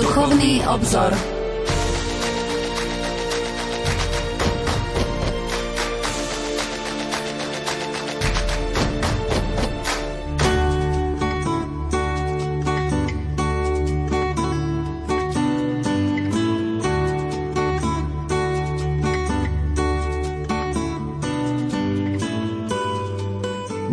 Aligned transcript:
Duchovný 0.00 0.64
obzor. 0.66 1.29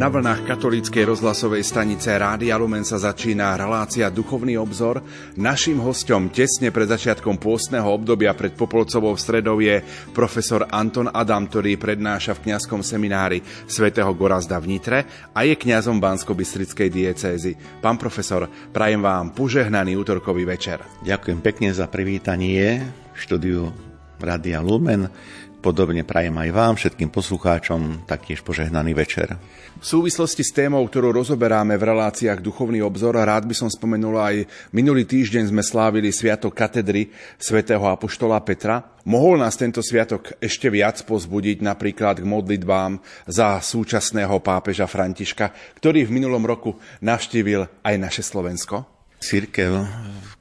Na 0.07 0.15
vlnách 0.15 0.47
katolíckej 0.47 1.03
rozhlasovej 1.03 1.67
stanice 1.67 2.15
Rádia 2.15 2.55
Lumen 2.55 2.87
sa 2.87 2.95
začína 2.95 3.59
relácia 3.59 4.07
Duchovný 4.07 4.55
obzor. 4.55 5.03
Naším 5.35 5.83
hostom 5.83 6.31
tesne 6.31 6.71
pred 6.71 6.87
začiatkom 6.87 7.35
pôstneho 7.35 7.91
obdobia 7.91 8.31
pred 8.31 8.55
Popolcovou 8.55 9.19
stredou 9.19 9.59
je 9.59 9.83
profesor 10.15 10.63
Anton 10.71 11.11
Adam, 11.11 11.51
ktorý 11.51 11.75
prednáša 11.75 12.39
v 12.39 12.47
kňazskom 12.47 12.87
seminári 12.87 13.43
svätého 13.67 14.07
Gorazda 14.15 14.63
v 14.63 14.79
Nitre 14.79 15.03
a 15.35 15.43
je 15.43 15.59
kňazom 15.59 15.99
Bansko-Bystrickej 15.99 16.87
diecézy. 16.87 17.59
Pán 17.83 17.99
profesor, 17.99 18.47
prajem 18.71 19.03
vám 19.03 19.35
požehnaný 19.35 19.99
útorkový 19.99 20.47
večer. 20.47 20.87
Ďakujem 21.03 21.43
pekne 21.43 21.75
za 21.75 21.91
privítanie 21.91 22.79
v 23.11 23.17
štúdiu 23.19 23.75
Rádia 24.23 24.63
Lumen. 24.63 25.11
Podobne 25.57 26.05
prajem 26.05 26.37
aj 26.37 26.49
vám, 26.53 26.73
všetkým 26.77 27.09
poslucháčom, 27.09 28.05
taktiež 28.05 28.45
požehnaný 28.45 28.93
večer. 28.93 29.41
V 29.81 29.85
súvislosti 29.85 30.45
s 30.45 30.53
témou, 30.53 30.85
ktorú 30.85 31.09
rozoberáme 31.09 31.73
v 31.81 31.87
reláciách 31.91 32.45
Duchovný 32.45 32.85
obzor, 32.85 33.17
rád 33.17 33.49
by 33.49 33.57
som 33.57 33.65
spomenul 33.65 34.21
aj 34.21 34.45
minulý 34.69 35.09
týždeň 35.09 35.49
sme 35.49 35.65
slávili 35.65 36.13
Sviatok 36.13 36.53
katedry 36.53 37.09
svätého 37.41 37.81
Apoštola 37.89 38.37
Petra. 38.45 39.01
Mohol 39.09 39.41
nás 39.41 39.57
tento 39.57 39.81
sviatok 39.81 40.37
ešte 40.37 40.69
viac 40.69 41.01
pozbudiť 41.01 41.65
napríklad 41.65 42.21
k 42.21 42.29
modlitbám 42.29 43.01
za 43.25 43.57
súčasného 43.57 44.37
pápeža 44.45 44.85
Františka, 44.85 45.51
ktorý 45.81 46.05
v 46.05 46.21
minulom 46.21 46.45
roku 46.45 46.77
navštívil 47.01 47.65
aj 47.81 47.95
naše 47.97 48.21
Slovensko? 48.21 48.85
Církev 49.17 49.73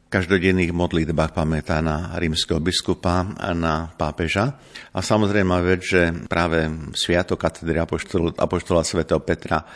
každodenných 0.06 0.70
modlitbách 0.70 1.34
pamätá 1.34 1.82
na 1.82 2.14
rímskeho 2.14 2.62
biskupa 2.62 3.26
a 3.36 3.50
na 3.52 3.90
pápeža. 3.90 4.54
A 4.94 5.02
samozrejme 5.02 5.52
vec, 5.66 5.82
že 5.82 6.14
práve 6.30 6.70
Sviatok 6.94 7.42
katedry 7.42 7.82
Apoštola, 7.82 8.86
svätého 8.86 9.20
Petra 9.20 9.66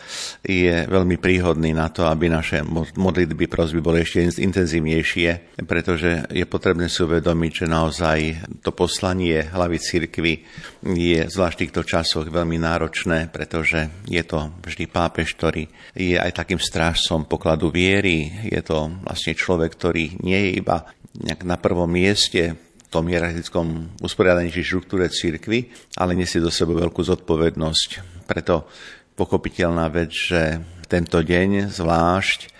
je 0.41 0.87
veľmi 0.87 1.19
príhodný 1.19 1.75
na 1.75 1.91
to, 1.91 2.07
aby 2.07 2.31
naše 2.31 2.63
modlitby, 2.95 3.45
prosby 3.51 3.83
boli 3.83 4.01
ešte 4.01 4.41
intenzívnejšie, 4.41 5.61
pretože 5.67 6.25
je 6.31 6.45
potrebné 6.47 6.87
si 6.87 7.03
uvedomiť, 7.03 7.51
že 7.51 7.65
naozaj 7.67 8.19
to 8.65 8.71
poslanie 8.73 9.45
hlavy 9.45 9.77
cirkvy 9.77 10.33
je 10.81 11.27
zvlášť 11.27 11.55
v 11.55 11.61
týchto 11.67 11.81
časoch 11.85 12.25
veľmi 12.25 12.57
náročné, 12.57 13.29
pretože 13.29 13.91
je 14.07 14.23
to 14.25 14.49
vždy 14.63 14.89
pápež, 14.89 15.35
ktorý 15.37 15.67
je 15.93 16.17
aj 16.17 16.33
takým 16.33 16.57
strážcom 16.57 17.29
pokladu 17.29 17.69
viery, 17.69 18.47
je 18.47 18.61
to 18.63 18.89
vlastne 19.05 19.37
človek, 19.37 19.69
ktorý 19.77 20.20
nie 20.21 20.37
je 20.37 20.49
iba 20.61 20.87
nejak 21.17 21.43
na 21.43 21.59
prvom 21.59 21.89
mieste 21.89 22.55
v 22.55 22.87
tom 22.91 23.07
hierarchickom 23.07 23.99
usporiadaní 24.03 24.51
či 24.51 24.63
štruktúre 24.63 25.07
církvy, 25.11 25.71
ale 25.99 26.15
nesie 26.15 26.43
do 26.43 26.51
seba 26.51 26.75
veľkú 26.75 27.03
zodpovednosť. 27.03 27.89
Preto 28.27 28.67
pochopiteľná 29.15 29.87
vec, 29.91 30.11
že 30.11 30.59
tento 30.87 31.23
deň 31.23 31.71
zvlášť 31.71 32.51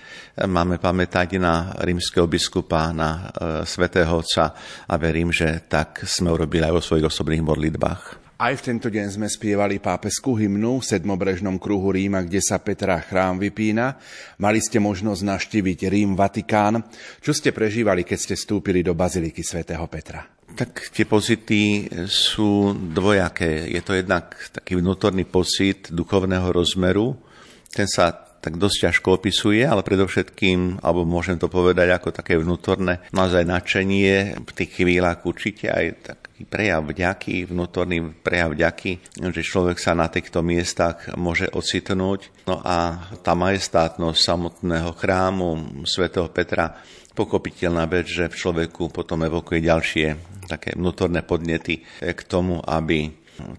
máme 0.48 0.80
pamätať 0.80 1.36
na 1.36 1.76
rímskeho 1.84 2.28
biskupa, 2.28 2.96
na 2.96 3.10
e, 3.12 3.22
svätého 3.68 4.08
Otca 4.08 4.56
a 4.88 4.94
verím, 4.96 5.36
že 5.36 5.68
tak 5.68 6.08
sme 6.08 6.32
urobili 6.32 6.64
aj 6.64 6.74
vo 6.80 6.82
svojich 6.82 7.08
osobných 7.12 7.44
modlitbách. 7.44 8.21
Aj 8.42 8.58
v 8.58 8.74
tento 8.74 8.90
deň 8.90 9.22
sme 9.22 9.30
spievali 9.30 9.78
pápeskú 9.78 10.34
hymnu 10.34 10.82
v 10.82 10.88
sedmobrežnom 10.90 11.62
kruhu 11.62 11.94
Ríma, 11.94 12.26
kde 12.26 12.42
sa 12.42 12.58
Petra 12.58 12.98
chrám 12.98 13.38
vypína. 13.38 14.02
Mali 14.42 14.58
ste 14.58 14.82
možnosť 14.82 15.22
naštíviť 15.22 15.86
Rím, 15.86 16.18
Vatikán. 16.18 16.82
Čo 17.22 17.38
ste 17.38 17.54
prežívali, 17.54 18.02
keď 18.02 18.18
ste 18.18 18.34
vstúpili 18.34 18.82
do 18.82 18.98
baziliky 18.98 19.46
svätého 19.46 19.86
Petra? 19.86 20.26
Tak 20.58 20.90
tie 20.90 21.06
pocity 21.06 21.86
sú 22.10 22.74
dvojaké. 22.74 23.70
Je 23.70 23.82
to 23.86 23.94
jednak 23.94 24.34
taký 24.50 24.74
vnútorný 24.82 25.30
pocit 25.30 25.94
duchovného 25.94 26.50
rozmeru. 26.50 27.22
Ten 27.70 27.86
sa 27.86 28.10
tak 28.42 28.58
dosť 28.58 28.90
ťažko 28.90 29.22
opisuje, 29.22 29.62
ale 29.62 29.86
predovšetkým, 29.86 30.82
alebo 30.82 31.06
môžem 31.06 31.38
to 31.38 31.46
povedať 31.46 31.94
ako 31.94 32.10
také 32.10 32.42
vnútorné, 32.42 33.06
naozaj 33.14 33.46
nadšenie 33.46 34.42
v 34.42 34.52
tých 34.58 34.82
chvíľach 34.82 35.22
určite 35.30 35.70
aj 35.70 35.86
tak 36.02 36.21
prejav 36.46 36.88
vďaky, 36.88 37.50
vnútorný 37.50 38.14
prejav 38.22 38.54
vďaky, 38.56 38.92
že 39.32 39.42
človek 39.42 39.78
sa 39.78 39.98
na 39.98 40.08
týchto 40.08 40.42
miestach 40.46 41.14
môže 41.18 41.50
ocitnúť. 41.50 42.46
No 42.50 42.60
a 42.62 43.08
tá 43.22 43.34
majestátnosť 43.38 44.20
samotného 44.20 44.92
chrámu 44.98 45.82
svätého 45.86 46.28
Petra 46.30 46.78
pokopiteľná 47.12 47.86
vec, 47.92 48.08
že 48.08 48.32
v 48.32 48.40
človeku 48.40 48.90
potom 48.90 49.28
evokuje 49.28 49.68
ďalšie 49.68 50.08
také 50.48 50.76
vnútorné 50.76 51.24
podnety 51.24 51.84
k 52.00 52.22
tomu, 52.28 52.60
aby 52.64 53.12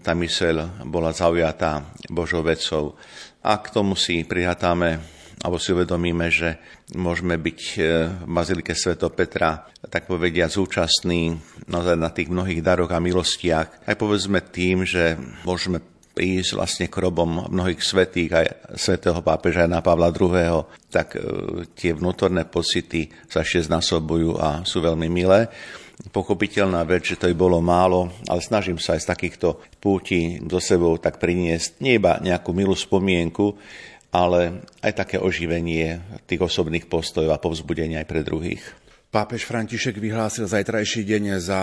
tá 0.05 0.13
myseľ 0.15 0.85
bola 0.87 1.11
zaujatá 1.11 1.83
Božou 2.07 2.45
vecou. 2.45 2.95
A 3.43 3.59
k 3.59 3.67
tomu 3.73 3.99
si 3.99 4.23
prihatáme 4.23 5.03
alebo 5.43 5.59
si 5.59 5.75
uvedomíme, 5.75 6.31
že 6.31 6.55
môžeme 6.95 7.35
byť 7.35 7.59
e, 7.75 7.79
v 8.23 8.31
Bazilike 8.31 8.71
Sveto 8.71 9.11
Petra, 9.11 9.67
tak 9.91 10.07
povedia, 10.07 10.47
zúčastní 10.47 11.35
naozaj 11.67 11.99
na 11.99 12.07
tých 12.15 12.31
mnohých 12.31 12.63
daroch 12.63 12.95
a 12.95 13.03
milostiach. 13.03 13.83
Aj 13.83 13.95
povedzme 13.99 14.39
tým, 14.39 14.87
že 14.87 15.19
môžeme 15.43 15.83
ísť 16.15 16.51
vlastne 16.55 16.85
k 16.87 16.95
robom 16.95 17.49
mnohých 17.51 17.81
svetých, 17.83 18.31
aj 18.31 18.45
svetého 18.77 19.19
pápeža 19.19 19.67
na 19.67 19.83
Pavla 19.83 20.15
II., 20.15 20.63
tak 20.87 21.19
e, 21.19 21.19
tie 21.75 21.91
vnútorné 21.91 22.47
pocity 22.47 23.11
sa 23.27 23.43
ešte 23.43 23.67
znasobujú 23.67 24.39
a 24.39 24.63
sú 24.63 24.79
veľmi 24.79 25.11
milé. 25.11 25.51
Pochopiteľná 26.09 26.81
vec, 26.89 27.05
že 27.05 27.19
to 27.19 27.29
by 27.29 27.35
bolo 27.37 27.61
málo, 27.61 28.09
ale 28.25 28.41
snažím 28.41 28.81
sa 28.81 28.97
aj 28.97 29.05
z 29.05 29.09
takýchto 29.13 29.47
púti 29.77 30.41
do 30.41 30.57
sebou 30.57 30.97
tak 30.97 31.21
priniesť 31.21 31.79
nie 31.85 32.01
iba 32.01 32.17
nejakú 32.17 32.49
milú 32.49 32.73
spomienku, 32.73 33.53
ale 34.13 34.61
aj 34.85 34.93
také 34.93 35.17
oživenie 35.17 35.97
tých 36.29 36.45
osobných 36.45 36.85
postojov 36.85 37.33
a 37.33 37.41
povzbudenia 37.41 38.05
aj 38.05 38.07
pre 38.07 38.21
druhých. 38.21 38.63
Pápež 39.13 39.45
František 39.45 40.01
vyhlásil 40.01 40.49
zajtrajší 40.49 41.05
deň 41.05 41.37
za 41.37 41.61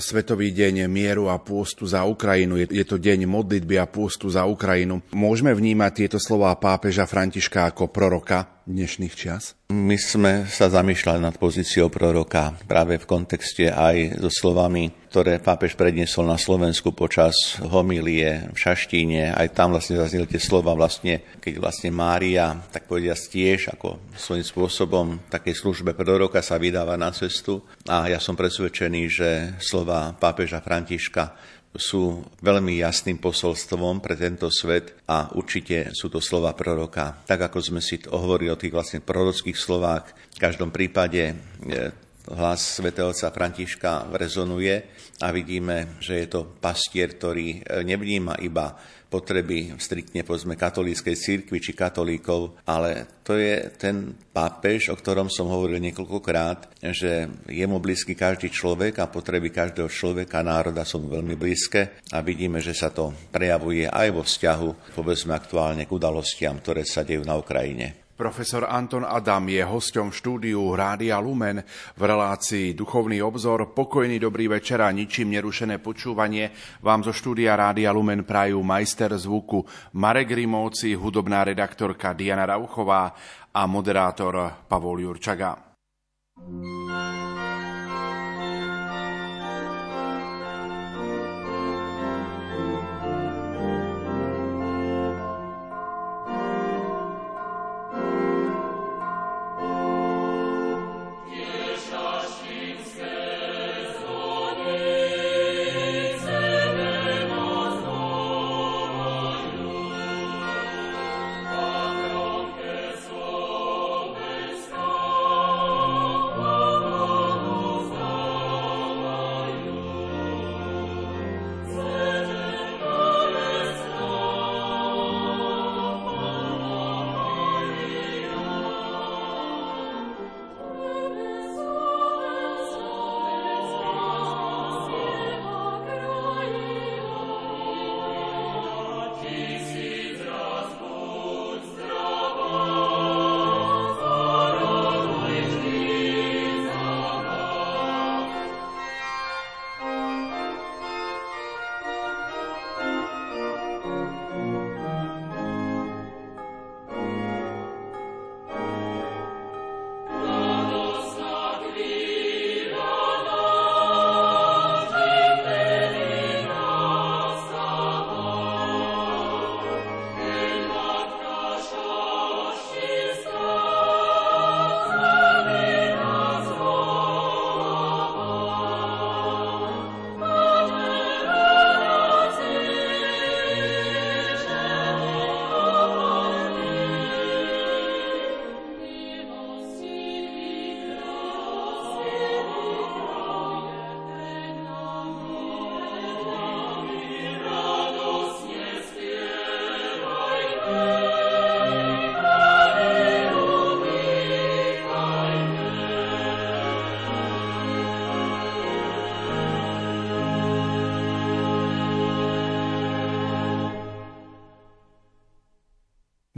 Svetový 0.00 0.56
deň 0.56 0.88
mieru 0.88 1.28
a 1.28 1.36
pôstu 1.36 1.84
za 1.84 2.08
Ukrajinu. 2.08 2.56
Je 2.56 2.84
to 2.88 2.96
deň 2.96 3.28
modlitby 3.28 3.76
a 3.76 3.84
pôstu 3.84 4.32
za 4.32 4.48
Ukrajinu. 4.48 5.04
Môžeme 5.12 5.52
vnímať 5.52 5.92
tieto 5.92 6.16
slová 6.16 6.56
pápeža 6.56 7.04
Františka 7.04 7.68
ako 7.68 7.92
proroka 7.92 8.57
dnešných 8.68 9.14
čias? 9.16 9.56
My 9.72 9.96
sme 9.96 10.44
sa 10.48 10.68
zamýšľali 10.68 11.20
nad 11.24 11.36
pozíciou 11.36 11.88
proroka 11.88 12.56
práve 12.68 13.00
v 13.00 13.08
kontexte 13.08 13.68
aj 13.68 14.20
so 14.20 14.28
slovami, 14.32 14.92
ktoré 15.08 15.40
pápež 15.40 15.76
predniesol 15.76 16.28
na 16.28 16.36
Slovensku 16.36 16.92
počas 16.92 17.56
homilie 17.60 18.48
v 18.52 18.56
Šaštíne. 18.56 19.32
Aj 19.32 19.48
tam 19.52 19.76
vlastne 19.76 20.00
zazneli 20.00 20.28
tie 20.28 20.40
slova 20.40 20.76
vlastne, 20.76 21.20
keď 21.40 21.60
vlastne 21.60 21.92
Mária, 21.92 22.60
tak 22.72 22.88
povedia 22.88 23.16
tiež 23.16 23.76
ako 23.76 24.00
svojím 24.16 24.44
spôsobom 24.44 25.06
takej 25.28 25.56
službe 25.56 25.92
proroka 25.96 26.40
sa 26.44 26.60
vydáva 26.60 26.96
na 26.96 27.12
cestu. 27.12 27.64
A 27.88 28.08
ja 28.08 28.20
som 28.20 28.36
presvedčený, 28.36 29.02
že 29.08 29.28
slova 29.60 30.16
pápeža 30.16 30.64
Františka 30.64 31.56
sú 31.76 32.24
veľmi 32.40 32.80
jasným 32.80 33.20
posolstvom 33.20 34.00
pre 34.00 34.16
tento 34.16 34.48
svet 34.48 35.04
a 35.04 35.32
určite 35.36 35.92
sú 35.92 36.08
to 36.08 36.18
slova 36.18 36.56
proroka. 36.56 37.20
Tak 37.24 37.52
ako 37.52 37.58
sme 37.60 37.80
si 37.84 38.00
hovorili 38.08 38.48
o 38.48 38.60
tých 38.60 38.72
vlastne 38.72 39.00
prorockých 39.04 39.58
slovách, 39.58 40.16
v 40.36 40.38
každom 40.40 40.72
prípade 40.72 41.22
e, 41.28 41.34
hlas 42.32 42.80
svätého 42.80 43.08
otca 43.08 43.32
Františka 43.32 44.12
rezonuje 44.12 44.84
a 45.20 45.32
vidíme, 45.32 45.98
že 46.00 46.24
je 46.24 46.28
to 46.28 46.40
pastier, 46.60 47.16
ktorý 47.16 47.60
e, 47.60 47.84
nevníma 47.84 48.40
iba 48.44 48.76
potreby 49.08 49.76
striktne 49.80 50.24
povedzme 50.24 50.56
katolíckej 50.56 51.16
církvy 51.16 51.58
či 51.60 51.72
katolíkov, 51.72 52.60
ale 52.68 53.20
to 53.24 53.36
je 53.36 53.68
ten 53.76 54.16
pápež, 54.32 54.92
o 54.92 54.96
ktorom 54.96 55.32
som 55.32 55.48
hovoril 55.48 55.80
niekoľkokrát, 55.80 56.80
že 56.92 57.28
je 57.48 57.66
mu 57.68 57.80
blízky 57.80 58.16
každý 58.16 58.52
človek 58.52 59.00
a 59.00 59.10
potreby 59.10 59.52
každého 59.52 59.88
človeka, 59.88 60.44
národa 60.44 60.84
sú 60.84 61.04
veľmi 61.04 61.36
blízke 61.36 62.04
a 62.12 62.24
vidíme, 62.24 62.60
že 62.60 62.76
sa 62.76 62.88
to 62.92 63.12
prejavuje 63.32 63.84
aj 63.88 64.08
vo 64.12 64.22
vzťahu, 64.24 64.96
povedzme 64.96 65.32
aktuálne 65.36 65.84
k 65.84 65.92
udalostiam, 65.92 66.60
ktoré 66.60 66.84
sa 66.84 67.04
dejú 67.04 67.24
na 67.24 67.36
Ukrajine. 67.36 68.07
Profesor 68.18 68.66
Anton 68.66 69.06
Adam 69.06 69.46
je 69.46 69.62
hosťom 69.62 70.10
štúdiu 70.10 70.74
Rádia 70.74 71.22
Lumen 71.22 71.62
v 71.94 72.02
relácii 72.02 72.74
Duchovný 72.74 73.22
obzor. 73.22 73.70
Pokojný 73.70 74.18
dobrý 74.18 74.50
večer 74.50 74.82
a 74.82 74.90
ničím 74.90 75.38
nerušené 75.38 75.78
počúvanie 75.78 76.50
vám 76.82 77.06
zo 77.06 77.14
štúdia 77.14 77.54
Rádia 77.54 77.94
Lumen 77.94 78.26
prajú 78.26 78.58
majster 78.66 79.14
zvuku 79.14 79.62
Marek 79.94 80.34
Rimovci, 80.34 80.98
hudobná 80.98 81.46
redaktorka 81.46 82.10
Diana 82.10 82.42
Rauchová 82.42 83.14
a 83.54 83.62
moderátor 83.70 84.66
Pavol 84.66 85.06
Jurčaga. 85.06 85.70
thank 86.38 87.27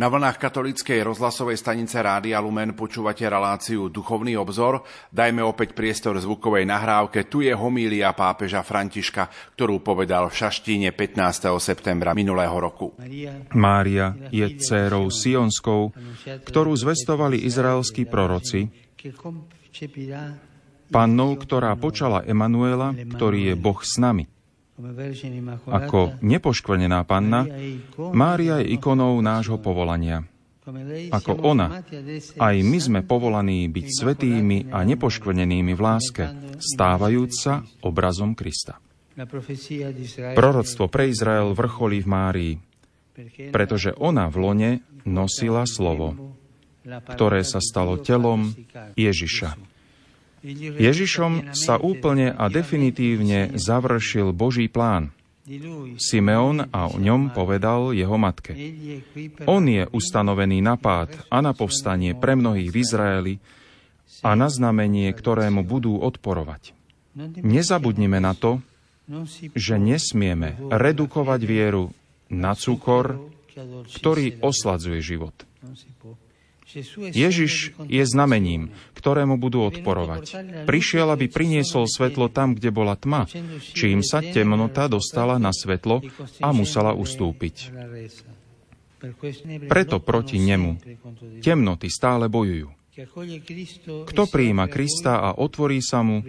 Na 0.00 0.08
vlnách 0.08 0.41
katolíckej 0.41 1.05
rozhlasovej 1.05 1.61
stanice 1.61 2.00
Rádia 2.00 2.41
Lumen 2.41 2.73
počúvate 2.73 3.29
reláciu 3.29 3.93
Duchovný 3.93 4.32
obzor. 4.32 4.81
Dajme 5.12 5.44
opäť 5.44 5.76
priestor 5.76 6.17
zvukovej 6.17 6.64
nahrávke. 6.64 7.29
Tu 7.29 7.44
je 7.44 7.52
homília 7.52 8.08
pápeža 8.17 8.64
Františka, 8.64 9.29
ktorú 9.52 9.85
povedal 9.85 10.32
v 10.32 10.41
Šaštíne 10.41 10.97
15. 10.97 11.52
septembra 11.61 12.17
minulého 12.17 12.56
roku. 12.56 12.97
Mária 13.52 14.17
je 14.32 14.49
dcérou 14.56 15.12
Sionskou, 15.12 15.93
ktorú 16.49 16.73
zvestovali 16.81 17.44
izraelskí 17.44 18.08
proroci, 18.08 18.73
pannou, 20.88 21.37
ktorá 21.37 21.76
počala 21.76 22.25
Emanuela, 22.25 22.97
ktorý 22.97 23.52
je 23.52 23.55
Boh 23.61 23.85
s 23.85 24.00
nami. 24.00 24.25
Ako 25.69 26.21
nepoškvrnená 26.21 27.05
panna, 27.05 27.47
Mária 28.12 28.61
je 28.65 28.77
ikonou 28.77 29.21
nášho 29.21 29.61
povolania. 29.61 30.25
Ako 31.11 31.41
ona, 31.41 31.82
aj 32.38 32.56
my 32.62 32.79
sme 32.79 33.00
povolaní 33.03 33.67
byť 33.67 33.87
svetými 33.91 34.71
a 34.71 34.85
nepoškvrnenými 34.87 35.73
v 35.75 35.81
láske, 35.81 36.25
stávajúc 36.61 37.32
sa 37.32 37.65
obrazom 37.82 38.37
Krista. 38.37 38.79
Proroctvo 40.37 40.85
pre 40.87 41.11
Izrael 41.11 41.56
vrcholí 41.56 41.99
v 42.05 42.09
Márii, 42.09 42.55
pretože 43.50 43.91
ona 43.99 44.31
v 44.31 44.37
lone 44.38 44.71
nosila 45.09 45.67
slovo, 45.67 46.37
ktoré 46.87 47.43
sa 47.43 47.59
stalo 47.59 47.99
telom 47.99 48.55
Ježiša. 48.94 49.80
Ježišom 50.43 51.53
sa 51.53 51.77
úplne 51.77 52.33
a 52.33 52.49
definitívne 52.49 53.53
završil 53.57 54.33
Boží 54.33 54.73
plán. 54.73 55.13
Simeon 55.99 56.69
a 56.71 56.87
o 56.87 56.97
ňom 57.01 57.35
povedal 57.35 57.91
jeho 57.91 58.15
matke. 58.15 58.55
On 59.51 59.65
je 59.67 59.83
ustanovený 59.91 60.63
na 60.63 60.79
pád 60.79 61.27
a 61.27 61.43
na 61.43 61.51
povstanie 61.57 62.15
pre 62.15 62.39
mnohých 62.39 62.71
v 62.71 62.77
Izraeli 62.77 63.35
a 64.23 64.37
na 64.39 64.47
znamenie, 64.47 65.11
ktorému 65.11 65.67
budú 65.67 65.99
odporovať. 65.99 66.73
Nezabudnime 67.43 68.23
na 68.23 68.39
to, 68.39 68.63
že 69.59 69.75
nesmieme 69.75 70.55
redukovať 70.71 71.41
vieru 71.43 71.91
na 72.31 72.55
cukor, 72.55 73.19
ktorý 73.91 74.39
osladzuje 74.39 75.03
život. 75.03 75.35
Ježiš 77.11 77.75
je 77.89 78.05
znamením, 78.07 78.71
ktorému 78.95 79.37
budú 79.41 79.67
odporovať. 79.67 80.25
Prišiel, 80.65 81.11
aby 81.11 81.27
priniesol 81.27 81.91
svetlo 81.91 82.31
tam, 82.31 82.55
kde 82.55 82.71
bola 82.71 82.95
tma, 82.95 83.27
čím 83.75 84.07
sa 84.07 84.23
temnota 84.23 84.87
dostala 84.87 85.37
na 85.37 85.50
svetlo 85.50 86.05
a 86.39 86.49
musela 86.55 86.95
ustúpiť. 86.95 87.73
Preto 89.65 89.97
proti 90.05 90.37
nemu 90.37 90.77
temnoty 91.41 91.89
stále 91.89 92.29
bojujú. 92.29 92.81
Kto 93.81 94.23
prijíma 94.29 94.69
Krista 94.69 95.25
a 95.25 95.33
otvorí 95.41 95.81
sa 95.81 96.05
mu, 96.05 96.21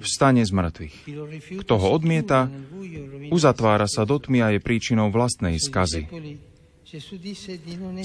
vstane 0.00 0.46
z 0.46 0.52
mŕtvych. 0.54 0.96
Kto 1.60 1.74
ho 1.76 1.88
odmieta, 1.92 2.48
uzatvára 3.28 3.84
sa 3.84 4.08
do 4.08 4.16
tmy 4.16 4.38
a 4.40 4.48
je 4.56 4.60
príčinou 4.64 5.12
vlastnej 5.12 5.60
skazy. 5.60 6.08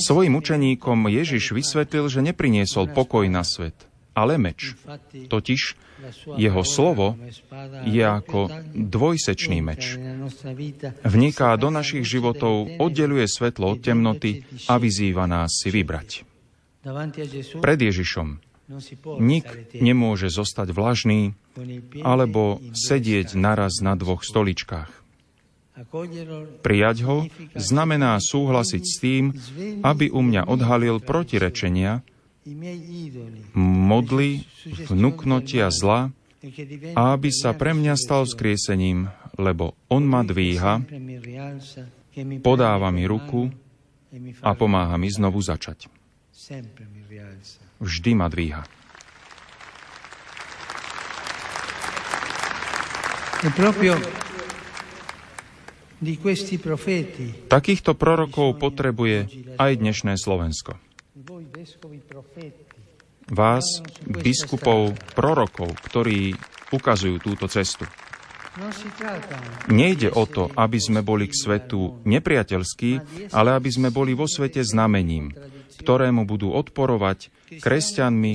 Svojim 0.01 0.33
učeníkom 0.33 1.05
Ježiš 1.05 1.53
vysvetlil, 1.53 2.09
že 2.09 2.25
nepriniesol 2.25 2.89
pokoj 2.89 3.29
na 3.29 3.45
svet, 3.45 3.77
ale 4.17 4.41
meč. 4.41 4.73
Totiž 5.13 5.61
jeho 6.33 6.63
slovo 6.65 7.13
je 7.85 8.01
ako 8.01 8.49
dvojsečný 8.73 9.61
meč. 9.61 10.01
Vniká 11.05 11.53
do 11.61 11.69
našich 11.69 12.09
životov, 12.09 12.81
oddeluje 12.81 13.29
svetlo 13.29 13.77
od 13.77 13.85
temnoty 13.85 14.41
a 14.65 14.81
vyzýva 14.81 15.29
nás 15.29 15.61
si 15.61 15.69
vybrať. 15.69 16.25
Pred 17.61 17.79
Ježišom 17.85 18.41
nik 19.21 19.45
nemôže 19.77 20.33
zostať 20.33 20.73
vlažný 20.73 21.37
alebo 22.01 22.63
sedieť 22.73 23.37
naraz 23.37 23.83
na 23.83 23.93
dvoch 23.93 24.25
stoličkách. 24.25 25.00
Prijať 26.61 26.97
ho 27.05 27.25
znamená 27.57 28.17
súhlasiť 28.21 28.83
s 28.83 28.95
tým, 29.01 29.23
aby 29.81 30.13
u 30.13 30.21
mňa 30.21 30.45
odhalil 30.45 31.01
protirečenia, 31.01 32.05
modly, 33.57 34.45
vnúknotia 34.89 35.69
zla 35.69 36.09
a 36.97 37.01
aby 37.13 37.29
sa 37.29 37.53
pre 37.53 37.77
mňa 37.77 37.93
stal 37.97 38.25
skriesením, 38.25 39.09
lebo 39.37 39.77
on 39.93 40.03
ma 40.05 40.25
dvíha, 40.25 40.81
podáva 42.41 42.89
mi 42.89 43.05
ruku 43.05 43.53
a 44.41 44.51
pomáha 44.57 44.97
mi 44.97 45.09
znovu 45.13 45.37
začať. 45.39 45.87
Vždy 47.81 48.11
ma 48.17 48.27
dvíha. 48.29 48.61
È 53.41 53.49
proprio 53.49 53.97
Takýchto 57.45 57.93
prorokov 57.93 58.57
potrebuje 58.57 59.17
aj 59.61 59.71
dnešné 59.77 60.17
Slovensko. 60.17 60.81
Vás, 63.29 63.65
biskupov, 64.09 64.97
prorokov, 65.13 65.69
ktorí 65.85 66.33
ukazujú 66.73 67.21
túto 67.21 67.45
cestu. 67.45 67.85
Nejde 69.71 70.11
o 70.11 70.25
to, 70.27 70.49
aby 70.57 70.75
sme 70.81 71.05
boli 71.05 71.29
k 71.29 71.37
svetu 71.37 72.03
nepriateľskí, 72.03 72.91
ale 73.31 73.55
aby 73.55 73.69
sme 73.69 73.93
boli 73.93 74.11
vo 74.11 74.25
svete 74.27 74.59
znamením, 74.65 75.31
ktorému 75.79 76.25
budú 76.27 76.51
odporovať 76.51 77.31
kresťanmi, 77.61 78.33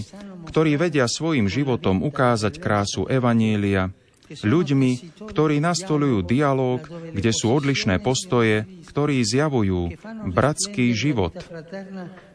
ktorí 0.48 0.78
vedia 0.78 1.10
svojim 1.10 1.50
životom 1.50 2.00
ukázať 2.00 2.62
krásu 2.62 3.04
Evanielia, 3.10 3.90
ľuďmi, 4.30 4.90
ktorí 5.22 5.62
nastolujú 5.62 6.26
dialog, 6.26 6.82
kde 6.88 7.30
sú 7.30 7.54
odlišné 7.54 8.02
postoje, 8.02 8.66
ktorí 8.88 9.22
zjavujú 9.22 9.94
bratský 10.32 10.92
život, 10.96 11.36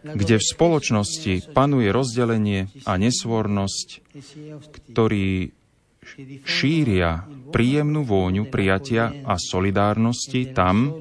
kde 0.06 0.36
v 0.38 0.46
spoločnosti 0.46 1.52
panuje 1.52 1.90
rozdelenie 1.90 2.70
a 2.86 2.96
nesvornosť, 2.96 3.88
ktorí 4.94 5.52
šíria 6.46 7.30
príjemnú 7.54 8.02
vôňu 8.04 8.50
prijatia 8.50 9.14
a 9.26 9.38
solidárnosti 9.38 10.50
tam, 10.52 10.98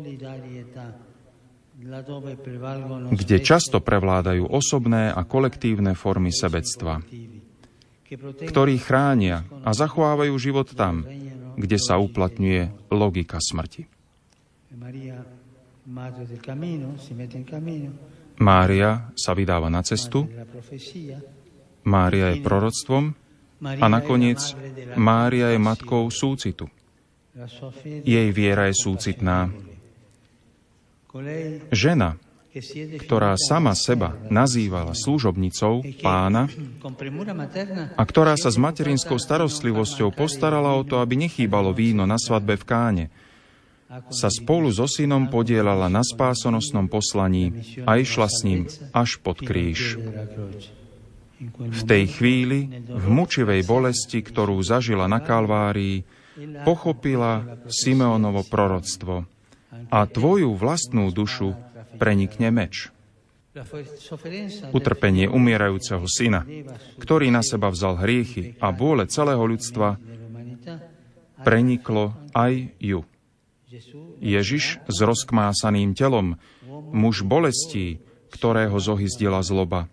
kde 3.11 3.37
často 3.43 3.83
prevládajú 3.83 4.47
osobné 4.47 5.11
a 5.11 5.27
kolektívne 5.27 5.99
formy 5.99 6.31
sebectva 6.31 7.03
ktorí 8.19 8.75
chránia 8.83 9.47
a 9.63 9.71
zachovávajú 9.71 10.35
život 10.35 10.67
tam, 10.75 11.07
kde 11.55 11.79
sa 11.79 11.99
uplatňuje 12.03 12.91
logika 12.91 13.39
smrti. 13.39 13.87
Mária 18.41 18.91
sa 19.15 19.33
vydáva 19.37 19.69
na 19.71 19.83
cestu, 19.87 20.27
Mária 21.81 22.35
je 22.35 22.45
proroctvom 22.45 23.05
a 23.61 23.87
nakoniec 23.89 24.41
Mária 24.97 25.53
je 25.53 25.61
matkou 25.61 26.09
súcitu. 26.09 26.69
Jej 27.85 28.29
viera 28.35 28.69
je 28.69 28.75
súcitná. 28.77 29.49
Žena, 31.73 32.21
ktorá 33.07 33.39
sama 33.39 33.79
seba 33.79 34.19
nazývala 34.27 34.91
služobnicou 34.99 35.87
pána 36.03 36.51
a 37.95 38.03
ktorá 38.03 38.35
sa 38.35 38.51
s 38.51 38.59
materinskou 38.59 39.23
starostlivosťou 39.23 40.11
postarala 40.11 40.75
o 40.75 40.83
to, 40.83 40.99
aby 40.99 41.15
nechýbalo 41.15 41.71
víno 41.71 42.03
na 42.11 42.19
svadbe 42.19 42.59
v 42.59 42.65
Káne, 42.67 43.05
sa 44.11 44.31
spolu 44.31 44.71
so 44.71 44.87
synom 44.87 45.31
podielala 45.31 45.87
na 45.91 46.03
spásonosnom 46.03 46.87
poslaní 46.87 47.55
a 47.87 47.99
išla 47.99 48.27
s 48.27 48.39
ním 48.47 48.67
až 48.95 49.19
pod 49.23 49.43
kríž. 49.43 49.99
V 51.57 51.83
tej 51.89 52.05
chvíli, 52.19 52.69
v 52.85 53.07
mučivej 53.09 53.65
bolesti, 53.65 54.21
ktorú 54.21 54.61
zažila 54.61 55.07
na 55.07 55.23
Kalvárii, 55.23 56.05
pochopila 56.67 57.63
Simeonovo 57.67 58.43
proroctvo 58.47 59.25
a 59.91 59.99
tvoju 60.07 60.55
vlastnú 60.55 61.11
dušu 61.15 61.55
prenikne 62.01 62.49
meč. 62.49 62.89
Utrpenie 64.73 65.29
umierajúceho 65.29 66.07
syna, 66.09 66.47
ktorý 66.97 67.29
na 67.29 67.45
seba 67.45 67.69
vzal 67.69 68.01
hriechy 68.01 68.57
a 68.63 68.73
bôle 68.73 69.05
celého 69.11 69.43
ľudstva, 69.45 70.01
preniklo 71.45 72.17
aj 72.33 72.73
ju. 72.81 73.05
Ježiš 74.23 74.81
s 74.87 74.97
rozkmásaným 75.03 75.93
telom, 75.99 76.41
muž 76.95 77.27
bolestí, 77.27 78.01
ktorého 78.31 78.79
zohyzdila 78.79 79.43
zloba. 79.43 79.91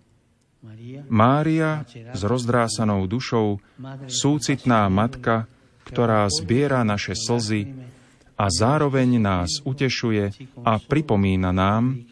Mária 1.10 1.86
s 2.14 2.20
rozdrásanou 2.22 3.06
dušou, 3.10 3.58
súcitná 4.06 4.86
matka, 4.86 5.50
ktorá 5.86 6.28
zbiera 6.30 6.84
naše 6.84 7.16
slzy 7.16 7.87
a 8.38 8.44
zároveň 8.46 9.18
nás 9.18 9.58
utešuje 9.66 10.30
a 10.62 10.78
pripomína 10.78 11.50
nám, 11.50 12.06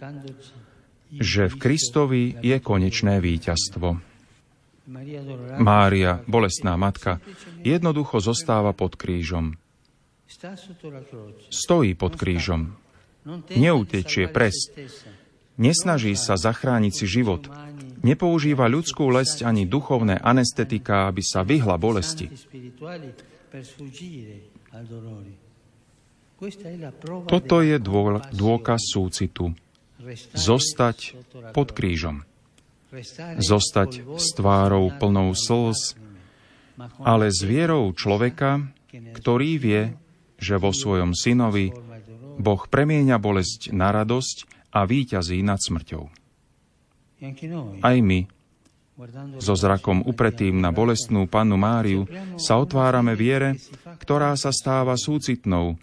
že 1.15 1.47
v 1.47 1.55
Kristovi 1.55 2.23
je 2.43 2.59
konečné 2.59 3.23
víťazstvo. 3.23 4.03
Mária, 5.59 6.23
bolestná 6.27 6.75
matka, 6.75 7.23
jednoducho 7.63 8.19
zostáva 8.19 8.75
pod 8.75 8.99
krížom. 8.99 9.55
Stojí 11.51 11.95
pod 11.95 12.19
krížom. 12.19 12.75
Neutečie 13.55 14.31
pres. 14.31 14.71
Nesnaží 15.57 16.15
sa 16.15 16.37
zachrániť 16.37 16.93
si 16.93 17.07
život. 17.09 17.49
Nepoužíva 18.05 18.69
ľudskú 18.71 19.09
lesť 19.11 19.43
ani 19.43 19.65
duchovné 19.67 20.21
anestetika, 20.21 21.09
aby 21.11 21.23
sa 21.25 21.43
vyhla 21.43 21.81
bolesti. 21.81 22.31
Toto 27.27 27.57
je 27.65 27.77
dôkaz 28.33 28.83
súcitu. 28.93 29.57
Zostať 30.37 31.17
pod 31.57 31.73
krížom 31.73 32.27
zostať 33.39 34.07
s 34.17 34.27
tvárou 34.37 34.93
plnou 34.95 35.35
slz, 35.35 35.99
ale 37.03 37.33
s 37.33 37.41
vierou 37.43 37.93
človeka, 37.93 38.63
ktorý 38.93 39.51
vie, 39.61 39.83
že 40.37 40.61
vo 40.61 40.71
svojom 40.73 41.17
synovi 41.17 41.73
Boh 42.37 42.63
premieňa 42.69 43.17
bolesť 43.17 43.73
na 43.73 43.89
radosť 43.93 44.69
a 44.77 44.85
víťazí 44.85 45.41
nad 45.41 45.57
smrťou. 45.57 46.05
Aj 47.81 47.97
my, 47.97 48.21
so 49.41 49.57
zrakom 49.57 50.05
upretým 50.05 50.61
na 50.61 50.69
bolestnú 50.69 51.25
pannu 51.29 51.57
Máriu, 51.57 52.05
sa 52.37 52.61
otvárame 52.61 53.17
viere, 53.17 53.57
ktorá 54.01 54.37
sa 54.37 54.53
stáva 54.53 55.01
súcitnou 55.01 55.81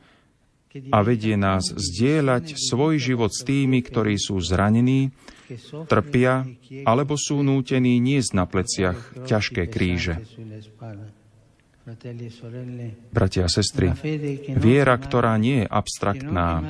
a 0.74 0.98
vedie 1.06 1.38
nás 1.38 1.70
zdieľať 1.70 2.58
svoj 2.58 2.98
život 2.98 3.30
s 3.30 3.46
tými, 3.46 3.86
ktorí 3.86 4.18
sú 4.18 4.42
zranení 4.42 5.14
trpia 5.86 6.50
alebo 6.88 7.14
sú 7.14 7.46
nútení 7.46 8.02
niesť 8.02 8.32
na 8.34 8.46
pleciach 8.50 9.28
ťažké 9.30 9.70
kríže. 9.70 10.18
Bratia 13.12 13.44
a 13.46 13.52
sestry, 13.52 13.92
viera, 14.56 14.96
ktorá 14.96 15.36
nie 15.36 15.62
je 15.62 15.68
abstraktná, 15.68 16.64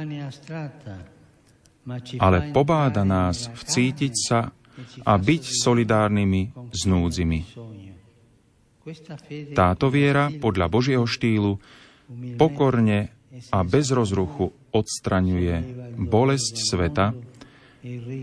ale 2.17 2.37
pobáda 2.49 3.05
nás 3.05 3.45
vcítiť 3.53 4.13
sa 4.17 4.49
a 5.05 5.13
byť 5.13 5.43
solidárnymi 5.53 6.73
s 6.73 6.81
núdzimi. 6.89 7.39
Táto 9.53 9.87
viera 9.93 10.33
podľa 10.33 10.67
Božieho 10.67 11.05
štýlu 11.05 11.61
pokorne 12.35 13.13
a 13.49 13.59
bez 13.65 13.89
rozruchu 13.89 14.53
odstraňuje 14.69 15.55
bolesť 15.97 16.53
sveta, 16.59 17.17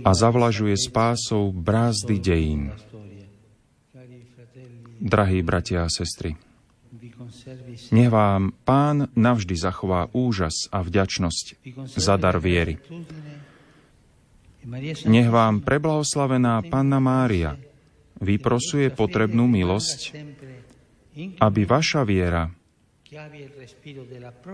a 0.00 0.10
zavlažuje 0.16 0.72
spásou 0.72 1.52
brázdy 1.52 2.16
dejín. 2.16 2.62
Drahí 5.00 5.44
bratia 5.44 5.84
a 5.84 5.92
sestry, 5.92 6.36
nech 7.92 8.12
vám 8.12 8.52
Pán 8.64 9.08
navždy 9.16 9.56
zachová 9.56 10.08
úžas 10.12 10.68
a 10.68 10.84
vďačnosť 10.84 11.60
za 11.88 12.14
dar 12.20 12.36
viery. 12.40 12.80
Nech 15.08 15.28
vám 15.32 15.64
preblahoslavená 15.64 16.60
Panna 16.68 17.00
Mária 17.00 17.56
vyprosuje 18.20 18.92
potrebnú 18.92 19.48
milosť, 19.48 20.12
aby 21.40 21.60
vaša 21.64 22.04
viera 22.04 22.52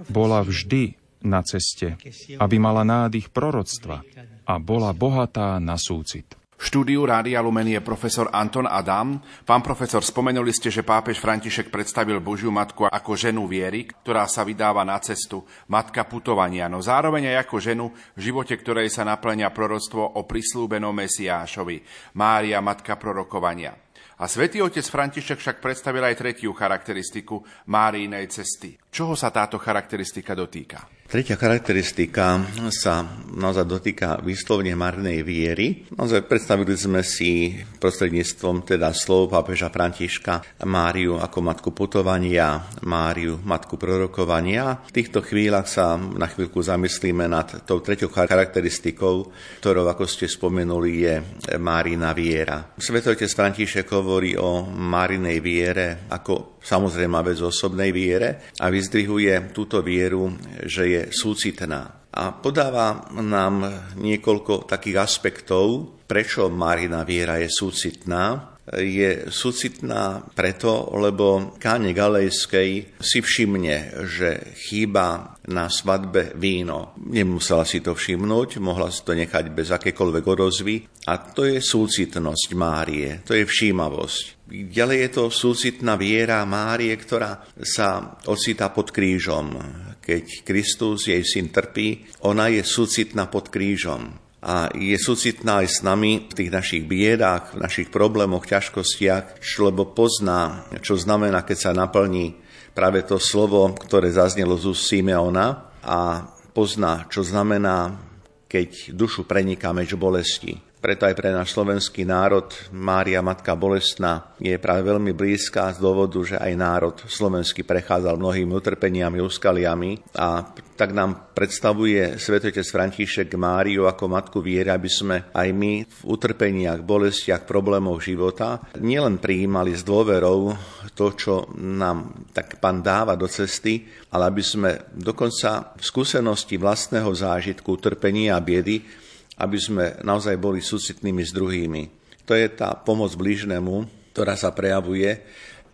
bola 0.09 0.41
vždy 0.41 0.97
na 1.25 1.41
ceste, 1.45 1.97
aby 2.41 2.57
mala 2.57 2.85
nádych 2.85 3.29
proroctva 3.29 4.01
a 4.49 4.55
bola 4.57 4.97
bohatá 4.97 5.61
na 5.61 5.77
súcit. 5.77 6.37
V 6.57 6.65
štúdiu 6.65 7.05
Rádia 7.05 7.45
Lumen 7.45 7.69
je 7.69 7.85
profesor 7.85 8.33
Anton 8.33 8.65
Adam. 8.65 9.21
Pán 9.45 9.61
profesor, 9.61 10.01
spomenuli 10.01 10.57
ste, 10.57 10.73
že 10.73 10.81
pápež 10.81 11.21
František 11.21 11.69
predstavil 11.69 12.17
Božiu 12.25 12.49
matku 12.49 12.89
ako 12.89 13.13
ženu 13.13 13.45
viery, 13.45 13.85
ktorá 13.85 14.25
sa 14.25 14.41
vydáva 14.41 14.81
na 14.81 14.97
cestu, 15.05 15.45
matka 15.69 16.09
putovania, 16.09 16.65
no 16.73 16.81
zároveň 16.81 17.37
aj 17.37 17.45
ako 17.45 17.57
ženu, 17.61 17.87
v 18.17 18.21
živote 18.33 18.57
ktorej 18.57 18.89
sa 18.89 19.05
naplňa 19.05 19.53
proroctvo 19.53 20.17
o 20.17 20.25
prislúbenom 20.25 20.97
Mesiášovi, 20.97 21.85
Mária, 22.17 22.65
matka 22.65 22.97
prorokovania. 22.97 23.86
A 24.17 24.25
svätý 24.25 24.65
otec 24.65 24.81
František 24.81 25.37
však 25.37 25.57
predstavil 25.61 26.01
aj 26.01 26.17
tretiu 26.17 26.57
charakteristiku 26.57 27.45
Máriinej 27.69 28.33
cesty. 28.33 28.73
Čoho 28.89 29.13
sa 29.13 29.29
táto 29.29 29.61
charakteristika 29.61 30.33
dotýka? 30.33 30.96
Tretia 31.07 31.39
charakteristika 31.39 32.43
sa 32.75 33.07
naozaj 33.31 33.63
dotýka 33.63 34.19
vyslovne 34.27 34.75
marnej 34.75 35.23
viery. 35.23 35.87
Naozaj 35.95 36.27
predstavili 36.27 36.75
sme 36.75 37.07
si 37.07 37.55
prostredníctvom 37.79 38.67
teda 38.67 38.91
slov 38.91 39.31
pápeža 39.31 39.71
Františka 39.71 40.67
Máriu 40.67 41.15
ako 41.23 41.39
matku 41.47 41.71
putovania, 41.71 42.59
Máriu 42.83 43.39
matku 43.39 43.79
prorokovania. 43.79 44.83
V 44.83 44.99
týchto 44.99 45.23
chvíľach 45.23 45.71
sa 45.71 45.95
na 45.95 46.27
chvíľku 46.27 46.59
zamyslíme 46.59 47.31
nad 47.31 47.63
tou 47.63 47.79
treťou 47.79 48.11
charakteristikou, 48.11 49.31
ktorou, 49.63 49.87
ako 49.87 50.11
ste 50.11 50.27
spomenuli, 50.27 50.91
je 51.07 51.15
Márina 51.63 52.11
viera. 52.19 52.75
Svetotec 52.83 53.31
František 53.31 53.87
hovorí 53.95 54.35
o 54.35 54.67
Márinej 54.75 55.39
viere 55.39 56.11
ako 56.11 56.59
samozrejme 56.67 57.23
vec 57.23 57.39
osobnej 57.39 57.95
viere 57.95 58.51
a 58.59 58.67
vyzdvihuje 58.67 59.55
túto 59.55 59.79
vieru, 59.87 60.35
že 60.67 60.83
je 60.91 60.96
súcitná. 61.13 62.07
A 62.17 62.33
podáva 62.33 63.13
nám 63.13 63.69
niekoľko 64.01 64.65
takých 64.65 64.97
aspektov, 65.05 66.01
prečo 66.09 66.49
Marina 66.49 67.05
viera 67.05 67.37
je 67.37 67.53
súcitná. 67.53 68.57
Je 68.67 69.31
súcitná 69.31 70.27
preto, 70.35 70.91
lebo 70.99 71.55
Káne 71.55 71.95
Galejskej 71.95 72.99
si 72.99 73.19
všimne, 73.23 74.03
že 74.11 74.59
chýba 74.59 75.39
na 75.47 75.71
svadbe 75.71 76.35
víno. 76.35 76.99
Nemusela 76.99 77.63
si 77.63 77.79
to 77.79 77.95
všimnúť, 77.95 78.59
mohla 78.59 78.91
si 78.91 79.07
to 79.07 79.15
nechať 79.15 79.55
bez 79.55 79.71
akékoľvek 79.71 80.25
odozvy. 80.27 80.77
A 81.07 81.15
to 81.31 81.47
je 81.47 81.63
súcitnosť 81.63 82.49
Márie, 82.59 83.23
to 83.23 83.39
je 83.39 83.47
všímavosť. 83.47 84.51
Ďalej 84.51 84.99
je 84.99 85.11
to 85.15 85.25
súcitná 85.31 85.95
viera 85.95 86.43
Márie, 86.43 86.91
ktorá 86.99 87.47
sa 87.63 88.19
ocitá 88.27 88.75
pod 88.75 88.91
krížom. 88.91 89.63
Keď 90.07 90.47
Kristus, 90.47 91.11
jej 91.11 91.27
syn, 91.27 91.51
trpí, 91.51 92.07
ona 92.23 92.47
je 92.47 92.63
súcitná 92.63 93.27
pod 93.27 93.51
krížom 93.51 94.15
a 94.47 94.71
je 94.71 94.95
súcitná 94.95 95.67
aj 95.67 95.69
s 95.69 95.79
nami 95.83 96.31
v 96.31 96.33
tých 96.39 96.51
našich 96.55 96.87
biedách, 96.87 97.59
v 97.59 97.67
našich 97.67 97.89
problémoch, 97.91 98.47
ťažkostiach, 98.47 99.43
lebo 99.59 99.91
pozná, 99.91 100.71
čo 100.79 100.95
znamená, 100.95 101.43
keď 101.43 101.59
sa 101.59 101.73
naplní 101.75 102.39
práve 102.71 103.03
to 103.03 103.19
slovo, 103.19 103.67
ktoré 103.75 104.15
zaznelo 104.15 104.55
z 104.55 104.71
úst 104.71 104.87
Simeona 104.87 105.75
a 105.83 106.31
pozná, 106.55 107.11
čo 107.11 107.27
znamená, 107.27 107.99
keď 108.47 108.95
dušu 108.95 109.27
preniká 109.27 109.75
meč 109.75 109.91
bolesti. 109.99 110.66
Preto 110.87 111.03
aj 111.03 111.19
pre 111.19 111.35
náš 111.35 111.51
slovenský 111.51 112.07
národ. 112.07 112.47
Mária 112.71 113.19
Matka 113.19 113.59
Bolestná 113.59 114.31
je 114.39 114.55
práve 114.55 114.87
veľmi 114.87 115.11
blízka 115.19 115.75
z 115.75 115.83
dôvodu, 115.83 116.23
že 116.23 116.39
aj 116.39 116.53
národ 116.55 116.95
slovenský 117.11 117.67
prechádzal 117.67 118.15
mnohými 118.15 118.55
utrpeniami, 118.55 119.19
úskaliami 119.19 120.15
a 120.15 120.47
tak 120.79 120.95
nám 120.95 121.35
predstavuje 121.35 122.23
svetotec 122.23 122.63
František 122.63 123.35
Máriu 123.35 123.91
ako 123.91 124.05
matku 124.07 124.39
viery, 124.39 124.71
aby 124.71 124.87
sme 124.87 125.27
aj 125.35 125.49
my 125.51 125.83
v 125.83 126.01
utrpeniach, 126.07 126.87
bolestiach, 126.87 127.43
problémoch 127.43 127.99
života 127.99 128.63
nielen 128.79 129.19
prijímali 129.19 129.75
s 129.75 129.83
dôverou 129.83 130.55
to, 130.95 131.07
čo 131.19 131.51
nám 131.59 132.31
tak 132.31 132.63
pán 132.63 132.79
dáva 132.79 133.19
do 133.19 133.27
cesty, 133.27 133.83
ale 134.15 134.31
aby 134.31 134.43
sme 134.47 134.87
dokonca 134.95 135.75
v 135.75 135.83
skúsenosti 135.83 136.55
vlastného 136.63 137.11
zážitku, 137.11 137.75
utrpenia 137.75 138.39
a 138.39 138.45
biedy 138.45 139.06
aby 139.37 139.59
sme 139.61 139.85
naozaj 140.01 140.41
boli 140.41 140.65
súcitnými 140.65 141.23
s 141.25 141.33
druhými. 141.33 141.83
To 142.27 142.33
je 142.35 142.49
tá 142.51 142.75
pomoc 142.75 143.15
blížnemu, 143.15 143.87
ktorá 144.17 144.35
sa 144.35 144.51
prejavuje 144.51 145.23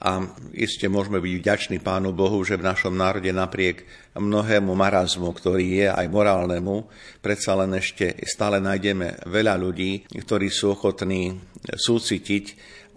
a 0.03 0.19
iste 0.51 0.91
môžeme 0.91 1.23
byť 1.23 1.35
vďační 1.39 1.79
Pánu 1.79 2.11
Bohu, 2.11 2.43
že 2.43 2.59
v 2.59 2.67
našom 2.67 2.91
národe 2.91 3.31
napriek 3.31 3.87
mnohému 4.19 4.75
marazmu, 4.75 5.31
ktorý 5.31 5.79
je 5.79 5.87
aj 5.87 6.07
morálnemu, 6.11 6.91
predsa 7.23 7.55
len 7.55 7.79
ešte 7.79 8.19
stále 8.27 8.59
nájdeme 8.59 9.23
veľa 9.31 9.55
ľudí, 9.63 10.03
ktorí 10.11 10.51
sú 10.51 10.75
ochotní 10.75 11.39
súcitiť 11.71 12.45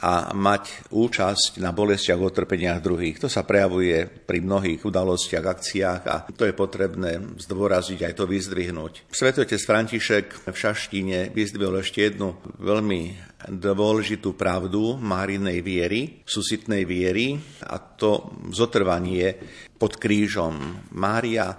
a 0.02 0.36
mať 0.36 0.92
účasť 0.92 1.64
na 1.64 1.72
bolestiach 1.72 2.20
a 2.20 2.28
utrpeniach 2.28 2.84
druhých. 2.84 3.24
To 3.24 3.30
sa 3.32 3.48
prejavuje 3.48 4.04
pri 4.08 4.44
mnohých 4.44 4.84
udalostiach, 4.84 5.46
akciách 5.46 6.02
a 6.04 6.16
to 6.36 6.44
je 6.44 6.54
potrebné 6.56 7.40
zdôraziť 7.40 8.00
aj 8.04 8.14
to 8.20 8.26
vyzdvihnúť. 8.28 9.08
Svetotec 9.08 9.62
František 9.64 10.52
v 10.52 10.56
Šaštine 10.56 11.32
vyzdvihol 11.32 11.80
ešte 11.80 12.12
jednu 12.12 12.36
veľmi 12.60 13.16
dôležitú 13.46 14.34
pravdu 14.36 14.98
Márinej 15.00 15.64
viery, 15.64 16.02
susitnej 16.28 16.84
viery 16.84 17.38
a 17.64 17.80
to 17.80 18.36
zotrvanie 18.52 19.38
pod 19.80 19.96
krížom. 19.96 20.88
Mária 20.98 21.56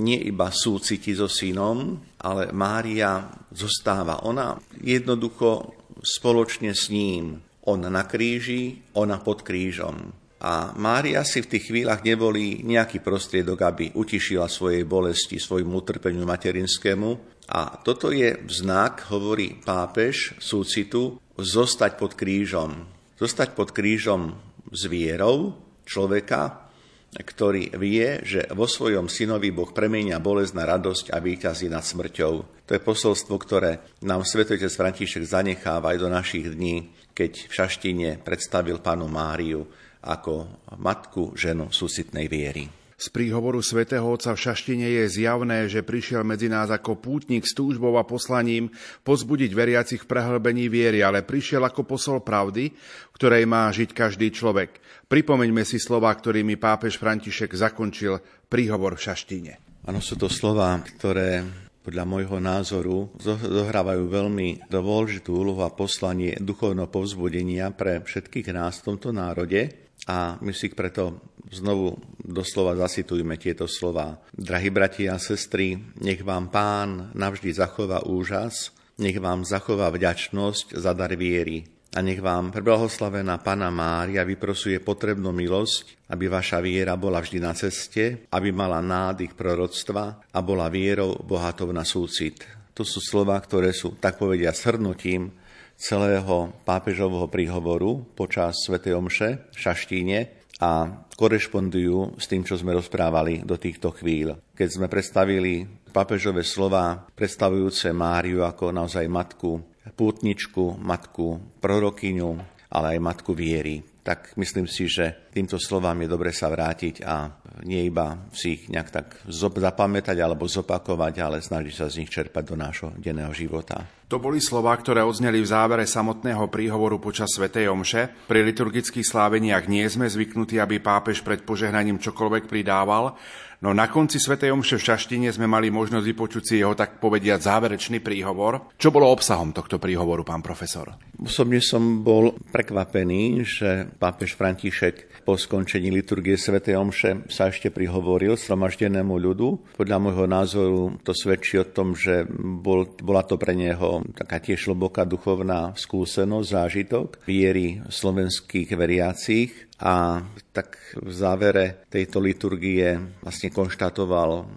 nie 0.00 0.16
iba 0.26 0.50
súciti 0.50 1.14
so 1.14 1.26
synom, 1.26 1.98
ale 2.22 2.50
Mária 2.50 3.30
zostáva. 3.52 4.22
Ona 4.26 4.58
jednoducho 4.80 5.76
spoločne 6.00 6.72
s 6.72 6.88
ním 6.88 7.49
on 7.66 7.84
na 7.84 8.04
kríži, 8.08 8.80
ona 8.96 9.20
pod 9.20 9.44
krížom. 9.44 10.12
A 10.40 10.72
Mária 10.72 11.20
si 11.20 11.44
v 11.44 11.52
tých 11.52 11.68
chvíľach 11.68 12.00
nevolí 12.00 12.64
nejaký 12.64 13.04
prostriedok, 13.04 13.60
aby 13.60 13.84
utišila 13.92 14.48
svojej 14.48 14.88
bolesti, 14.88 15.36
svojmu 15.36 15.84
utrpeniu 15.84 16.24
materinskému. 16.24 17.10
A 17.52 17.76
toto 17.84 18.08
je 18.08 18.40
znak, 18.48 19.04
hovorí 19.12 19.60
pápež 19.60 20.32
súcitu, 20.40 21.20
zostať 21.36 22.00
pod 22.00 22.16
krížom. 22.16 22.88
Zostať 23.20 23.52
pod 23.52 23.76
krížom 23.76 24.32
s 24.72 24.88
vierou 24.88 25.60
človeka, 25.84 26.72
ktorý 27.10 27.74
vie, 27.76 28.22
že 28.22 28.46
vo 28.54 28.70
svojom 28.70 29.10
synovi 29.10 29.50
Boh 29.50 29.68
premenia 29.74 30.22
bolesť 30.22 30.52
na 30.56 30.64
radosť 30.64 31.10
a 31.10 31.18
výťazí 31.18 31.66
nad 31.66 31.82
smrťou. 31.82 32.34
To 32.64 32.70
je 32.70 32.80
posolstvo, 32.80 33.34
ktoré 33.34 33.82
nám 34.06 34.22
svetotec 34.22 34.70
František 34.70 35.26
zanecháva 35.26 35.92
aj 35.92 35.98
do 35.98 36.08
našich 36.08 36.46
dní 36.54 36.86
keď 37.20 37.32
v 37.36 37.52
Šaštine 37.52 38.08
predstavil 38.24 38.80
pánu 38.80 39.04
Máriu 39.04 39.68
ako 40.00 40.64
matku 40.80 41.36
ženu 41.36 41.68
súcitnej 41.68 42.24
viery. 42.32 42.64
Z 42.96 43.12
príhovoru 43.12 43.60
svätého 43.60 44.04
Otca 44.08 44.32
v 44.32 44.40
Šaštine 44.40 44.88
je 44.88 45.20
zjavné, 45.20 45.68
že 45.68 45.84
prišiel 45.84 46.24
medzi 46.24 46.48
nás 46.48 46.72
ako 46.72 46.96
pútnik 46.96 47.44
s 47.44 47.52
túžbou 47.52 47.96
a 48.00 48.08
poslaním 48.08 48.72
pozbudiť 49.04 49.52
veriacich 49.52 50.04
v 50.04 50.08
prehlbení 50.08 50.72
viery, 50.72 51.04
ale 51.04 51.24
prišiel 51.24 51.64
ako 51.64 51.84
posol 51.84 52.24
pravdy, 52.24 52.72
ktorej 53.12 53.44
má 53.44 53.68
žiť 53.72 53.92
každý 53.92 54.32
človek. 54.32 54.80
Pripomeňme 55.08 55.64
si 55.64 55.76
slova, 55.76 56.12
ktorými 56.12 56.56
pápež 56.56 56.96
František 56.96 57.52
zakončil 57.52 58.20
príhovor 58.48 58.96
v 58.96 59.04
Šaštine. 59.12 59.52
Áno, 59.88 60.00
sú 60.04 60.16
to 60.20 60.28
slova, 60.28 60.76
ktoré 60.96 61.40
podľa 61.80 62.04
môjho 62.04 62.38
názoru 62.38 63.08
zohrávajú 63.20 64.04
veľmi 64.08 64.68
dôležitú 64.68 65.32
úlohu 65.32 65.64
a 65.64 65.72
poslanie 65.72 66.36
duchovného 66.36 66.92
povzbudenia 66.92 67.72
pre 67.72 68.04
všetkých 68.04 68.52
nás 68.52 68.80
v 68.80 68.86
tomto 68.92 69.10
národe 69.16 69.72
a 70.08 70.36
my 70.40 70.52
si 70.52 70.72
preto 70.72 71.24
znovu 71.50 71.98
doslova 72.20 72.78
zasitujme 72.78 73.36
tieto 73.36 73.66
slova. 73.66 74.20
Drahí 74.32 74.70
bratia 74.70 75.16
a 75.16 75.22
sestry, 75.22 75.76
nech 76.00 76.22
vám 76.22 76.48
pán 76.48 77.12
navždy 77.12 77.50
zachová 77.52 78.04
úžas, 78.06 78.72
nech 79.00 79.16
vám 79.18 79.42
zachová 79.48 79.88
vďačnosť 79.90 80.76
za 80.76 80.92
dar 80.92 81.12
viery, 81.16 81.64
a 81.90 81.98
nech 81.98 82.22
vám 82.22 82.54
preblahoslavená 82.54 83.42
Pana 83.42 83.66
Mária 83.74 84.22
vyprosuje 84.22 84.78
potrebnú 84.78 85.34
milosť, 85.34 86.06
aby 86.14 86.30
vaša 86.30 86.62
viera 86.62 86.94
bola 86.94 87.18
vždy 87.18 87.38
na 87.42 87.50
ceste, 87.50 88.30
aby 88.30 88.54
mala 88.54 88.78
nádych 88.78 89.34
proroctva 89.34 90.30
a 90.30 90.38
bola 90.38 90.70
vierou 90.70 91.18
bohatou 91.26 91.74
na 91.74 91.82
súcit. 91.82 92.46
To 92.78 92.86
sú 92.86 93.02
slova, 93.02 93.34
ktoré 93.42 93.74
sú, 93.74 93.98
tak 93.98 94.22
povedia, 94.22 94.54
shrnutím 94.54 95.34
celého 95.74 96.54
pápežového 96.62 97.26
príhovoru 97.26 98.06
počas 98.14 98.62
Sv. 98.62 98.78
Omše 98.78 99.50
v 99.50 99.58
Šaštíne 99.58 100.18
a 100.60 100.92
korešpondujú 101.16 102.20
s 102.20 102.28
tým, 102.28 102.44
čo 102.44 102.54
sme 102.54 102.76
rozprávali 102.76 103.42
do 103.42 103.56
týchto 103.56 103.90
chvíľ. 103.96 104.38
Keď 104.54 104.68
sme 104.68 104.86
predstavili 104.86 105.64
pápežové 105.90 106.46
slova 106.46 107.08
predstavujúce 107.16 107.90
Máriu 107.90 108.46
ako 108.46 108.70
naozaj 108.70 109.08
matku 109.10 109.69
pútničku, 109.88 110.76
matku 110.76 111.40
prorokyňu, 111.60 112.30
ale 112.70 112.86
aj 112.96 113.00
matku 113.00 113.32
viery. 113.32 113.82
Tak 114.00 114.36
myslím 114.40 114.64
si, 114.64 114.88
že 114.88 115.28
týmto 115.28 115.60
slovám 115.60 116.00
je 116.04 116.08
dobre 116.08 116.32
sa 116.32 116.48
vrátiť 116.48 117.04
a 117.04 117.28
nie 117.68 117.84
iba 117.84 118.28
si 118.32 118.56
ich 118.56 118.62
nejak 118.72 118.88
tak 118.88 119.06
zapamätať 119.28 120.16
alebo 120.16 120.48
zopakovať, 120.48 121.14
ale 121.20 121.44
snažiť 121.44 121.74
sa 121.74 121.86
z 121.92 122.04
nich 122.04 122.10
čerpať 122.10 122.44
do 122.48 122.56
nášho 122.56 122.88
denného 122.96 123.32
života. 123.36 123.99
To 124.10 124.18
boli 124.18 124.42
slova, 124.42 124.74
ktoré 124.74 125.06
odzneli 125.06 125.38
v 125.38 125.46
závere 125.46 125.86
samotného 125.86 126.50
príhovoru 126.50 126.98
počas 126.98 127.30
Svetej 127.30 127.70
Omše. 127.70 128.26
Pri 128.26 128.42
liturgických 128.42 129.06
sláveniach 129.06 129.70
nie 129.70 129.86
sme 129.86 130.10
zvyknutí, 130.10 130.58
aby 130.58 130.82
pápež 130.82 131.22
pred 131.22 131.46
požehnaním 131.46 132.02
čokoľvek 132.02 132.50
pridával, 132.50 133.14
No 133.60 133.76
na 133.76 133.92
konci 133.92 134.16
Sv. 134.16 134.40
Omše 134.40 134.80
v 134.80 134.86
Šaštine 134.88 135.28
sme 135.28 135.44
mali 135.44 135.68
možnosť 135.68 136.00
vypočuť 136.00 136.42
si 136.48 136.54
jeho, 136.64 136.72
tak 136.72 136.96
povediať, 136.96 137.44
záverečný 137.44 138.00
príhovor. 138.00 138.72
Čo 138.80 138.88
bolo 138.88 139.12
obsahom 139.12 139.52
tohto 139.52 139.76
príhovoru, 139.76 140.24
pán 140.24 140.40
profesor? 140.40 140.96
Osobne 141.20 141.60
som 141.60 142.00
bol 142.00 142.32
prekvapený, 142.40 143.44
že 143.44 143.84
pápež 144.00 144.32
František 144.32 145.09
po 145.22 145.36
skončení 145.36 145.92
liturgie 145.92 146.34
Sv. 146.34 146.58
Omše 146.60 147.30
sa 147.30 147.52
ešte 147.52 147.68
prihovoril 147.70 148.34
sromaždenému 148.34 149.14
ľudu. 149.14 149.78
Podľa 149.78 149.98
môjho 150.00 150.26
názoru 150.26 150.82
to 151.04 151.12
svedčí 151.14 151.60
o 151.60 151.68
tom, 151.68 151.94
že 151.94 152.24
bol, 152.40 152.88
bola 152.98 153.22
to 153.22 153.36
pre 153.36 153.54
neho 153.54 154.02
taká 154.16 154.40
tiež 154.42 154.72
hlboká 154.72 155.06
duchovná 155.06 155.76
skúsenosť, 155.76 156.48
zážitok 156.50 157.08
viery 157.28 157.84
slovenských 157.86 158.68
veriacich 158.74 159.70
a 159.80 160.24
tak 160.50 160.76
v 160.98 161.12
závere 161.12 161.86
tejto 161.88 162.20
liturgie 162.20 162.96
vlastne 163.22 163.48
konštatoval 163.48 164.48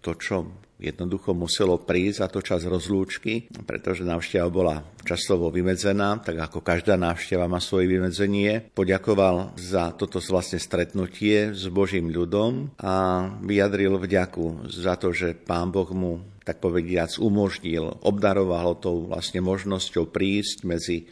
to, 0.00 0.12
čo 0.16 0.61
jednoducho 0.82 1.30
muselo 1.30 1.78
prísť 1.78 2.18
a 2.26 2.26
to 2.26 2.42
čas 2.42 2.66
rozlúčky, 2.66 3.46
pretože 3.62 4.02
návšteva 4.02 4.50
bola 4.50 4.82
časovo 5.06 5.48
vymedzená, 5.54 6.18
tak 6.18 6.42
ako 6.42 6.58
každá 6.58 6.98
návšteva 6.98 7.46
má 7.46 7.62
svoje 7.62 7.86
vymedzenie. 7.86 8.74
Poďakoval 8.74 9.54
za 9.54 9.94
toto 9.94 10.18
vlastne 10.18 10.58
stretnutie 10.58 11.54
s 11.54 11.70
Božím 11.70 12.10
ľudom 12.10 12.74
a 12.82 13.26
vyjadril 13.38 13.94
vďaku 13.94 14.66
za 14.66 14.98
to, 14.98 15.14
že 15.14 15.38
Pán 15.38 15.70
Boh 15.70 15.88
mu 15.94 16.26
tak 16.42 16.58
povediac 16.58 17.14
umožnil, 17.22 18.02
obdaroval 18.02 18.74
ho 18.74 18.74
tou 18.74 18.96
vlastne 19.06 19.38
možnosťou 19.38 20.10
prísť 20.10 20.66
medzi 20.66 21.06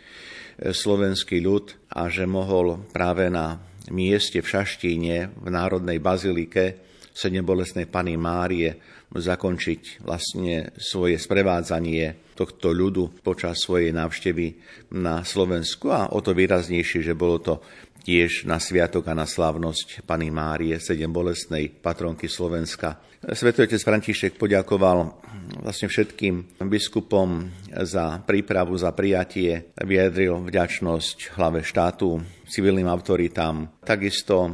slovenský 0.60 1.38
ľud 1.40 1.72
a 1.94 2.10
že 2.10 2.26
mohol 2.26 2.82
práve 2.90 3.30
na 3.30 3.62
mieste 3.88 4.42
v 4.42 4.50
Šaštíne 4.50 5.32
v 5.38 5.48
Národnej 5.48 6.02
bazilike 6.02 6.90
Sedem 7.10 7.42
bolestnej 7.42 7.90
Pany 7.90 8.14
Márie 8.14 8.99
zakončiť 9.10 10.06
vlastne 10.06 10.70
svoje 10.78 11.18
sprevádzanie 11.18 12.34
tohto 12.38 12.70
ľudu 12.70 13.20
počas 13.26 13.58
svojej 13.58 13.90
návštevy 13.90 14.46
na 14.94 15.26
Slovensku. 15.26 15.90
A 15.90 16.14
o 16.14 16.22
to 16.22 16.30
výraznejšie, 16.30 17.02
že 17.02 17.18
bolo 17.18 17.42
to 17.42 17.54
tiež 18.02 18.48
na 18.48 18.56
sviatok 18.56 19.08
a 19.08 19.14
na 19.14 19.28
slávnosť 19.28 20.02
Pany 20.08 20.32
Márie, 20.32 20.76
sedem 20.80 21.12
bolestnej 21.12 21.68
patronky 21.68 22.26
Slovenska. 22.26 22.98
Svetý 23.20 23.68
otec 23.68 23.80
František 23.84 24.40
poďakoval 24.40 25.20
vlastne 25.60 25.92
všetkým 25.92 26.56
biskupom 26.64 27.52
za 27.84 28.24
prípravu, 28.24 28.72
za 28.80 28.96
prijatie, 28.96 29.76
vyjadril 29.76 30.40
vďačnosť 30.40 31.36
hlave 31.36 31.60
štátu, 31.60 32.16
civilným 32.48 32.88
autoritám. 32.88 33.68
Takisto 33.84 34.48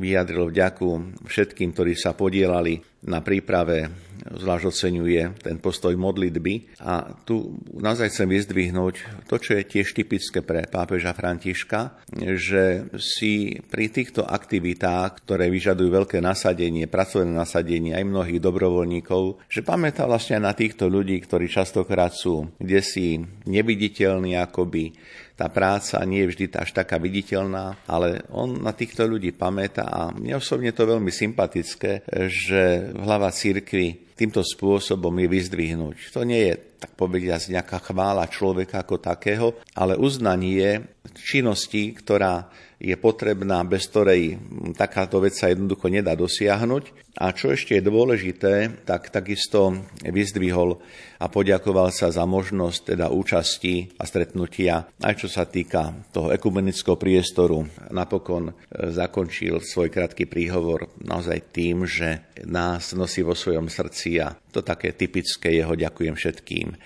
vyjadril 0.00 0.48
vďaku 0.48 1.20
všetkým, 1.28 1.76
ktorí 1.76 1.92
sa 1.92 2.16
podielali 2.16 2.80
na 3.04 3.20
príprave, 3.20 4.05
zvlášť 4.34 4.64
oceňuje 4.66 5.22
ten 5.46 5.56
postoj 5.62 5.94
modlitby. 5.94 6.78
A 6.82 7.14
tu 7.22 7.56
naozaj 7.76 8.10
chcem 8.10 8.28
vyzdvihnúť 8.28 9.26
to, 9.30 9.36
čo 9.38 9.54
je 9.58 9.62
tiež 9.62 9.94
typické 9.94 10.42
pre 10.42 10.66
pápeža 10.66 11.14
Františka, 11.14 12.02
že 12.36 12.90
si 12.98 13.62
pri 13.70 13.88
týchto 13.92 14.26
aktivitách, 14.26 15.22
ktoré 15.24 15.48
vyžadujú 15.48 15.90
veľké 15.90 16.18
nasadenie, 16.18 16.90
pracovné 16.90 17.30
nasadenie 17.30 17.94
aj 17.94 18.04
mnohých 18.04 18.40
dobrovoľníkov, 18.42 19.46
že 19.46 19.62
pamätá 19.62 20.04
vlastne 20.04 20.42
na 20.42 20.52
týchto 20.52 20.90
ľudí, 20.90 21.22
ktorí 21.22 21.46
častokrát 21.46 22.12
sú 22.12 22.48
kde 22.58 22.80
si 22.82 23.06
neviditeľní 23.46 24.34
akoby, 24.38 24.96
tá 25.36 25.52
práca 25.52 26.00
nie 26.08 26.24
je 26.24 26.30
vždy 26.32 26.44
až 26.56 26.72
taká 26.72 26.96
viditeľná, 26.96 27.84
ale 27.84 28.24
on 28.32 28.56
na 28.64 28.72
týchto 28.72 29.04
ľudí 29.04 29.36
pamätá 29.36 29.84
a 29.84 30.00
mne 30.08 30.40
osobne 30.40 30.72
to 30.72 30.88
veľmi 30.88 31.12
sympatické, 31.12 32.08
že 32.32 32.90
hlava 32.96 33.28
církvy 33.28 34.16
týmto 34.16 34.40
spôsobom 34.40 35.12
je 35.12 35.28
vyzdvihnúť. 35.28 35.96
To 36.16 36.24
nie 36.24 36.48
je, 36.48 36.54
tak 36.80 36.96
povediať, 36.96 37.52
nejaká 37.52 37.84
chvála 37.84 38.32
človeka 38.32 38.80
ako 38.80 38.96
takého, 38.96 39.60
ale 39.76 40.00
uznanie 40.00 40.96
činnosti, 41.12 41.92
ktorá 41.92 42.48
je 42.76 42.92
potrebná, 43.00 43.64
bez 43.64 43.88
ktorej 43.88 44.36
takáto 44.76 45.16
vec 45.24 45.32
sa 45.32 45.48
jednoducho 45.48 45.88
nedá 45.88 46.12
dosiahnuť. 46.12 47.08
A 47.16 47.32
čo 47.32 47.48
ešte 47.48 47.80
je 47.80 47.88
dôležité, 47.88 48.84
tak 48.84 49.08
takisto 49.08 49.72
vyzdvihol 50.04 50.76
a 51.16 51.32
poďakoval 51.32 51.88
sa 51.88 52.12
za 52.12 52.28
možnosť 52.28 52.92
teda 52.92 53.08
účasti 53.08 53.96
a 53.96 54.04
stretnutia, 54.04 54.84
aj 55.00 55.24
čo 55.24 55.28
sa 55.32 55.48
týka 55.48 55.96
toho 56.12 56.28
ekumenického 56.28 57.00
priestoru. 57.00 57.64
Napokon 57.88 58.52
e, 58.52 58.54
zakončil 58.92 59.64
svoj 59.64 59.88
krátky 59.88 60.28
príhovor 60.28 60.92
naozaj 61.00 61.56
tým, 61.56 61.88
že 61.88 62.28
nás 62.44 62.92
nosí 62.92 63.24
vo 63.24 63.32
svojom 63.32 63.72
srdci 63.72 64.20
a 64.20 64.36
to 64.52 64.60
také 64.60 64.92
typické 64.92 65.56
jeho 65.56 65.72
ďakujem 65.72 66.12
všetkým. 66.12 66.76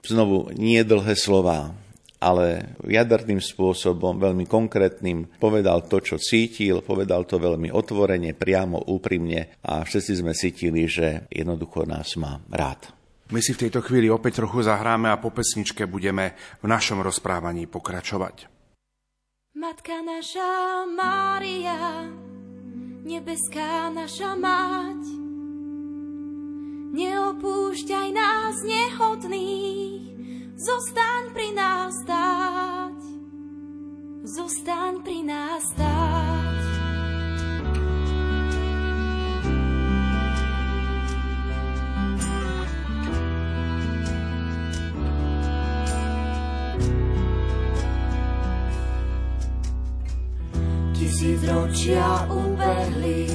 Znovu, 0.00 0.56
nie 0.56 0.80
dlhé 0.80 1.12
slova, 1.18 1.76
ale 2.20 2.76
jaderným 2.84 3.40
spôsobom, 3.40 4.16
veľmi 4.16 4.48
konkrétnym, 4.48 5.28
povedal 5.36 5.84
to, 5.84 6.00
čo 6.00 6.16
cítil, 6.16 6.80
povedal 6.80 7.28
to 7.28 7.36
veľmi 7.36 7.68
otvorene, 7.68 8.32
priamo, 8.32 8.88
úprimne 8.88 9.60
a 9.64 9.84
všetci 9.84 10.12
sme 10.24 10.32
cítili, 10.32 10.88
že 10.88 11.28
jednoducho 11.28 11.84
nás 11.84 12.16
má 12.16 12.40
rád. 12.48 12.96
My 13.26 13.42
si 13.42 13.58
v 13.58 13.66
tejto 13.66 13.82
chvíli 13.82 14.06
opäť 14.06 14.38
trochu 14.38 14.62
zahráme 14.62 15.10
a 15.10 15.18
po 15.18 15.34
pesničke 15.34 15.90
budeme 15.90 16.38
v 16.62 16.70
našom 16.70 17.02
rozprávaní 17.02 17.66
pokračovať. 17.66 18.46
Matka 19.56 19.98
naša 20.04 20.86
Mária, 20.86 22.06
nebeská 23.02 23.90
naša 23.90 24.38
mať, 24.38 25.02
neopúšťaj 26.94 28.08
nás 28.14 28.62
nehodných, 28.62 29.85
Zostaň 30.56 31.36
pri 31.36 31.52
nás 31.52 31.92
stáť, 32.00 33.00
zostaň 34.24 35.04
pri 35.04 35.20
nás 35.20 35.68
stáť. 35.68 36.64
Tisíc 50.96 51.44
ročia 51.44 52.24
ubehli, 52.32 53.28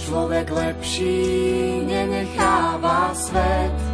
človek 0.00 0.48
lepší 0.48 1.20
nenecháva 1.84 3.12
svet 3.12 3.89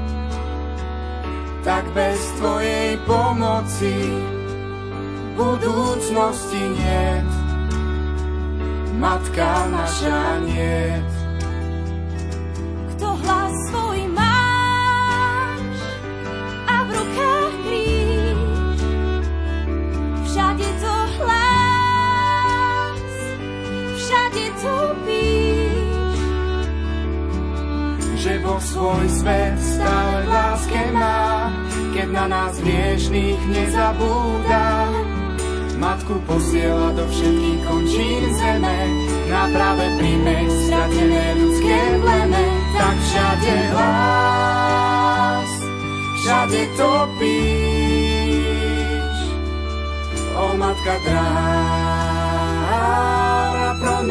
bez 1.96 2.20
Tvojej 2.36 3.00
pomoci 3.08 3.96
budúcnosti 5.32 6.60
nie. 6.60 7.24
Matka 9.00 9.64
naša 9.72 10.44
nie. 10.44 11.00
Kto 12.92 13.16
hlas 13.16 13.54
svoj 13.72 14.00
máš 14.12 15.76
a 16.68 16.76
v 16.84 16.88
rukách 17.00 17.54
kríž, 17.64 18.40
všade 20.28 20.68
to 20.80 20.96
hlas, 21.16 23.08
všade 23.96 24.44
to 24.60 24.76
píš, 25.08 26.20
že 28.20 28.32
Boh 28.44 28.60
svoj 28.60 29.04
svet 29.08 29.56
stále 29.60 30.24
v 30.24 30.28
láske 30.28 30.82
má 30.92 31.65
keď 31.96 32.12
na 32.12 32.28
nás 32.28 32.60
hriešných 32.60 33.40
nezabúda. 33.48 34.92
Matku 35.80 36.20
posiela 36.28 36.92
do 36.92 37.08
všetkých 37.08 37.64
končín 37.64 38.36
zeme, 38.36 38.80
na 39.32 39.48
práve 39.48 39.88
príjmeť 39.96 40.48
stratené 40.68 41.40
ľudské 41.40 41.80
pleme. 42.04 42.44
Tak 42.76 42.96
všade 43.00 43.72
hlas, 43.72 45.48
všade 46.20 46.68
topíš, 46.76 47.56
o 50.36 50.52
matka 50.60 51.00
drára 51.00 51.80
pro 53.80 54.04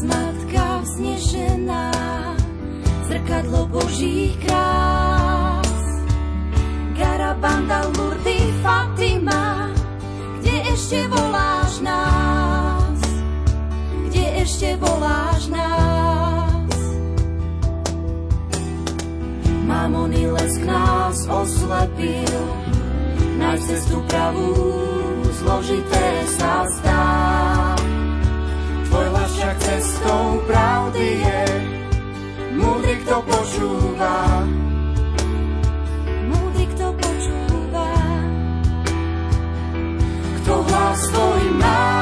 zmatka 0.00 0.82
vznešená, 0.82 1.92
zrkadlo 3.06 3.66
Božích 3.66 4.34
krás. 4.42 5.74
Garabanda, 6.98 7.86
Lurdy, 7.98 8.38
Fatima, 8.62 9.70
kde 10.38 10.56
ešte 10.74 11.00
voláš 11.10 11.72
nás? 11.82 12.98
Kde 14.10 14.24
ešte 14.42 14.68
voláš 14.78 15.50
nás? 15.50 16.78
Mamony 19.66 20.30
lesk 20.30 20.62
nás 20.62 21.18
oslepil, 21.26 22.38
náš 23.38 23.58
cestu 23.66 23.98
pravú 24.06 24.54
zložité 25.34 26.06
sa 26.38 26.64
zdá 26.78 26.93
však 29.44 29.60
cestou 29.60 30.40
pravdy 30.48 31.20
je. 31.20 31.44
Múdry, 32.56 32.96
kto 33.04 33.20
počúva, 33.28 34.40
múdry, 36.32 36.64
kto 36.72 36.86
počúva, 36.96 37.92
kto 40.40 40.54
hlas 40.64 41.00
tvoj 41.12 41.44
má, 41.60 41.93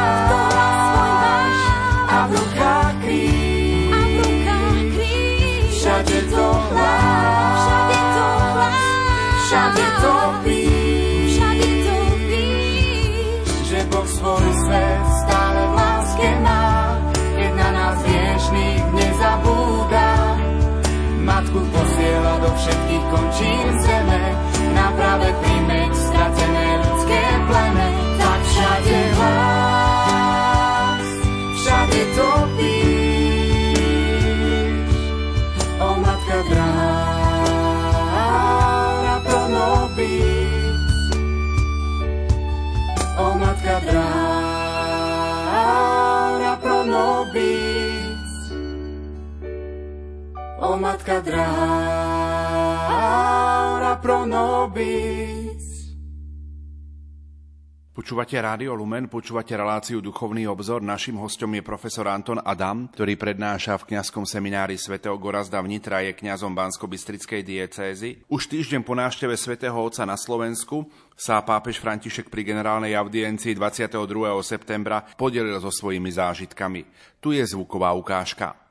všetkých 23.13 23.21
končín 23.21 23.69
zeme, 23.85 24.25
na 24.73 24.89
práve 24.97 25.29
príjmeť 25.45 25.93
stratené 25.93 26.81
ľudské 26.81 27.21
pleme. 27.49 27.89
Tak 28.19 28.41
všade 28.49 29.13
hlas, 29.17 31.07
všade 31.61 32.01
topíš, 32.17 33.37
o 35.81 35.91
matka 36.01 36.39
drára 36.51 36.77
pro 39.21 39.43
nobis, 39.53 40.81
o 43.21 43.27
matka 43.37 43.77
drára 43.91 44.13
pro 46.61 46.81
nobis 46.89 47.72
matka 50.77 51.21
drahá, 51.21 52.03
pro 54.03 54.27
nobis. 54.27 55.73
Počúvate 57.93 58.41
Rádio 58.41 58.73
Lumen, 58.73 59.05
počúvate 59.05 59.53
reláciu 59.53 60.01
Duchovný 60.01 60.49
obzor. 60.49 60.81
Našim 60.81 61.21
hostom 61.21 61.53
je 61.53 61.61
profesor 61.61 62.09
Anton 62.09 62.41
Adam, 62.41 62.89
ktorý 62.89 63.21
prednáša 63.21 63.77
v 63.77 63.93
kňazskom 63.93 64.25
seminári 64.25 64.81
svätého 64.81 65.13
Gorazda 65.21 65.61
v 65.61 65.77
Nitra, 65.77 66.01
je 66.01 66.17
kňazom 66.17 66.57
Bansko-Bystrickej 66.57 67.45
diecézy. 67.45 68.25
Už 68.33 68.49
týždeň 68.49 68.81
po 68.81 68.97
návšteve 68.97 69.37
svätého 69.37 69.77
Otca 69.77 70.09
na 70.09 70.17
Slovensku 70.17 70.89
sa 71.13 71.45
pápež 71.45 71.85
František 71.85 72.33
pri 72.33 72.49
generálnej 72.49 72.97
audiencii 72.97 73.53
22. 73.53 73.93
septembra 74.41 75.05
podelil 75.15 75.61
so 75.61 75.69
svojimi 75.69 76.09
zážitkami. 76.09 76.89
Tu 77.21 77.37
je 77.37 77.45
zvuková 77.45 77.93
ukážka. 77.93 78.62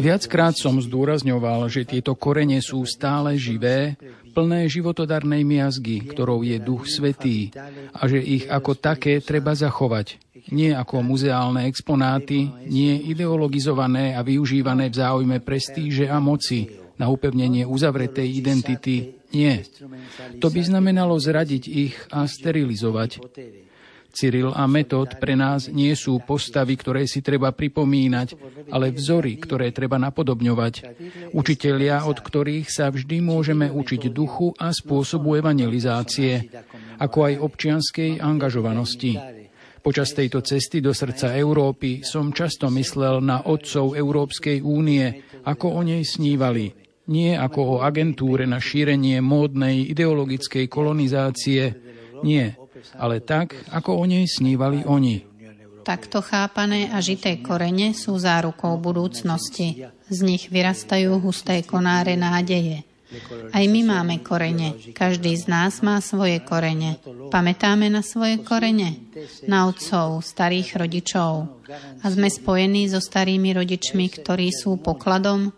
Viackrát 0.00 0.56
som 0.56 0.80
zdôrazňoval, 0.80 1.68
že 1.68 1.86
tieto 1.86 2.16
korene 2.16 2.58
sú 2.64 2.82
stále 2.88 3.36
živé, 3.36 3.94
plné 4.30 4.70
životodarnej 4.70 5.42
miazgy, 5.42 6.06
ktorou 6.06 6.46
je 6.46 6.56
Duch 6.62 6.86
Svetý 6.86 7.50
a 7.92 8.06
že 8.06 8.22
ich 8.22 8.46
ako 8.46 8.78
také 8.78 9.18
treba 9.20 9.52
zachovať. 9.52 10.22
Nie 10.54 10.78
ako 10.78 11.04
muzeálne 11.04 11.66
exponáty, 11.68 12.48
nie 12.66 12.94
ideologizované 13.10 14.16
a 14.16 14.24
využívané 14.24 14.88
v 14.88 14.96
záujme 14.96 15.36
prestíže 15.42 16.08
a 16.08 16.22
moci 16.22 16.70
na 16.96 17.10
upevnenie 17.12 17.66
uzavretej 17.66 18.28
identity. 18.28 19.20
Nie. 19.30 19.62
To 20.42 20.48
by 20.50 20.60
znamenalo 20.64 21.14
zradiť 21.18 21.62
ich 21.70 21.94
a 22.10 22.26
sterilizovať. 22.26 23.22
Cyril 24.10 24.50
a 24.52 24.66
Metod 24.66 25.16
pre 25.16 25.38
nás 25.38 25.70
nie 25.70 25.94
sú 25.94 26.20
postavy, 26.22 26.74
ktoré 26.76 27.06
si 27.06 27.22
treba 27.22 27.54
pripomínať, 27.54 28.28
ale 28.74 28.90
vzory, 28.90 29.38
ktoré 29.38 29.70
treba 29.70 29.96
napodobňovať. 30.02 30.74
Učitelia, 31.32 32.04
od 32.04 32.18
ktorých 32.18 32.68
sa 32.68 32.90
vždy 32.90 33.22
môžeme 33.22 33.70
učiť 33.70 34.10
duchu 34.10 34.52
a 34.58 34.74
spôsobu 34.74 35.38
evangelizácie, 35.38 36.50
ako 36.98 37.18
aj 37.30 37.34
občianskej 37.40 38.10
angažovanosti. 38.18 39.16
Počas 39.80 40.12
tejto 40.12 40.44
cesty 40.44 40.84
do 40.84 40.92
srdca 40.92 41.32
Európy 41.32 42.04
som 42.04 42.36
často 42.36 42.68
myslel 42.68 43.24
na 43.24 43.48
otcov 43.48 43.96
Európskej 43.96 44.60
únie, 44.60 45.24
ako 45.48 45.80
o 45.80 45.82
nej 45.86 46.04
snívali. 46.04 46.68
Nie 47.08 47.40
ako 47.40 47.60
o 47.64 47.76
agentúre 47.80 48.44
na 48.44 48.60
šírenie 48.60 49.24
módnej 49.24 49.88
ideologickej 49.88 50.68
kolonizácie, 50.68 51.74
nie, 52.20 52.52
ale 52.96 53.20
tak, 53.24 53.54
ako 53.70 54.00
o 54.00 54.04
nej 54.04 54.26
snívali 54.26 54.84
oni. 54.84 55.26
Takto 55.80 56.20
chápané 56.20 56.92
a 56.92 57.00
žité 57.00 57.40
korene 57.40 57.96
sú 57.96 58.14
zárukou 58.20 58.76
budúcnosti. 58.76 59.88
Z 60.12 60.18
nich 60.20 60.52
vyrastajú 60.52 61.16
husté 61.18 61.64
konáre 61.64 62.20
nádeje. 62.20 62.84
Aj 63.50 63.64
my 63.66 63.80
máme 63.82 64.22
korene. 64.22 64.78
Každý 64.94 65.34
z 65.34 65.50
nás 65.50 65.82
má 65.82 65.98
svoje 65.98 66.38
korene. 66.46 67.02
Pamätáme 67.34 67.90
na 67.90 68.06
svoje 68.06 68.38
korene? 68.38 69.02
Na 69.50 69.66
otcov, 69.66 70.22
starých 70.22 70.78
rodičov. 70.78 71.32
A 72.00 72.06
sme 72.06 72.30
spojení 72.30 72.86
so 72.86 73.02
starými 73.02 73.50
rodičmi, 73.50 74.06
ktorí 74.14 74.54
sú 74.54 74.78
pokladom 74.78 75.50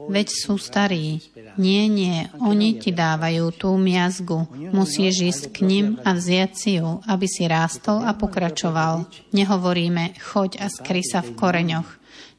Veď 0.00 0.28
sú 0.32 0.56
starí. 0.56 1.20
Nie, 1.60 1.86
nie, 1.86 2.26
oni 2.40 2.80
ti 2.80 2.90
dávajú 2.90 3.52
tú 3.54 3.76
miazgu. 3.76 4.48
Musíš 4.72 5.14
ísť 5.22 5.42
k 5.52 5.58
ním 5.66 5.86
a 6.02 6.16
vziať 6.16 6.52
si 6.56 6.70
ju, 6.80 7.00
aby 7.06 7.26
si 7.28 7.44
rástol 7.46 8.02
a 8.02 8.16
pokračoval. 8.16 9.06
Nehovoríme, 9.36 10.16
choď 10.18 10.64
a 10.64 10.66
skry 10.72 11.04
sa 11.04 11.20
v 11.20 11.36
koreňoch. 11.36 11.88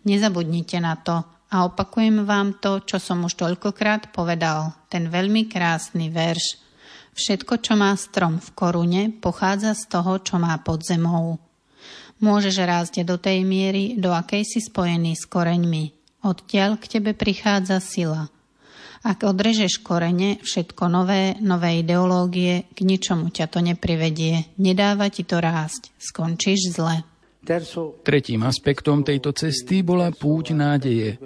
Nezabudnite 0.04 0.82
na 0.84 1.00
to. 1.00 1.24
A 1.54 1.70
opakujem 1.70 2.26
vám 2.26 2.58
to, 2.58 2.82
čo 2.82 2.98
som 2.98 3.22
už 3.30 3.38
toľkokrát 3.38 4.10
povedal. 4.10 4.74
Ten 4.90 5.14
veľmi 5.14 5.46
krásny 5.46 6.10
verš. 6.10 6.58
Všetko, 7.14 7.62
čo 7.62 7.78
má 7.78 7.94
strom 7.94 8.42
v 8.42 8.50
korune, 8.58 9.02
pochádza 9.14 9.78
z 9.78 9.86
toho, 9.86 10.18
čo 10.26 10.42
má 10.42 10.58
pod 10.66 10.82
zemou. 10.82 11.38
Môžeš 12.18 12.56
rásť 12.66 13.06
do 13.06 13.22
tej 13.22 13.46
miery, 13.46 13.94
do 14.02 14.10
akej 14.10 14.42
si 14.50 14.60
spojený 14.66 15.14
s 15.14 15.30
koreňmi. 15.30 16.03
Odtiaľ 16.24 16.80
k 16.80 16.98
tebe 16.98 17.12
prichádza 17.12 17.84
sila. 17.84 18.32
Ak 19.04 19.28
odrežeš 19.28 19.84
korene, 19.84 20.40
všetko 20.40 20.88
nové, 20.88 21.36
nové 21.44 21.84
ideológie, 21.84 22.72
k 22.72 22.88
ničomu 22.88 23.28
ťa 23.36 23.52
to 23.52 23.60
neprivedie. 23.60 24.48
Nedáva 24.56 25.12
ti 25.12 25.28
to 25.28 25.44
rásť. 25.44 25.92
Skončíš 26.00 26.80
zle. 26.80 27.04
Tretím 28.08 28.48
aspektom 28.48 29.04
tejto 29.04 29.36
cesty 29.36 29.84
bola 29.84 30.16
púť 30.16 30.56
nádeje. 30.56 31.20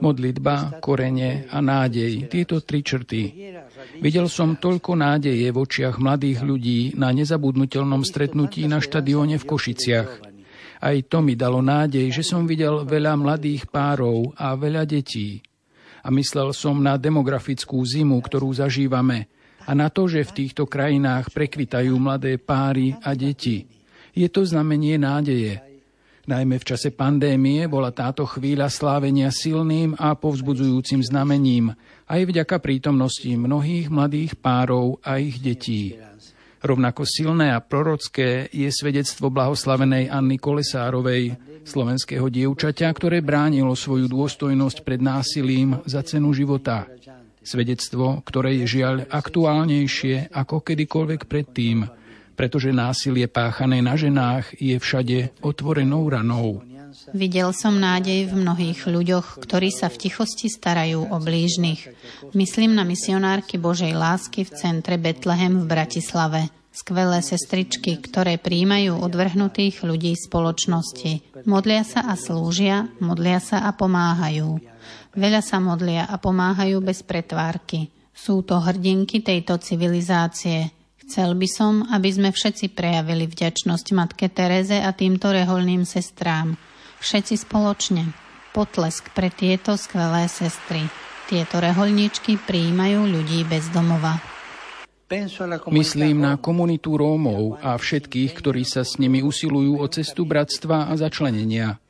Modlitba, 0.00 0.80
korene 0.80 1.44
a 1.52 1.60
nádej. 1.60 2.24
Tieto 2.32 2.64
tri 2.64 2.80
črty. 2.80 3.52
Videl 4.00 4.32
som 4.32 4.56
toľko 4.56 4.96
nádeje 4.96 5.52
v 5.52 5.60
očiach 5.60 6.00
mladých 6.00 6.40
ľudí 6.40 6.96
na 6.96 7.12
nezabudnutelnom 7.12 8.00
stretnutí 8.00 8.64
na 8.64 8.80
štadióne 8.80 9.36
v 9.36 9.44
Košiciach. 9.44 10.31
Aj 10.82 10.98
to 11.06 11.22
mi 11.22 11.38
dalo 11.38 11.62
nádej, 11.62 12.10
že 12.10 12.26
som 12.26 12.42
videl 12.42 12.82
veľa 12.82 13.14
mladých 13.14 13.70
párov 13.70 14.34
a 14.34 14.58
veľa 14.58 14.82
detí. 14.82 15.38
A 16.02 16.10
myslel 16.10 16.50
som 16.50 16.82
na 16.82 16.98
demografickú 16.98 17.78
zimu, 17.86 18.18
ktorú 18.18 18.50
zažívame, 18.50 19.30
a 19.62 19.78
na 19.78 19.86
to, 19.94 20.10
že 20.10 20.26
v 20.26 20.34
týchto 20.42 20.66
krajinách 20.66 21.30
prekvitajú 21.30 21.94
mladé 21.94 22.34
páry 22.42 22.98
a 22.98 23.14
deti. 23.14 23.62
Je 24.10 24.26
to 24.26 24.42
znamenie 24.42 24.98
nádeje. 24.98 25.62
Najmä 26.22 26.58
v 26.58 26.68
čase 26.74 26.94
pandémie 26.94 27.66
bola 27.66 27.90
táto 27.90 28.26
chvíľa 28.26 28.70
slávenia 28.70 29.30
silným 29.30 29.98
a 29.98 30.14
povzbudzujúcim 30.14 31.02
znamením, 31.02 31.74
aj 32.06 32.26
vďaka 32.26 32.58
prítomnosti 32.62 33.26
mnohých 33.26 33.86
mladých 33.90 34.38
párov 34.38 35.02
a 35.02 35.18
ich 35.18 35.38
detí. 35.38 35.98
Rovnako 36.62 37.02
silné 37.02 37.50
a 37.50 37.58
prorocké 37.58 38.46
je 38.54 38.70
svedectvo 38.70 39.34
blahoslavenej 39.34 40.06
Anny 40.06 40.38
Kolesárovej, 40.38 41.34
slovenského 41.66 42.30
dievčaťa, 42.30 42.86
ktoré 42.94 43.18
bránilo 43.18 43.74
svoju 43.74 44.06
dôstojnosť 44.06 44.86
pred 44.86 45.02
násilím 45.02 45.82
za 45.90 46.06
cenu 46.06 46.30
života. 46.30 46.86
Svedectvo, 47.42 48.22
ktoré 48.22 48.62
je 48.62 48.78
žiaľ 48.78 49.10
aktuálnejšie 49.10 50.30
ako 50.30 50.62
kedykoľvek 50.62 51.26
predtým, 51.26 51.82
pretože 52.38 52.70
násilie 52.70 53.26
páchané 53.26 53.82
na 53.82 53.98
ženách 53.98 54.54
je 54.62 54.78
všade 54.78 55.42
otvorenou 55.42 56.06
ranou. 56.06 56.62
Videl 57.16 57.50
som 57.56 57.80
nádej 57.80 58.28
v 58.28 58.34
mnohých 58.44 58.84
ľuďoch, 58.84 59.40
ktorí 59.40 59.72
sa 59.72 59.88
v 59.88 60.08
tichosti 60.08 60.52
starajú 60.52 61.08
o 61.08 61.16
blížnych. 61.16 61.88
Myslím 62.36 62.76
na 62.76 62.84
misionárky 62.84 63.56
Božej 63.56 63.96
lásky 63.96 64.44
v 64.44 64.54
centre 64.56 65.00
Betlehem 65.00 65.64
v 65.64 65.68
Bratislave. 65.68 66.40
Skvelé 66.72 67.20
sestričky, 67.20 68.00
ktoré 68.00 68.40
príjmajú 68.40 68.96
odvrhnutých 68.96 69.84
ľudí 69.84 70.16
spoločnosti. 70.16 71.44
Modlia 71.44 71.84
sa 71.84 72.08
a 72.08 72.16
slúžia, 72.16 72.88
modlia 72.96 73.44
sa 73.44 73.68
a 73.68 73.76
pomáhajú. 73.76 74.56
Veľa 75.12 75.44
sa 75.44 75.60
modlia 75.60 76.08
a 76.08 76.16
pomáhajú 76.16 76.80
bez 76.80 77.04
pretvárky. 77.04 77.92
Sú 78.16 78.40
to 78.40 78.56
hrdinky 78.56 79.20
tejto 79.20 79.60
civilizácie. 79.60 80.72
Chcel 81.04 81.36
by 81.36 81.48
som, 81.48 81.84
aby 81.92 82.08
sme 82.08 82.32
všetci 82.32 82.72
prejavili 82.72 83.28
vďačnosť 83.28 83.86
Matke 83.92 84.32
Tereze 84.32 84.80
a 84.80 84.96
týmto 84.96 85.28
reholným 85.28 85.84
sestrám. 85.84 86.56
Všetci 87.02 87.34
spoločne. 87.34 88.14
Potlesk 88.54 89.10
pre 89.10 89.26
tieto 89.26 89.74
skvelé 89.74 90.30
sestry. 90.30 90.86
Tieto 91.26 91.58
reholničky 91.58 92.38
prijímajú 92.38 93.10
ľudí 93.10 93.42
bez 93.42 93.66
domova. 93.74 94.22
Myslím 95.68 96.24
na 96.24 96.38
komunitu 96.38 96.96
Rómov 96.96 97.60
a 97.60 97.76
všetkých, 97.76 98.32
ktorí 98.32 98.62
sa 98.62 98.86
s 98.86 98.96
nimi 99.02 99.20
usilujú 99.20 99.82
o 99.82 99.86
cestu 99.90 100.24
bratstva 100.24 100.88
a 100.88 100.96
začlenenia. 100.96 101.82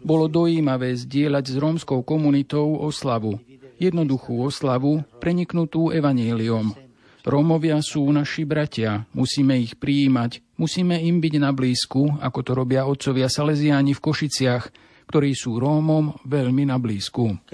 Bolo 0.00 0.32
dojímavé 0.32 0.96
zdieľať 0.96 1.44
s 1.44 1.56
rómskou 1.60 2.00
komunitou 2.02 2.80
oslavu. 2.80 3.38
Jednoduchú 3.78 4.48
oslavu, 4.48 5.04
preniknutú 5.20 5.92
evanieliom. 5.92 6.83
Rómovia 7.24 7.80
sú 7.80 8.04
naši 8.12 8.44
bratia, 8.44 9.08
musíme 9.16 9.56
ich 9.56 9.80
prijímať, 9.80 10.44
musíme 10.60 11.00
im 11.00 11.24
byť 11.24 11.34
na 11.40 11.56
blízku, 11.56 12.20
ako 12.20 12.38
to 12.44 12.52
robia 12.52 12.84
otcovia 12.84 13.32
Salesiáni 13.32 13.96
v 13.96 14.04
Košiciach, 14.04 14.64
ktorí 15.08 15.32
sú 15.32 15.56
Rómom 15.56 16.20
veľmi 16.28 16.68
na 16.68 16.76
blízku. 16.76 17.48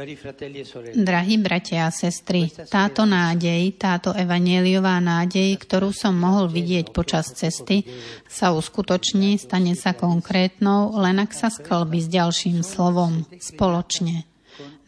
Drahí 0.95 1.35
bratia 1.39 1.87
a 1.87 1.95
sestry, 1.95 2.51
táto 2.67 3.07
nádej, 3.07 3.79
táto 3.79 4.11
evanieliová 4.11 4.99
nádej, 4.99 5.55
ktorú 5.59 5.95
som 5.95 6.19
mohol 6.19 6.51
vidieť 6.51 6.91
počas 6.91 7.31
cesty, 7.31 7.87
sa 8.27 8.51
uskutoční, 8.51 9.39
stane 9.39 9.79
sa 9.79 9.95
konkrétnou, 9.95 10.99
len 10.99 11.23
ak 11.23 11.31
sa 11.31 11.47
sklbí 11.47 12.03
s 12.03 12.11
ďalším 12.11 12.67
slovom, 12.67 13.23
spoločne. 13.39 14.27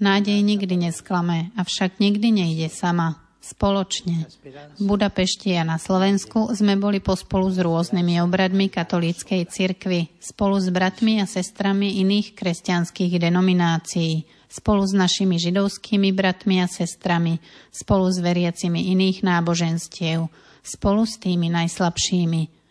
Nádej 0.03 0.43
nikdy 0.43 0.91
nesklame, 0.91 1.55
avšak 1.55 2.03
nikdy 2.03 2.35
nejde 2.35 2.67
sama 2.67 3.22
spoločne. 3.43 4.31
V 4.79 4.83
Budapešti 4.87 5.59
a 5.59 5.67
na 5.67 5.77
Slovensku 5.77 6.55
sme 6.55 6.79
boli 6.79 7.03
pospolu 7.03 7.51
s 7.51 7.59
rôznymi 7.59 8.23
obradmi 8.23 8.71
katolíckej 8.71 9.51
cirkvy, 9.51 10.15
spolu 10.23 10.63
s 10.63 10.71
bratmi 10.71 11.19
a 11.19 11.27
sestrami 11.27 11.99
iných 12.07 12.39
kresťanských 12.39 13.19
denominácií, 13.19 14.23
spolu 14.47 14.87
s 14.87 14.95
našimi 14.95 15.43
židovskými 15.43 16.15
bratmi 16.15 16.63
a 16.63 16.71
sestrami, 16.71 17.43
spolu 17.75 18.07
s 18.15 18.23
veriacimi 18.23 18.95
iných 18.95 19.27
náboženstiev, 19.27 20.31
spolu 20.63 21.03
s 21.03 21.19
tými 21.19 21.51
najslabšími. 21.51 22.63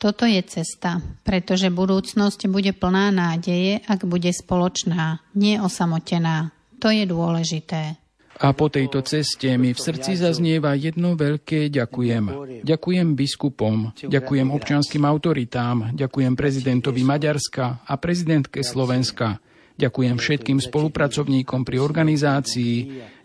Toto 0.00 0.24
je 0.24 0.40
cesta, 0.42 1.04
pretože 1.22 1.72
budúcnosť 1.72 2.48
bude 2.48 2.72
plná 2.72 3.12
nádeje, 3.12 3.84
ak 3.84 4.08
bude 4.08 4.32
spoločná, 4.32 5.20
nie 5.36 5.60
osamotená. 5.60 6.52
To 6.82 6.92
je 6.92 7.08
dôležité. 7.08 8.03
A 8.34 8.50
po 8.50 8.66
tejto 8.66 8.98
ceste 9.06 9.46
mi 9.54 9.70
v 9.70 9.78
srdci 9.78 10.18
zaznieva 10.18 10.74
jedno 10.74 11.14
veľké 11.14 11.70
ďakujem. 11.70 12.24
Ďakujem 12.66 13.08
biskupom, 13.14 13.94
ďakujem 13.94 14.48
občanským 14.50 15.06
autoritám, 15.06 15.94
ďakujem 15.94 16.34
prezidentovi 16.34 17.06
Maďarska 17.06 17.86
a 17.86 17.94
prezidentke 17.94 18.66
Slovenska. 18.66 19.38
Ďakujem 19.74 20.22
všetkým 20.22 20.58
spolupracovníkom 20.62 21.66
pri 21.66 21.82
organizácii, 21.82 22.74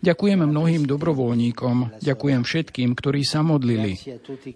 ďakujem 0.02 0.50
mnohým 0.50 0.82
dobrovoľníkom, 0.82 2.02
ďakujem 2.02 2.42
všetkým, 2.42 2.90
ktorí 2.98 3.22
sa 3.22 3.46
modlili. 3.46 3.94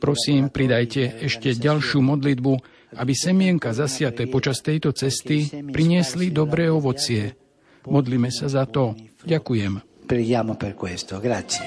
Prosím, 0.02 0.50
pridajte 0.50 1.22
ešte 1.22 1.54
ďalšiu 1.54 2.02
modlitbu, 2.02 2.52
aby 2.98 3.12
semienka 3.14 3.70
zasiaté 3.70 4.26
počas 4.26 4.58
tejto 4.58 4.90
cesty 4.90 5.46
priniesli 5.70 6.34
dobré 6.34 6.66
ovocie. 6.66 7.38
Modlíme 7.86 8.34
sa 8.34 8.50
za 8.50 8.66
to. 8.66 8.98
Ďakujem. 9.22 9.93
Preghiamo 10.04 10.56
per 10.56 10.74
questo. 10.76 11.18
Grazie. 11.18 11.64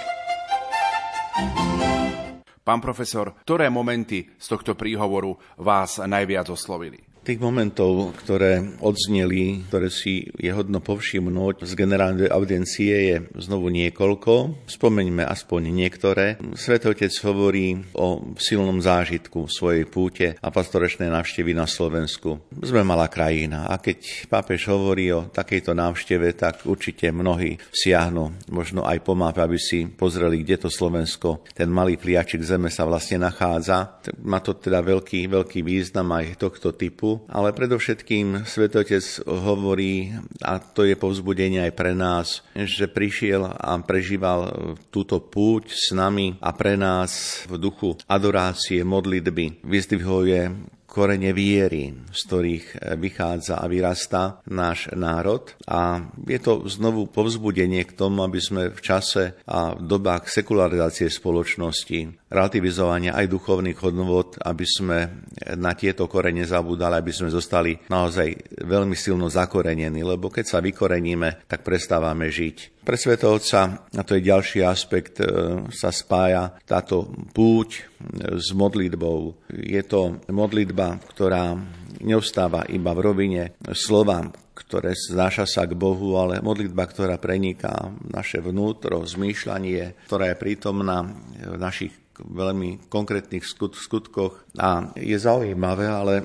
Pán 2.67 2.83
profesor, 2.83 3.31
ktoré 3.47 3.71
momenty 3.71 4.27
z 4.35 4.45
tohto 4.51 4.75
príhovoru 4.75 5.39
vás 5.63 6.03
najviac 6.03 6.51
oslovili? 6.51 7.06
Tých 7.27 7.43
momentov, 7.43 8.15
ktoré 8.23 8.79
odzneli, 8.79 9.67
ktoré 9.67 9.91
si 9.91 10.31
je 10.39 10.47
hodno 10.47 10.79
povšimnúť 10.79 11.67
z 11.67 11.75
generálnej 11.75 12.31
audiencie 12.31 12.95
je 12.95 13.15
znovu 13.35 13.67
niekoľko. 13.67 14.63
Spomeňme 14.63 15.27
aspoň 15.27 15.75
niektoré. 15.75 16.39
Svetotec 16.55 17.11
hovorí 17.27 17.83
o 17.99 18.31
silnom 18.39 18.79
zážitku 18.79 19.51
svojej 19.51 19.83
púte 19.83 20.39
a 20.39 20.47
pastorečnej 20.47 21.11
návštevy 21.11 21.51
na 21.51 21.67
Slovensku. 21.67 22.47
Sme 22.63 22.87
malá 22.87 23.11
krajina 23.11 23.67
a 23.67 23.75
keď 23.75 24.31
pápež 24.31 24.71
hovorí 24.71 25.11
o 25.11 25.27
takejto 25.27 25.75
návšteve, 25.75 26.31
tak 26.31 26.63
určite 26.63 27.11
mnohí 27.11 27.59
siahnu 27.75 28.55
možno 28.55 28.87
aj 28.87 29.03
po 29.03 29.19
mape, 29.19 29.43
aby 29.43 29.59
si 29.59 29.83
pozreli, 29.83 30.47
kde 30.47 30.63
to 30.63 30.69
Slovensko, 30.71 31.43
ten 31.51 31.67
malý 31.67 31.99
pliačik 31.99 32.39
zeme 32.39 32.71
sa 32.71 32.87
vlastne 32.87 33.19
nachádza. 33.19 33.99
Má 34.23 34.39
to 34.39 34.55
teda 34.55 34.79
veľký, 34.79 35.27
veľký 35.27 35.59
význam 35.59 36.07
aj 36.15 36.39
tohto 36.39 36.71
typu 36.71 37.16
ale 37.25 37.57
predovšetkým 37.57 38.45
Svetotec 38.45 39.25
hovorí, 39.25 40.13
a 40.45 40.61
to 40.61 40.85
je 40.85 40.93
povzbudenie 40.93 41.65
aj 41.65 41.73
pre 41.73 41.97
nás, 41.97 42.45
že 42.53 42.85
prišiel 42.85 43.49
a 43.49 43.73
prežíval 43.81 44.75
túto 44.93 45.17
púť 45.17 45.73
s 45.73 45.89
nami 45.91 46.37
a 46.37 46.53
pre 46.53 46.77
nás 46.77 47.43
v 47.49 47.57
duchu 47.57 47.97
adorácie, 48.05 48.85
modlitby. 48.85 49.65
Vyzdvihuje 49.65 50.76
korene 50.97 51.29
viery, 51.29 51.93
z 52.09 52.21
ktorých 52.25 52.97
vychádza 52.97 53.61
a 53.61 53.69
vyrastá 53.69 54.41
náš 54.49 54.89
národ. 54.97 55.45
A 55.69 56.09
je 56.25 56.41
to 56.41 56.65
znovu 56.65 57.05
povzbudenie 57.05 57.85
k 57.85 57.93
tomu, 57.93 58.25
aby 58.25 58.41
sme 58.41 58.73
v 58.73 58.81
čase 58.81 59.37
a 59.45 59.77
v 59.77 59.85
dobách 59.85 60.25
sekularizácie 60.33 61.05
spoločnosti 61.13 62.25
relativizovania 62.33 63.13
aj 63.13 63.29
duchovných 63.29 63.77
hodnot, 63.77 64.41
aby 64.41 64.65
sme 64.65 65.21
na 65.53 65.77
tieto 65.77 66.09
korene 66.09 66.49
zabudali, 66.49 66.97
aby 66.97 67.13
sme 67.13 67.29
zostali 67.29 67.77
naozaj 67.93 68.57
veľmi 68.65 68.97
silno 68.97 69.29
zakorenení, 69.29 70.01
lebo 70.01 70.33
keď 70.33 70.45
sa 70.49 70.59
vykoreníme, 70.65 71.45
tak 71.45 71.61
prestávame 71.61 72.33
žiť. 72.33 72.76
Pre 72.87 72.95
Svetovca, 72.95 73.83
a 73.83 74.01
to 74.07 74.15
je 74.15 74.31
ďalší 74.31 74.63
aspekt, 74.63 75.19
e, 75.19 75.27
sa 75.75 75.91
spája 75.91 76.55
táto 76.63 77.11
púť 77.35 77.83
e, 77.83 78.39
s 78.39 78.55
modlitbou. 78.55 79.35
Je 79.51 79.83
to 79.83 80.23
modlitba, 80.31 80.95
ktorá 81.11 81.51
neustáva 81.99 82.63
iba 82.71 82.95
v 82.95 83.03
rovine 83.03 83.43
slova, 83.75 84.31
ktoré 84.55 84.95
znáša 84.95 85.43
sa 85.43 85.67
k 85.67 85.75
Bohu, 85.75 86.15
ale 86.15 86.39
modlitba, 86.39 86.87
ktorá 86.87 87.19
preniká 87.19 87.91
naše 88.07 88.39
vnútro, 88.39 89.03
zmýšľanie, 89.03 90.07
ktorá 90.07 90.31
je 90.31 90.39
prítomná 90.39 91.11
v 91.43 91.59
našich 91.59 91.91
veľmi 92.23 92.87
konkrétnych 92.89 93.43
skutkoch. 93.43 94.46
A 94.57 94.89
je 94.97 95.13
zaujímavé, 95.13 95.85
ale 95.85 96.13
e, 96.17 96.23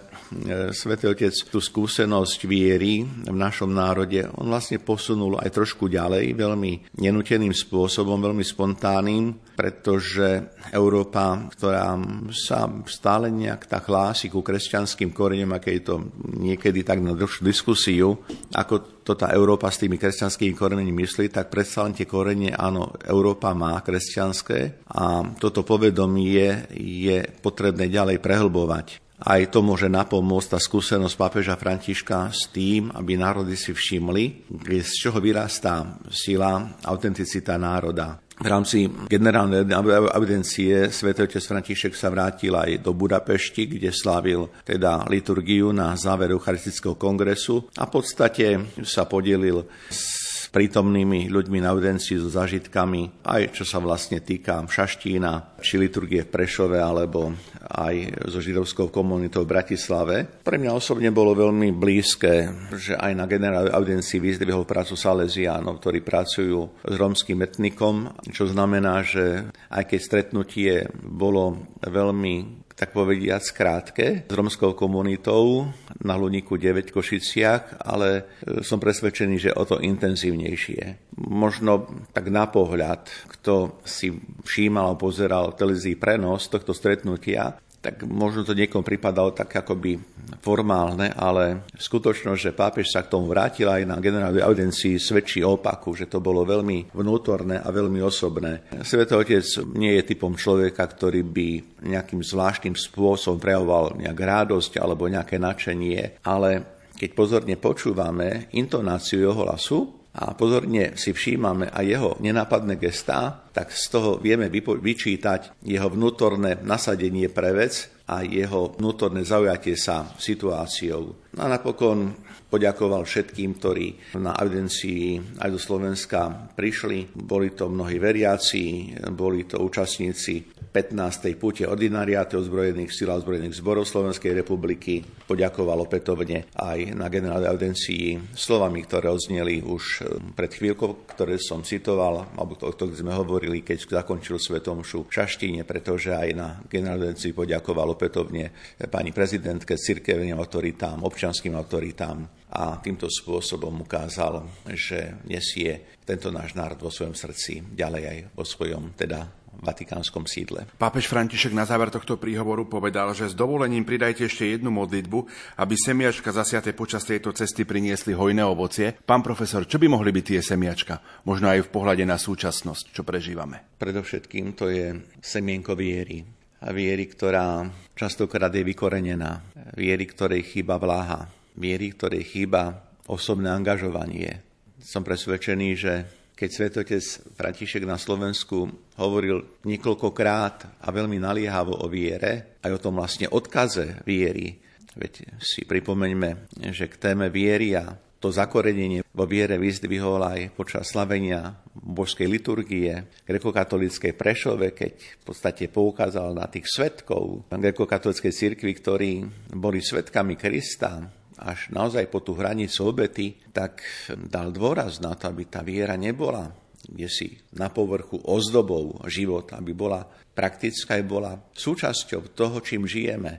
Svetý 0.73 1.13
Otec 1.13 1.37
tú 1.53 1.61
skúsenosť 1.61 2.49
viery 2.49 3.05
v 3.05 3.37
našom 3.37 3.69
národe, 3.69 4.25
on 4.41 4.49
vlastne 4.49 4.81
posunul 4.81 5.37
aj 5.37 5.53
trošku 5.53 5.93
ďalej, 5.93 6.33
veľmi 6.33 6.97
nenuteným 6.97 7.53
spôsobom, 7.53 8.17
veľmi 8.17 8.41
spontánnym, 8.41 9.53
pretože 9.53 10.57
Európa, 10.73 11.53
ktorá 11.53 11.93
sa 12.33 12.65
stále 12.89 13.29
nejak 13.29 13.69
tak 13.69 13.93
hlási 13.93 14.33
ku 14.33 14.41
kresťanským 14.41 15.13
koreňom, 15.13 15.53
aké 15.53 15.77
je 15.77 15.93
to 15.93 15.97
niekedy 16.41 16.81
tak 16.81 17.05
na 17.05 17.13
dlhšiu 17.13 17.45
diskusiu, 17.45 18.17
ako 18.57 19.03
to 19.03 19.19
tá 19.19 19.35
Európa 19.35 19.67
s 19.69 19.83
tými 19.83 19.99
kresťanskými 19.99 20.55
koreňmi 20.55 20.95
myslí, 20.95 21.35
tak 21.35 21.51
predsa 21.51 21.83
len 21.83 21.93
tie 21.93 22.07
korene, 22.07 22.55
áno, 22.55 22.95
Európa 23.03 23.51
má 23.51 23.75
kresťanské 23.83 24.87
a 24.95 25.27
toto 25.37 25.67
povedomie 25.67 26.71
je 26.79 27.19
potrebné 27.43 27.91
ďalej 27.91 28.22
prehlbovať. 28.23 29.03
Aj 29.23 29.39
to 29.47 29.63
môže 29.63 29.87
napomôcť 29.87 30.55
tá 30.55 30.59
skúsenosť 30.59 31.15
pápeža 31.15 31.55
Františka 31.55 32.35
s 32.35 32.51
tým, 32.51 32.91
aby 32.91 33.15
národy 33.15 33.55
si 33.55 33.71
všimli, 33.71 34.51
z 34.67 34.93
čoho 34.99 35.23
vyrastá 35.23 35.99
sila, 36.11 36.75
autenticita 36.83 37.55
národa. 37.55 38.19
V 38.43 38.51
rámci 38.51 38.91
generálnej 39.07 39.63
evidencie 40.11 40.91
svätý 40.91 41.23
otec 41.23 41.39
František 41.39 41.95
sa 41.95 42.11
vrátil 42.11 42.59
aj 42.59 42.83
do 42.83 42.91
Budapešti, 42.91 43.71
kde 43.71 43.95
slávil 43.95 44.51
teda 44.67 45.07
liturgiu 45.07 45.71
na 45.71 45.95
záver 45.95 46.35
Eucharistického 46.35 46.99
kongresu 46.99 47.71
a 47.79 47.87
v 47.87 47.93
podstate 47.95 48.47
sa 48.83 49.07
podelil 49.07 49.63
s 49.87 50.22
prítomnými 50.53 51.33
ľuďmi 51.33 51.65
na 51.65 51.73
audencii 51.73 52.21
so 52.21 52.29
zažitkami, 52.29 53.25
aj 53.25 53.57
čo 53.57 53.65
sa 53.65 53.81
vlastne 53.81 54.21
týka 54.21 54.61
šaštína, 54.69 55.59
či 55.65 55.81
liturgie 55.81 56.29
v 56.29 56.33
Prešove, 56.33 56.77
alebo 56.77 57.33
aj 57.73 58.29
so 58.29 58.39
židovskou 58.45 58.93
komunitou 58.93 59.49
v 59.49 59.53
Bratislave. 59.57 60.17
Pre 60.45 60.61
mňa 60.61 60.77
osobne 60.77 61.09
bolo 61.09 61.33
veľmi 61.33 61.73
blízke, 61.73 62.53
že 62.77 63.01
aj 63.01 63.13
na 63.17 63.25
generálnej 63.25 63.73
audiencii 63.73 64.21
vyzdvihol 64.21 64.69
prácu 64.69 64.93
Salesiánov, 64.93 65.81
ktorí 65.81 66.05
pracujú 66.05 66.85
s 66.85 66.95
romským 67.01 67.41
etnikom, 67.41 68.13
čo 68.29 68.45
znamená, 68.45 69.01
že 69.01 69.49
aj 69.73 69.89
keď 69.89 70.01
stretnutie 70.05 70.73
bolo 71.01 71.65
veľmi 71.81 72.62
tak 72.83 72.99
povediať 72.99 73.55
krátke 73.55 74.07
s 74.27 74.33
romskou 74.35 74.75
komunitou 74.75 75.71
na 76.03 76.19
Luniku 76.19 76.59
9 76.59 76.91
Košiciach, 76.91 77.79
ale 77.79 78.09
e, 78.43 78.67
som 78.67 78.83
presvedčený, 78.83 79.39
že 79.39 79.55
o 79.55 79.63
to 79.63 79.79
intenzívnejšie. 79.79 81.15
Možno 81.31 81.87
tak 82.11 82.27
na 82.27 82.51
pohľad, 82.51 83.07
kto 83.39 83.79
si 83.87 84.11
všímal 84.43 84.99
a 84.99 84.99
pozeral 84.99 85.55
televízii 85.55 85.95
prenos 85.95 86.51
tohto 86.51 86.75
stretnutia, 86.75 87.55
tak 87.83 88.07
možno 88.07 88.47
to 88.47 88.55
niekomu 88.55 88.87
pripadalo 88.87 89.35
tak 89.35 89.51
akoby 89.59 89.99
formálne, 90.39 91.11
ale 91.11 91.67
skutočnosť, 91.75 92.39
že 92.39 92.55
pápež 92.55 92.95
sa 92.95 93.03
k 93.03 93.11
tomu 93.11 93.27
vrátil 93.27 93.67
aj 93.67 93.83
na 93.83 93.99
generálnej 93.99 94.47
audiencii, 94.47 95.03
svedčí 95.03 95.43
opaku, 95.43 95.99
že 95.99 96.07
to 96.07 96.23
bolo 96.23 96.47
veľmi 96.47 96.95
vnútorné 96.95 97.59
a 97.59 97.69
veľmi 97.75 97.99
osobné. 97.99 98.71
Svetý 98.87 99.19
Otec 99.19 99.45
nie 99.75 99.99
je 99.99 100.07
typom 100.15 100.39
človeka, 100.39 100.87
ktorý 100.87 101.27
by 101.27 101.49
nejakým 101.83 102.23
zvláštnym 102.23 102.79
spôsobom 102.79 103.43
prejavoval 103.43 103.99
nejak 103.99 104.19
radosť 104.19 104.79
alebo 104.79 105.11
nejaké 105.11 105.43
nadšenie, 105.43 106.23
ale 106.23 106.79
keď 106.95 107.11
pozorne 107.19 107.59
počúvame 107.59 108.47
intonáciu 108.55 109.27
jeho 109.27 109.35
hlasu, 109.43 110.02
a 110.13 110.37
pozorne 110.37 110.93
si 111.01 111.17
všímame 111.17 111.73
aj 111.73 111.85
jeho 111.89 112.11
nenápadné 112.21 112.77
gestá, 112.77 113.49
tak 113.57 113.73
z 113.73 113.85
toho 113.89 114.21
vieme 114.21 114.53
vyčítať 114.53 115.65
jeho 115.65 115.89
vnútorné 115.89 116.61
nasadenie 116.61 117.33
pre 117.33 117.57
vec 117.57 117.89
a 118.05 118.21
jeho 118.21 118.77
vnútorné 118.77 119.25
zaujatie 119.25 119.73
sa 119.73 120.13
situáciou. 120.21 121.33
A 121.41 121.49
napokon 121.49 122.13
poďakoval 122.53 123.09
všetkým, 123.09 123.57
ktorí 123.57 124.21
na 124.21 124.37
evidencii 124.37 125.41
aj 125.41 125.49
do 125.49 125.57
Slovenska 125.57 126.53
prišli. 126.53 127.09
Boli 127.17 127.57
to 127.57 127.73
mnohí 127.73 127.97
veriaci, 127.97 128.93
boli 129.17 129.49
to 129.49 129.57
účastníci 129.65 130.53
15. 130.73 131.37
púte 131.37 131.69
ordinariáty 131.69 132.33
ozbrojených 132.33 132.97
síl 132.97 133.13
a 133.13 133.21
ozbrojených 133.21 133.61
zborov 133.61 133.85
Slovenskej 133.85 134.33
republiky. 134.33 135.05
Poďakoval 135.05 135.85
opätovne 135.85 136.49
aj 136.57 136.97
na 136.97 137.13
generálnej 137.13 137.53
audencii 137.53 138.33
slovami, 138.33 138.81
ktoré 138.89 139.13
odzneli 139.13 139.61
už 139.61 139.85
eh, 140.01 140.05
pred 140.33 140.49
chvíľkou, 140.49 141.05
ktoré 141.13 141.37
som 141.37 141.61
citoval, 141.61 142.25
alebo 142.41 142.57
to, 142.57 142.73
to 142.73 142.89
sme 142.89 143.13
hovorili, 143.13 143.61
keď 143.61 144.01
zakončil 144.01 144.41
Svetomšu 144.41 145.05
v 145.05 145.13
Šaštíne, 145.13 145.69
pretože 145.69 146.17
aj 146.17 146.29
na 146.33 146.57
generálnej 146.65 147.13
audiencii 147.13 147.37
poďakoval 147.37 147.93
opätovne 147.93 148.49
pani 148.89 149.13
prezidentke, 149.13 149.77
cirkevným 149.77 150.41
autoritám, 150.41 151.05
občanským 151.05 151.53
autoritám, 151.53 152.42
a 152.53 152.77
týmto 152.77 153.09
spôsobom 153.09 153.81
ukázal, 153.81 154.45
že 154.77 155.17
nesie 155.25 155.89
tento 156.05 156.29
náš 156.29 156.53
národ 156.53 156.77
vo 156.77 156.93
svojom 156.93 157.17
srdci, 157.17 157.65
ďalej 157.73 158.03
aj 158.05 158.19
vo 158.37 158.45
svojom 158.45 158.93
teda 158.93 159.25
vatikánskom 159.53 160.25
sídle. 160.25 160.65
Pápež 160.81 161.09
František 161.09 161.53
na 161.53 161.69
záver 161.69 161.93
tohto 161.93 162.17
príhovoru 162.17 162.65
povedal, 162.65 163.13
že 163.13 163.29
s 163.29 163.37
dovolením 163.37 163.85
pridajte 163.85 164.25
ešte 164.25 164.49
jednu 164.49 164.73
modlitbu, 164.73 165.19
aby 165.61 165.75
semiačka 165.77 166.33
zasiate 166.33 166.73
počas 166.73 167.05
tejto 167.05 167.37
cesty 167.37 167.69
priniesli 167.69 168.17
hojné 168.17 168.41
ovocie. 168.45 168.97
Pán 169.05 169.21
profesor, 169.21 169.69
čo 169.69 169.77
by 169.77 169.93
mohli 169.93 170.09
byť 170.13 170.25
tie 170.25 170.41
semiačka? 170.41 171.25
Možno 171.29 171.53
aj 171.53 171.69
v 171.69 171.73
pohľade 171.73 172.05
na 172.09 172.17
súčasnosť, 172.17 172.97
čo 172.97 173.05
prežívame. 173.05 173.77
Predovšetkým 173.77 174.57
to 174.57 174.73
je 174.73 174.97
semienko 175.21 175.77
viery. 175.77 176.25
A 176.63 176.71
viery, 176.71 177.11
ktorá 177.11 177.67
častokrát 177.99 178.55
je 178.55 178.63
vykorenená. 178.63 179.43
Viery, 179.75 180.07
ktorej 180.07 180.47
chýba 180.47 180.79
vláha 180.79 181.42
miery, 181.57 181.93
ktorej 181.93 182.25
chýba 182.25 182.83
osobné 183.09 183.51
angažovanie. 183.51 184.41
Som 184.83 185.07
presvedčený, 185.07 185.69
že 185.79 185.95
keď 186.33 186.49
svetotec 186.51 187.05
František 187.39 187.87
na 187.87 188.01
Slovensku 188.01 188.67
hovoril 188.99 189.63
niekoľkokrát 189.63 190.83
a 190.83 190.89
veľmi 190.91 191.23
naliehavo 191.23 191.85
o 191.85 191.87
viere, 191.87 192.59
aj 192.65 192.71
o 192.73 192.83
tom 192.83 192.99
vlastne 192.99 193.31
odkaze 193.31 194.03
viery, 194.03 194.59
veď 194.99 195.39
si 195.39 195.63
pripomeňme, 195.63 196.51
že 196.75 196.91
k 196.91 196.99
téme 196.99 197.31
viery 197.31 197.79
a 197.79 197.95
to 198.23 198.31
zakorenenie 198.31 199.03
vo 199.11 199.27
viere 199.27 199.59
vyzdvihol 199.59 200.23
aj 200.23 200.41
počas 200.55 200.95
slavenia 200.95 201.59
božskej 201.75 202.31
liturgie 202.31 202.95
grekokatolíckej 203.27 204.15
Prešove, 204.15 204.71
keď 204.71 204.93
v 204.95 205.23
podstate 205.27 205.67
poukázal 205.67 206.31
na 206.31 206.47
tých 206.47 206.71
svetkov 206.71 207.51
grekokatolíckej 207.51 208.31
cirkvi, 208.31 208.73
ktorí 208.79 209.13
boli 209.59 209.83
svetkami 209.83 210.39
Krista, 210.39 211.03
až 211.43 211.75
naozaj 211.75 212.07
po 212.07 212.23
tú 212.23 212.39
hranicu 212.39 212.87
obety, 212.87 213.35
tak 213.51 213.83
dal 214.31 214.55
dôraz 214.55 215.03
na 215.03 215.19
to, 215.19 215.27
aby 215.29 215.51
tá 215.51 215.67
viera 215.67 215.99
nebola 215.99 216.63
kde 216.83 217.09
si 217.09 217.29
na 217.55 217.71
povrchu 217.71 218.19
ozdobou 218.27 218.99
života, 219.07 219.63
aby 219.63 219.71
bola 219.71 220.03
praktická, 220.35 220.99
aby 220.99 221.07
bola 221.07 221.33
súčasťou 221.55 222.35
toho, 222.35 222.59
čím 222.59 222.91
žijeme. 222.91 223.33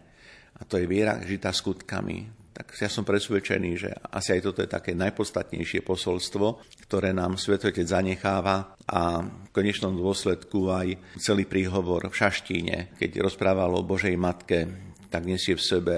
A 0.56 0.62
to 0.64 0.80
je 0.80 0.88
viera 0.88 1.20
žitá 1.26 1.51
skutkami. 1.51 2.41
Tak 2.54 2.70
ja 2.78 2.86
som 2.86 3.01
presvedčený, 3.01 3.72
že 3.74 3.89
asi 4.14 4.38
aj 4.38 4.41
toto 4.45 4.62
je 4.62 4.70
také 4.70 4.93
najpodstatnejšie 4.93 5.82
posolstvo, 5.82 6.62
ktoré 6.86 7.10
nám 7.10 7.41
Svetotec 7.41 7.89
zanecháva 7.89 8.78
a 8.86 9.26
v 9.26 9.49
konečnom 9.49 9.97
dôsledku 9.97 10.70
aj 10.70 11.18
celý 11.18 11.49
príhovor 11.49 12.14
v 12.14 12.14
Šaštíne, 12.14 12.93
keď 12.93 13.26
rozprával 13.26 13.74
o 13.74 13.82
Božej 13.82 14.14
Matke, 14.14 14.70
tak 15.10 15.26
nesie 15.26 15.58
v 15.58 15.66
sebe 15.66 15.95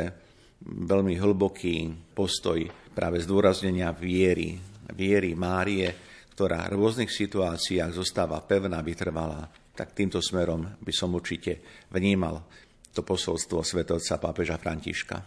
veľmi 0.64 1.20
hlboký 1.20 1.92
postoj 2.16 2.64
práve 2.96 3.20
zdôraznenia 3.22 3.92
viery, 3.92 4.56
viery 4.96 5.36
Márie, 5.36 5.92
ktorá 6.36 6.68
v 6.72 6.80
rôznych 6.80 7.12
situáciách 7.12 7.92
zostáva 7.96 8.40
pevná, 8.44 8.80
vytrvalá, 8.80 9.48
tak 9.76 9.92
týmto 9.92 10.24
smerom 10.24 10.80
by 10.80 10.94
som 10.96 11.12
určite 11.12 11.60
vnímal 11.92 12.44
to 12.96 13.04
posolstvo 13.04 13.60
svetovca 13.60 14.16
pápeža 14.20 14.56
Františka. 14.56 15.18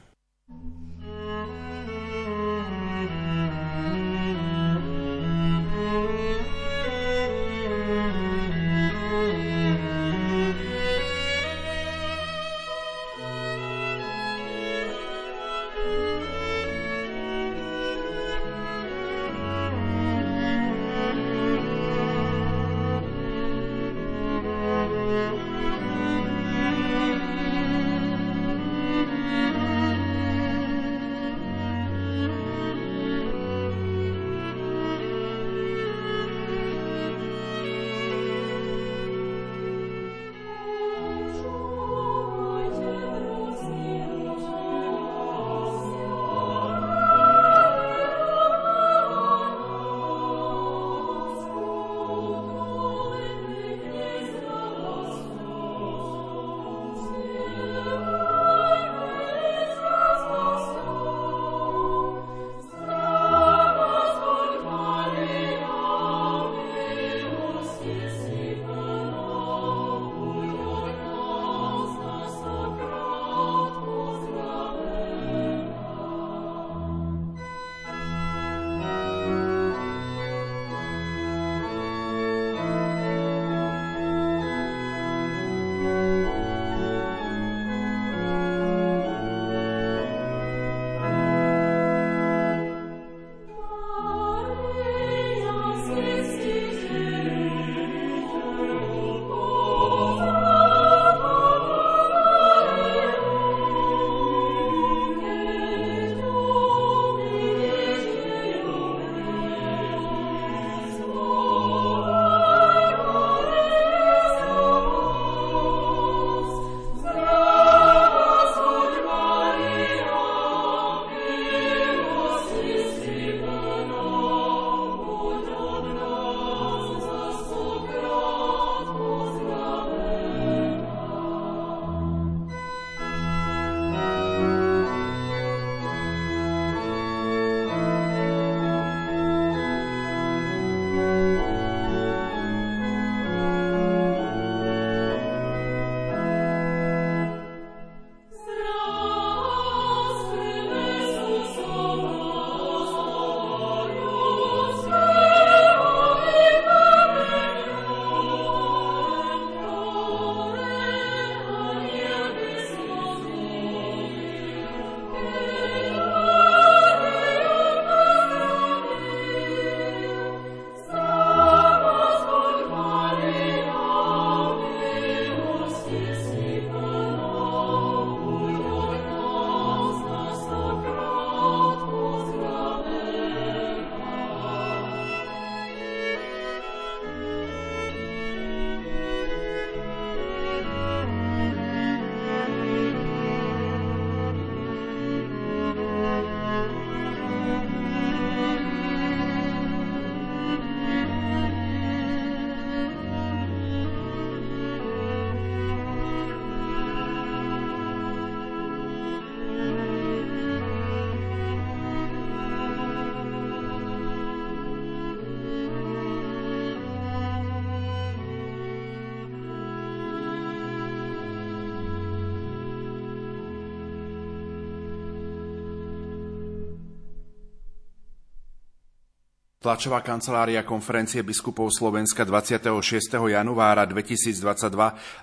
Tlačová 229.68 230.00
kancelária 230.00 230.64
konferencie 230.64 231.20
biskupov 231.20 231.68
Slovenska 231.68 232.24
26. 232.24 232.72
januára 233.20 233.84
2022 233.84 234.40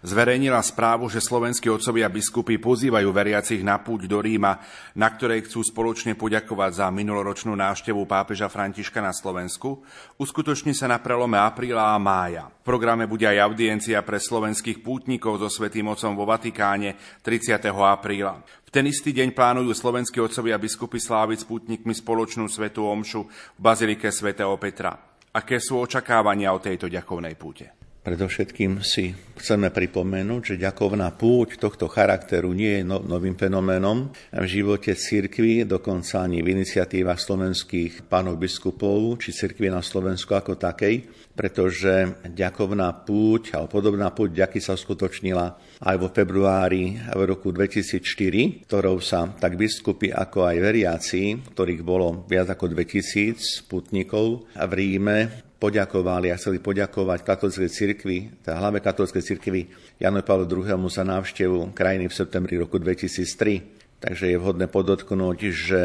zverejnila 0.06 0.62
správu, 0.62 1.10
že 1.10 1.18
slovenskí 1.18 1.66
otcovia 1.66 2.06
biskupy 2.14 2.62
pozývajú 2.62 3.10
veriacich 3.10 3.66
na 3.66 3.82
púť 3.82 4.06
do 4.06 4.22
Ríma, 4.22 4.62
na 4.93 5.10
ktorej 5.10 5.50
chcú 5.50 5.66
spoločne 5.66 6.14
poďakovať 6.14 6.78
za 6.78 6.93
minuloročnú 6.93 7.58
návštevu 7.58 8.06
pápeža 8.06 8.46
Františka 8.46 9.02
na 9.02 9.18
Slovensku. 9.18 9.82
Uskutoční 10.22 10.78
sa 10.78 10.86
na 10.86 11.02
prelome 11.02 11.41
apríla 11.41 11.82
a 11.89 11.98
mája. 11.98 12.46
V 12.62 12.70
programe 12.70 13.10
bude 13.10 13.26
aj 13.26 13.41
audiencia 13.50 13.98
pre 14.06 14.22
slovenských 14.22 14.86
pútnikov 14.86 15.41
so 15.41 15.50
Svetým 15.50 15.89
Otcom 15.89 16.14
vo 16.14 16.30
Vatikáne 16.30 16.93
30. 17.26 17.66
apríla 17.74 18.46
ten 18.76 18.91
istý 18.91 19.15
deň 19.15 19.32
plánujú 19.32 19.71
slovenskí 19.71 20.19
otcovia 20.19 20.59
biskupy 20.59 20.99
sláviť 20.99 21.38
s 21.39 21.47
putníkmi 21.47 21.95
spoločnú 21.95 22.51
svetú 22.51 22.84
omšu 22.84 23.23
v 23.23 23.59
Bazilike 23.63 24.11
svätého 24.11 24.51
Petra. 24.59 24.99
Aké 25.32 25.63
sú 25.63 25.80
očakávania 25.80 26.51
o 26.51 26.59
tejto 26.59 26.91
ďakovnej 26.91 27.39
púte? 27.39 27.85
Predovšetkým 28.06 28.86
si 28.86 29.18
chceme 29.41 29.74
pripomenúť, 29.74 30.53
že 30.53 30.62
ďakovná 30.62 31.10
púť 31.18 31.58
tohto 31.58 31.89
charakteru 31.89 32.53
nie 32.53 32.78
je 32.78 32.84
no, 32.86 33.01
novým 33.01 33.34
fenoménom 33.34 34.14
v 34.30 34.45
živote 34.45 34.93
cirkvi, 34.93 35.66
dokonca 35.66 36.22
ani 36.22 36.45
v 36.45 36.53
iniciatívach 36.53 37.18
slovenských 37.18 38.06
pánov 38.06 38.38
biskupov 38.38 39.18
či 39.18 39.34
cirkvi 39.34 39.74
na 39.74 39.82
Slovensku 39.82 40.38
ako 40.38 40.53
takej 40.53 41.26
pretože 41.36 42.24
ďakovná 42.32 43.03
púť, 43.03 43.53
alebo 43.53 43.68
podobná 43.68 44.10
púť 44.16 44.47
ďaky 44.47 44.64
sa 44.64 44.80
uskutočnila 44.80 45.45
aj 45.84 45.95
vo 45.99 46.08
februári 46.08 46.95
v 46.95 47.22
roku 47.28 47.51
2004, 47.51 48.64
ktorou 48.66 49.03
sa 49.03 49.28
tak 49.36 49.60
biskupy 49.60 50.16
ako 50.16 50.47
aj 50.47 50.58
veriaci, 50.64 51.22
ktorých 51.51 51.84
bolo 51.84 52.24
viac 52.32 52.56
ako 52.56 52.72
2000 52.72 53.68
putníkov 53.68 54.47
v 54.56 54.72
Ríme, 54.72 55.45
poďakovali 55.58 56.30
a 56.32 56.39
chceli 56.39 56.60
poďakovať 56.60 57.20
katolíckej 57.24 57.72
cirkvi, 57.72 58.18
teda 58.43 58.60
hlave 58.60 58.84
katolíckej 58.84 59.24
cirkvi 59.24 59.62
Janovi 59.99 60.24
Pavlu 60.28 60.45
II. 60.45 60.88
za 60.91 61.03
návštevu 61.08 61.72
krajiny 61.72 62.12
v 62.12 62.18
septembri 62.18 62.60
roku 62.60 62.78
2003. 62.78 63.99
Takže 64.03 64.28
je 64.28 64.38
vhodné 64.38 64.68
podotknúť, 64.68 65.39
že 65.49 65.82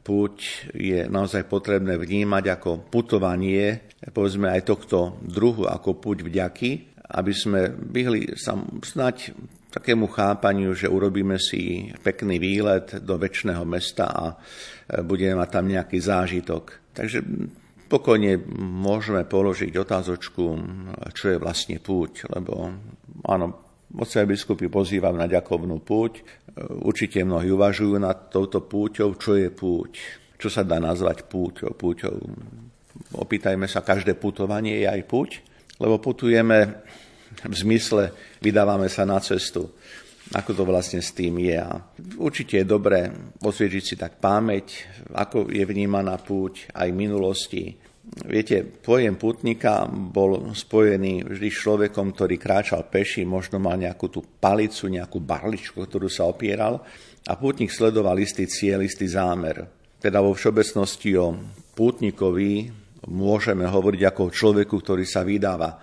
Púť 0.00 0.72
je 0.72 1.04
naozaj 1.04 1.44
potrebné 1.52 2.00
vnímať 2.00 2.44
ako 2.56 2.88
putovanie, 2.88 3.92
povedzme 4.08 4.48
aj 4.48 4.64
tohto 4.64 5.20
druhu, 5.20 5.68
ako 5.68 6.00
púť 6.00 6.24
vďaky, 6.24 6.96
aby 7.12 7.32
sme 7.36 7.68
vyhli 7.92 8.32
sa 8.32 8.56
snať 8.80 9.36
takému 9.68 10.08
chápaniu, 10.08 10.72
že 10.72 10.88
urobíme 10.88 11.36
si 11.36 11.92
pekný 12.00 12.40
výlet 12.40 13.04
do 13.04 13.20
väčšného 13.20 13.68
mesta 13.68 14.08
a 14.08 14.24
budeme 15.04 15.36
mať 15.44 15.48
tam 15.52 15.68
nejaký 15.68 15.98
zážitok. 16.00 16.64
Takže 16.96 17.18
pokojne 17.92 18.40
môžeme 18.56 19.28
položiť 19.28 19.76
otázočku, 19.76 20.44
čo 21.12 21.24
je 21.28 21.36
vlastne 21.36 21.76
púť, 21.76 22.24
lebo 22.32 22.72
áno, 23.28 23.72
Mocné 23.92 24.24
biskupy 24.24 24.72
pozývam 24.72 25.12
na 25.20 25.28
ďakovnú 25.28 25.84
púť. 25.84 26.24
Určite 26.80 27.20
mnohí 27.28 27.52
uvažujú 27.52 28.00
nad 28.00 28.32
touto 28.32 28.64
púťou, 28.64 29.20
čo 29.20 29.36
je 29.36 29.52
púť. 29.52 29.92
Čo 30.40 30.48
sa 30.48 30.64
dá 30.64 30.80
nazvať 30.80 31.28
púťou? 31.28 31.76
púťou. 31.76 32.16
Opýtajme 33.12 33.68
sa, 33.68 33.84
každé 33.84 34.16
putovanie 34.16 34.80
je 34.80 34.88
aj 34.88 35.02
púť? 35.04 35.30
Lebo 35.76 36.00
putujeme 36.00 36.88
v 37.44 37.52
zmysle, 37.52 38.16
vydávame 38.40 38.88
sa 38.88 39.04
na 39.04 39.20
cestu. 39.20 39.76
Ako 40.32 40.56
to 40.56 40.64
vlastne 40.64 41.04
s 41.04 41.12
tým 41.12 41.36
je. 41.36 41.60
A 41.60 41.76
určite 42.16 42.64
je 42.64 42.64
dobré 42.64 43.12
osviežiť 43.44 43.84
si 43.84 43.94
tak 44.00 44.16
pamäť, 44.16 44.88
ako 45.12 45.52
je 45.52 45.64
vnímaná 45.68 46.16
púť 46.16 46.72
aj 46.72 46.88
v 46.88 46.96
minulosti, 46.96 47.76
Viete, 48.12 48.60
pojem 48.60 49.16
putníka 49.16 49.88
bol 49.88 50.52
spojený 50.52 51.24
vždy 51.24 51.48
s 51.48 51.58
človekom, 51.64 52.12
ktorý 52.12 52.36
kráčal 52.36 52.84
peši, 52.84 53.24
možno 53.24 53.56
mal 53.56 53.80
nejakú 53.80 54.12
tú 54.12 54.20
palicu, 54.36 54.92
nejakú 54.92 55.16
barličku, 55.24 55.80
ktorú 55.80 56.12
sa 56.12 56.28
opieral 56.28 56.84
a 57.24 57.32
pútnik 57.40 57.72
sledoval 57.72 58.20
istý 58.20 58.44
cieľ, 58.44 58.84
istý 58.84 59.08
zámer. 59.08 59.64
Teda 59.96 60.20
vo 60.20 60.36
všeobecnosti 60.36 61.16
o 61.16 61.32
pútnikovi 61.72 62.68
môžeme 63.08 63.64
hovoriť 63.64 64.02
ako 64.04 64.20
o 64.28 64.34
človeku, 64.34 64.76
ktorý 64.76 65.08
sa 65.08 65.24
vydáva 65.24 65.80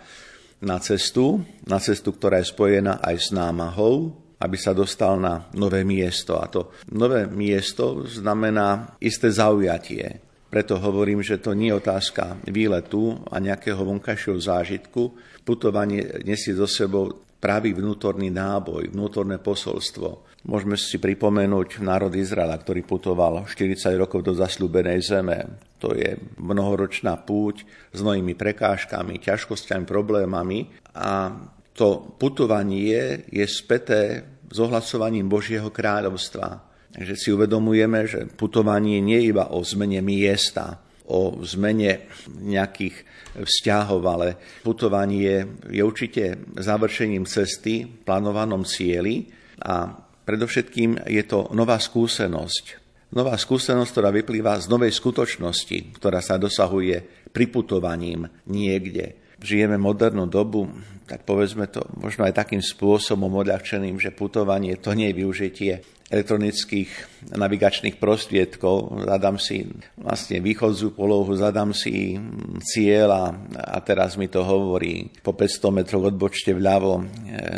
na 0.61 0.77
cestu, 0.77 1.41
na 1.65 1.81
cestu, 1.81 2.13
ktorá 2.13 2.45
je 2.45 2.51
spojená 2.53 3.01
aj 3.01 3.15
s 3.15 3.27
námahou, 3.33 4.13
aby 4.37 4.55
sa 4.55 4.77
dostal 4.77 5.17
na 5.17 5.49
nové 5.57 5.81
miesto. 5.81 6.37
A 6.37 6.45
to 6.45 6.77
nové 6.93 7.25
miesto 7.25 8.05
znamená 8.05 8.95
isté 9.01 9.33
zaujatie, 9.33 10.28
preto 10.49 10.81
hovorím, 10.81 11.21
že 11.21 11.37
to 11.37 11.53
nie 11.53 11.69
je 11.69 11.77
otázka 11.77 12.41
výletu 12.49 13.21
a 13.29 13.37
nejakého 13.37 13.85
vonkajšieho 13.85 14.41
zážitku. 14.41 15.13
Putovanie 15.45 16.25
nesie 16.25 16.57
so 16.57 16.65
sebou 16.65 17.21
pravý 17.37 17.71
vnútorný 17.77 18.33
náboj, 18.33 18.91
vnútorné 18.91 19.37
posolstvo. 19.39 20.25
Môžeme 20.49 20.75
si 20.75 20.97
pripomenúť 20.97 21.85
národ 21.85 22.11
Izraela, 22.11 22.57
ktorý 22.57 22.81
putoval 22.83 23.45
40 23.45 23.77
rokov 23.95 24.25
do 24.25 24.33
zasľúbenej 24.33 24.99
zeme. 25.05 25.37
To 25.79 25.95
je 25.95 26.19
mnohoročná 26.41 27.15
púť 27.23 27.63
s 27.95 27.99
mnohými 28.03 28.35
prekážkami, 28.35 29.23
ťažkosťami, 29.23 29.87
problémami 29.87 30.67
a 30.95 31.31
to 31.71 32.11
putovanie 32.19 33.23
je 33.31 33.45
späté 33.47 34.27
s 34.51 34.57
ohlasovaním 34.59 35.31
Božieho 35.31 35.71
kráľovstva 35.71 36.68
Takže 36.89 37.13
si 37.15 37.29
uvedomujeme, 37.29 38.09
že 38.09 38.25
putovanie 38.25 38.97
nie 38.97 39.21
je 39.21 39.29
iba 39.29 39.53
o 39.53 39.61
zmene 39.61 40.01
miesta, 40.01 40.81
o 41.09 41.41
zmene 41.41 42.09
nejakých 42.41 42.95
vzťahov, 43.37 44.01
ale 44.05 44.27
putovanie 44.61 45.45
je 45.69 45.81
určite 45.81 46.53
završením 46.57 47.25
cesty, 47.29 47.85
plánovanom 47.85 48.65
cieli 48.65 49.29
a 49.61 49.89
predovšetkým 50.25 51.09
je 51.09 51.23
to 51.25 51.49
nová 51.53 51.81
skúsenosť. 51.81 52.65
Nová 53.09 53.33
skúsenosť, 53.41 53.89
ktorá 53.89 54.13
vyplýva 54.13 54.61
z 54.61 54.69
novej 54.69 54.93
skutočnosti, 54.93 55.97
ktorá 55.97 56.21
sa 56.21 56.37
dosahuje 56.37 57.25
priputovaním 57.33 58.29
niekde. 58.45 59.17
Žijeme 59.41 59.81
modernú 59.81 60.29
dobu, 60.29 60.69
tak 61.09 61.25
povedzme 61.25 61.65
to 61.73 61.81
možno 61.97 62.29
aj 62.29 62.37
takým 62.37 62.61
spôsobom 62.61 63.33
odľahčeným, 63.33 63.97
že 63.97 64.13
putovanie 64.13 64.77
to 64.77 64.93
nie 64.93 65.09
je 65.09 65.17
využitie 65.25 65.73
elektronických 66.09 66.89
navigačných 67.37 68.01
prostriedkov, 68.01 69.05
zadám 69.05 69.37
si 69.37 69.69
vlastne 69.93 70.41
východzu 70.41 70.97
polohu, 70.97 71.29
zadám 71.37 71.69
si 71.69 72.17
cieľ 72.65 73.07
a, 73.13 73.25
a 73.53 73.77
teraz 73.85 74.17
mi 74.17 74.25
to 74.25 74.41
hovorí 74.41 75.13
po 75.21 75.37
500 75.37 75.69
metroch 75.69 76.09
odbočte 76.09 76.57
vľavo, 76.57 76.93
e, 76.97 77.03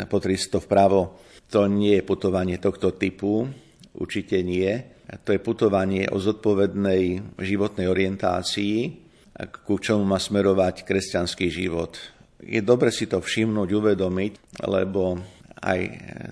po 0.04 0.20
300 0.20 0.60
vpravo. 0.68 1.16
To 1.48 1.64
nie 1.64 1.96
je 2.00 2.04
putovanie 2.04 2.60
tohto 2.60 2.92
typu, 2.96 3.48
určite 3.96 4.44
nie. 4.44 4.68
To 5.24 5.32
je 5.32 5.40
putovanie 5.40 6.08
o 6.08 6.16
zodpovednej 6.20 7.36
životnej 7.40 7.88
orientácii, 7.88 8.76
ku 9.64 9.80
čomu 9.80 10.04
má 10.04 10.20
smerovať 10.20 10.84
kresťanský 10.84 11.48
život. 11.48 11.96
Je 12.42 12.60
dobre 12.60 12.92
si 12.92 13.08
to 13.08 13.22
všimnúť, 13.22 13.68
uvedomiť, 13.70 14.32
lebo 14.66 15.20
aj 15.62 15.80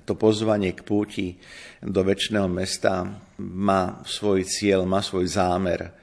to 0.04 0.18
pozvanie 0.18 0.74
k 0.74 0.82
púti 0.82 1.26
do 1.78 2.02
väčšného 2.02 2.50
mesta 2.50 3.06
má 3.38 4.02
svoj 4.02 4.42
cieľ, 4.42 4.84
má 4.84 5.00
svoj 5.00 5.30
zámer. 5.30 5.94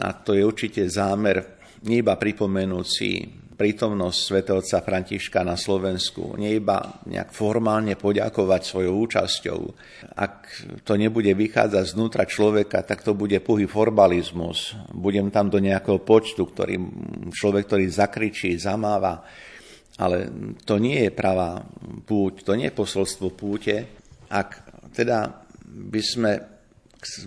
A 0.00 0.14
to 0.16 0.32
je 0.32 0.46
určite 0.46 0.80
zámer 0.88 1.54
nie 1.84 2.00
iba 2.00 2.16
pripomenúť 2.16 2.86
si 2.88 3.28
prítomnosť 3.54 4.18
svätovca 4.18 4.82
Františka 4.82 5.46
na 5.46 5.54
Slovensku, 5.54 6.34
nie 6.34 6.58
iba 6.58 6.98
nejak 7.06 7.30
formálne 7.30 7.94
poďakovať 7.94 8.62
svojou 8.66 8.94
účasťou. 9.06 9.60
Ak 10.18 10.50
to 10.82 10.98
nebude 10.98 11.30
vychádzať 11.30 11.84
znútra 11.94 12.26
človeka, 12.26 12.82
tak 12.82 13.06
to 13.06 13.14
bude 13.14 13.38
puhý 13.46 13.70
formalizmus. 13.70 14.74
Budem 14.90 15.30
tam 15.30 15.54
do 15.54 15.62
nejakého 15.62 16.02
počtu, 16.02 16.50
ktorý 16.50 16.74
človek, 17.30 17.70
ktorý 17.70 17.84
zakričí, 17.86 18.58
zamáva, 18.58 19.22
ale 19.98 20.26
to 20.66 20.82
nie 20.82 21.06
je 21.06 21.10
pravá 21.14 21.62
púť, 22.02 22.42
to 22.42 22.58
nie 22.58 22.70
je 22.70 22.78
posolstvo 22.78 23.30
púte. 23.30 23.86
Ak 24.26 24.66
teda 24.90 25.46
by 25.64 26.02
sme 26.02 26.32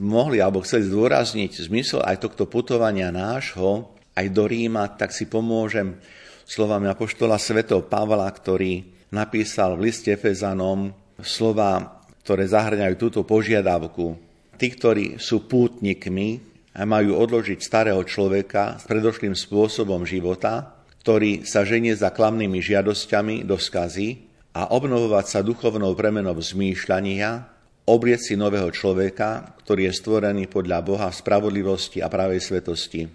mohli 0.04 0.44
alebo 0.44 0.64
chceli 0.66 0.90
zdôrazniť 0.90 1.70
zmysel 1.70 2.04
aj 2.04 2.28
tohto 2.28 2.50
putovania 2.50 3.14
nášho, 3.14 3.96
aj 4.18 4.26
do 4.34 4.50
Ríma, 4.50 4.98
tak 4.98 5.14
si 5.14 5.30
pomôžem 5.30 5.96
slovami 6.48 6.90
apoštola 6.90 7.38
svätého 7.38 7.86
Pavla, 7.86 8.26
ktorý 8.28 8.84
napísal 9.14 9.78
v 9.78 9.92
liste 9.92 10.12
Efezanom 10.12 10.92
slova, 11.22 12.02
ktoré 12.26 12.50
zahrňajú 12.50 12.96
túto 12.98 13.22
požiadavku. 13.24 14.18
Tí, 14.58 14.68
ktorí 14.74 15.22
sú 15.22 15.46
pútnikmi 15.46 16.42
a 16.74 16.82
majú 16.84 17.14
odložiť 17.14 17.62
starého 17.62 18.02
človeka 18.02 18.82
s 18.82 18.90
predošlým 18.90 19.38
spôsobom 19.38 20.02
života, 20.02 20.77
ktorý 21.08 21.48
sa 21.48 21.64
ženie 21.64 21.96
za 21.96 22.12
klamnými 22.12 22.60
žiadosťami 22.60 23.48
do 23.48 23.56
skazy 23.56 24.28
a 24.52 24.76
obnovovať 24.76 25.26
sa 25.32 25.40
duchovnou 25.40 25.96
premenou 25.96 26.36
zmýšľania, 26.36 27.48
obrieť 27.88 28.28
si 28.28 28.34
nového 28.36 28.68
človeka, 28.76 29.56
ktorý 29.64 29.88
je 29.88 30.04
stvorený 30.04 30.52
podľa 30.52 30.84
Boha 30.84 31.08
spravodlivosti 31.08 32.04
a 32.04 32.12
pravej 32.12 32.44
svetosti. 32.44 33.08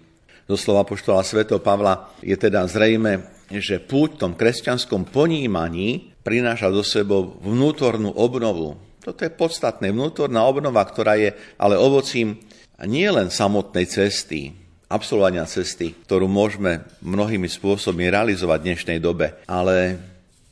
Zo 0.49 0.57
slova 0.57 0.89
poštola 0.89 1.21
Sv. 1.21 1.45
Pavla 1.61 2.17
je 2.25 2.33
teda 2.33 2.65
zrejme, 2.65 3.29
že 3.53 3.77
púť 3.77 4.17
v 4.17 4.21
tom 4.25 4.33
kresťanskom 4.33 5.13
ponímaní 5.13 6.17
prináša 6.25 6.73
do 6.73 6.81
sebou 6.81 7.37
vnútornú 7.45 8.09
obnovu. 8.09 8.73
Toto 9.05 9.21
je 9.21 9.29
podstatné, 9.29 9.93
vnútorná 9.93 10.41
obnova, 10.49 10.81
ktorá 10.81 11.13
je 11.21 11.37
ale 11.61 11.77
ovocím 11.77 12.41
nie 12.89 13.05
len 13.05 13.29
samotnej 13.29 13.85
cesty, 13.85 14.62
absolvovania 14.89 15.47
cesty, 15.47 15.95
ktorú 16.05 16.27
môžeme 16.27 16.83
mnohými 17.03 17.47
spôsobmi 17.47 18.07
realizovať 18.09 18.57
v 18.59 18.67
dnešnej 18.71 18.99
dobe, 19.03 19.39
ale 19.47 19.99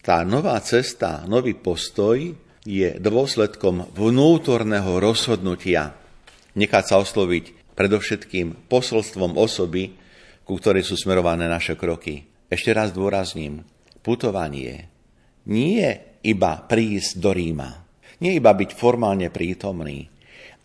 tá 0.02 0.26
nová 0.26 0.58
cesta, 0.64 1.24
nový 1.30 1.54
postoj 1.54 2.18
je 2.66 2.90
dôsledkom 3.02 3.94
vnútorného 3.94 5.02
rozhodnutia 5.02 5.98
nechať 6.56 6.84
sa 6.84 6.96
osloviť 7.00 7.76
predovšetkým 7.76 8.68
posolstvom 8.68 9.40
osoby, 9.40 9.96
ku 10.44 10.60
ktorej 10.60 10.84
sú 10.84 11.00
smerované 11.00 11.48
naše 11.48 11.80
kroky. 11.80 12.28
Ešte 12.52 12.76
raz 12.76 12.92
dôrazním, 12.92 13.64
putovanie 14.04 14.92
nie 15.48 15.88
iba 16.22 16.60
prísť 16.60 17.18
do 17.18 17.32
Ríma, 17.32 17.72
nie 18.22 18.38
iba 18.38 18.52
byť 18.52 18.70
formálne 18.76 19.32
prítomný, 19.32 20.12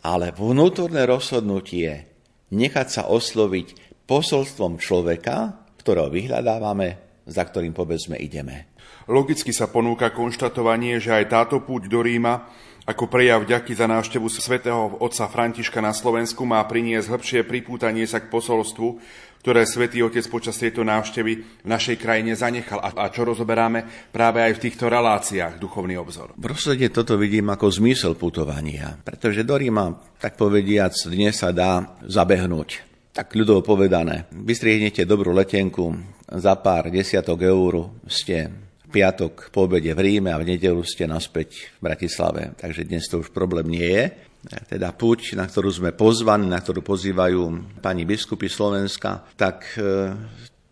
ale 0.03 0.35
vnútorné 0.35 1.07
rozhodnutie 1.07 2.16
nechať 2.51 2.89
sa 2.89 3.03
osloviť 3.09 3.99
posolstvom 4.07 4.79
človeka, 4.79 5.67
ktorého 5.83 6.11
vyhľadávame, 6.11 7.23
za 7.27 7.43
ktorým 7.43 7.75
povedzme 7.75 8.15
ideme. 8.19 8.71
Logicky 9.07 9.55
sa 9.55 9.71
ponúka 9.71 10.11
konštatovanie, 10.11 10.99
že 10.99 11.15
aj 11.15 11.25
táto 11.31 11.63
púť 11.63 11.87
do 11.87 12.03
Ríma 12.03 12.47
ako 12.87 13.11
prejav 13.11 13.43
ďaky 13.43 13.75
za 13.75 13.91
návštevu 13.91 14.31
svätého 14.31 14.95
otca 15.03 15.27
Františka 15.27 15.83
na 15.83 15.91
Slovensku 15.91 16.47
má 16.47 16.63
priniesť 16.63 17.11
hĺbšie 17.11 17.43
pripútanie 17.43 18.07
sa 18.07 18.23
k 18.23 18.31
posolstvu, 18.31 19.03
ktoré 19.47 19.63
svätý 19.63 20.03
Otec 20.03 20.27
počas 20.27 20.59
tejto 20.59 20.83
návštevy 20.83 21.63
v 21.63 21.69
našej 21.71 22.03
krajine 22.03 22.35
zanechal 22.35 22.83
a 22.83 23.07
čo 23.15 23.23
rozoberáme 23.23 24.11
práve 24.11 24.43
aj 24.43 24.59
v 24.59 24.63
týchto 24.67 24.91
reláciách 24.91 25.63
duchovný 25.63 25.95
obzor. 25.95 26.35
V 26.35 26.51
rozsede 26.51 26.91
toto 26.91 27.15
vidím 27.15 27.47
ako 27.55 27.71
zmysel 27.71 28.19
putovania, 28.19 28.99
pretože 29.07 29.47
do 29.47 29.55
Ríma, 29.55 30.19
tak 30.19 30.35
povediac, 30.35 30.99
dnes 31.07 31.39
sa 31.39 31.55
dá 31.55 31.95
zabehnúť. 32.03 32.83
Tak 33.15 33.39
ľudovo 33.39 33.63
povedané, 33.63 34.27
vystriehnete 34.35 35.07
dobrú 35.07 35.31
letenku, 35.31 35.95
za 36.27 36.59
pár 36.59 36.91
desiatok 36.91 37.47
eur 37.47 38.03
ste 38.11 38.51
piatok 38.91 39.55
po 39.55 39.71
obede 39.71 39.95
v 39.95 40.03
Ríme 40.03 40.35
a 40.35 40.43
v 40.43 40.59
nedelu 40.59 40.83
ste 40.83 41.07
naspäť 41.07 41.71
v 41.79 41.87
Bratislave. 41.87 42.51
Takže 42.59 42.83
dnes 42.83 43.07
to 43.07 43.23
už 43.23 43.31
problém 43.31 43.71
nie 43.71 43.87
je. 43.87 44.26
Teda 44.47 44.95
púť, 44.95 45.35
na 45.35 45.47
ktorú 45.47 45.71
sme 45.75 45.91
pozvaní, 45.91 46.47
na 46.47 46.63
ktorú 46.63 46.83
pozývajú 46.87 47.43
pani 47.83 48.07
biskupy 48.07 48.47
Slovenska, 48.47 49.27
tak 49.35 49.75
e, 49.75 50.15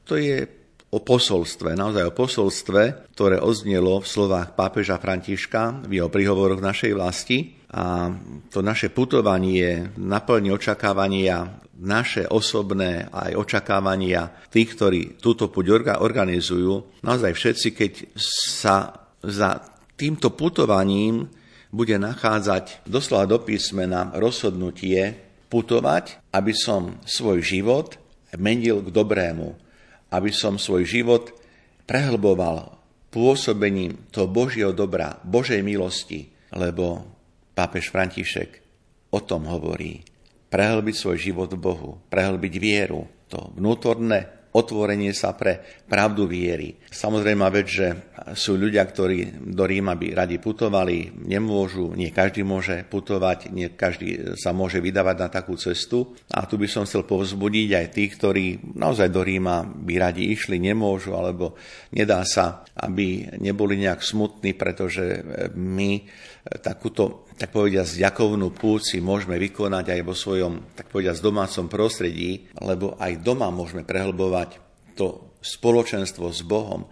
to 0.06 0.14
je 0.14 0.46
o 0.94 1.02
posolstve, 1.02 1.74
naozaj 1.74 2.06
o 2.06 2.14
posolstve, 2.14 3.10
ktoré 3.18 3.42
oznelo 3.42 3.98
v 3.98 4.06
slovách 4.06 4.54
pápeža 4.54 5.02
Františka 5.02 5.90
v 5.90 5.98
jeho 5.98 6.06
prihovoroch 6.06 6.62
našej 6.62 6.92
vlasti. 6.94 7.58
A 7.74 8.14
to 8.54 8.62
naše 8.62 8.94
putovanie 8.94 9.90
naplní 9.98 10.54
očakávania 10.54 11.64
naše 11.74 12.30
osobné 12.30 13.10
aj 13.10 13.34
očakávania 13.34 14.46
tých, 14.46 14.78
ktorí 14.78 15.00
túto 15.18 15.50
puť 15.50 15.98
organizujú, 15.98 17.02
naozaj 17.02 17.34
všetci, 17.34 17.68
keď 17.74 17.92
sa 18.54 18.94
za 19.18 19.58
týmto 19.98 20.30
putovaním 20.38 21.26
bude 21.74 21.98
nachádzať 21.98 22.86
doslova 22.86 23.26
do 23.26 23.42
písmena 23.42 24.14
rozhodnutie 24.14 25.18
putovať, 25.50 26.22
aby 26.30 26.54
som 26.54 27.02
svoj 27.02 27.42
život 27.42 27.98
menil 28.38 28.78
k 28.86 28.94
dobrému, 28.94 29.58
aby 30.14 30.30
som 30.30 30.54
svoj 30.54 30.86
život 30.86 31.34
prehlboval 31.90 32.78
pôsobením 33.10 34.06
toho 34.14 34.30
Božieho 34.30 34.70
dobra, 34.70 35.18
Božej 35.26 35.66
milosti, 35.66 36.30
lebo 36.54 37.02
pápež 37.58 37.90
František 37.90 38.50
o 39.10 39.18
tom 39.22 39.50
hovorí. 39.50 40.02
Prehlbiť 40.50 40.94
svoj 40.94 41.18
život 41.18 41.50
v 41.50 41.58
Bohu, 41.58 41.90
prehlbiť 42.06 42.54
vieru, 42.62 43.10
to 43.26 43.50
vnútorné 43.58 44.43
otvorenie 44.54 45.10
sa 45.10 45.34
pre 45.34 45.82
pravdu 45.90 46.30
viery. 46.30 46.78
Samozrejme 46.86 47.42
vec, 47.50 47.66
že 47.66 47.86
sú 48.38 48.54
ľudia, 48.54 48.86
ktorí 48.86 49.42
do 49.50 49.66
Ríma 49.66 49.98
by 49.98 50.14
radi 50.14 50.38
putovali, 50.38 51.10
nemôžu, 51.26 51.92
nie 51.98 52.14
každý 52.14 52.46
môže 52.46 52.86
putovať, 52.86 53.50
nie 53.50 53.74
každý 53.74 54.38
sa 54.38 54.54
môže 54.54 54.78
vydávať 54.78 55.16
na 55.18 55.28
takú 55.28 55.58
cestu. 55.58 56.14
A 56.30 56.46
tu 56.46 56.54
by 56.54 56.70
som 56.70 56.86
chcel 56.86 57.02
povzbudiť 57.02 57.68
aj 57.74 57.86
tých, 57.90 58.10
ktorí 58.14 58.44
naozaj 58.78 59.10
do 59.10 59.26
Ríma 59.26 59.66
by 59.66 59.94
radi 59.98 60.30
išli, 60.30 60.62
nemôžu, 60.62 61.18
alebo 61.18 61.58
nedá 61.90 62.22
sa, 62.22 62.62
aby 62.78 63.34
neboli 63.42 63.74
nejak 63.82 64.00
smutní, 64.06 64.54
pretože 64.54 65.20
my 65.58 66.06
takúto, 66.60 67.23
tak 67.34 67.50
povediať, 67.50 67.98
ďakovnú 67.98 68.54
púci 68.54 69.02
môžeme 69.02 69.38
vykonať 69.38 69.98
aj 69.98 70.00
vo 70.06 70.14
svojom, 70.14 70.74
tak 70.78 70.90
povediať, 70.90 71.18
domácom 71.18 71.66
prostredí, 71.66 72.46
lebo 72.62 72.94
aj 72.96 73.22
doma 73.22 73.50
môžeme 73.50 73.82
prehlbovať 73.82 74.62
to 74.94 75.34
spoločenstvo 75.42 76.30
s 76.30 76.40
Bohom 76.46 76.86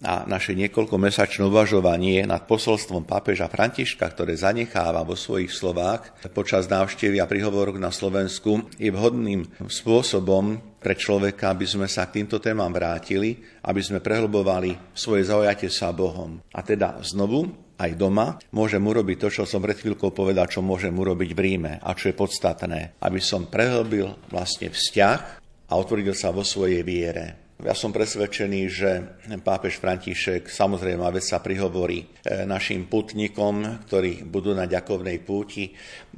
a 0.00 0.24
naše 0.24 0.56
niekoľkomesačné 0.56 1.44
uvažovanie 1.44 2.24
nad 2.24 2.48
posolstvom 2.48 3.04
pápeža 3.04 3.52
Františka, 3.52 4.08
ktoré 4.08 4.32
zanecháva 4.32 5.04
vo 5.04 5.12
svojich 5.12 5.52
slovách 5.52 6.16
počas 6.32 6.72
návštevy 6.72 7.20
a 7.20 7.28
prihovorok 7.28 7.76
na 7.76 7.92
Slovensku, 7.92 8.64
je 8.80 8.88
vhodným 8.88 9.44
spôsobom 9.68 10.56
pre 10.80 10.96
človeka, 10.96 11.52
aby 11.52 11.68
sme 11.68 11.84
sa 11.84 12.08
k 12.08 12.24
týmto 12.24 12.40
témam 12.40 12.72
vrátili, 12.72 13.36
aby 13.60 13.80
sme 13.84 14.00
prehlbovali 14.00 14.96
svoje 14.96 15.28
zaujatie 15.28 15.68
sa 15.68 15.92
Bohom. 15.92 16.40
A 16.56 16.64
teda 16.64 16.96
znovu 17.04 17.52
aj 17.80 17.96
doma, 17.96 18.36
môžem 18.52 18.84
urobiť 18.84 19.16
to, 19.16 19.28
čo 19.40 19.42
som 19.48 19.64
pred 19.64 19.80
chvíľkou 19.80 20.12
povedal, 20.12 20.44
čo 20.52 20.60
môžem 20.60 20.92
urobiť 20.92 21.32
v 21.32 21.40
Ríme 21.40 21.72
a 21.80 21.90
čo 21.96 22.12
je 22.12 22.20
podstatné, 22.20 23.00
aby 23.00 23.20
som 23.24 23.48
prehlbil 23.48 24.28
vlastne 24.28 24.68
vzťah 24.68 25.20
a 25.70 25.72
otvoril 25.72 26.12
sa 26.12 26.28
vo 26.28 26.44
svojej 26.44 26.84
viere. 26.84 27.49
Ja 27.60 27.76
som 27.76 27.92
presvedčený, 27.92 28.60
že 28.72 28.90
pápež 29.44 29.76
František 29.84 30.48
samozrejme 30.48 31.04
vec 31.12 31.28
sa 31.28 31.44
prihovorí 31.44 32.00
e, 32.00 32.48
našim 32.48 32.88
putníkom, 32.88 33.84
ktorí 33.84 34.24
budú 34.24 34.56
na 34.56 34.64
ďakovnej 34.64 35.20
púti. 35.20 35.68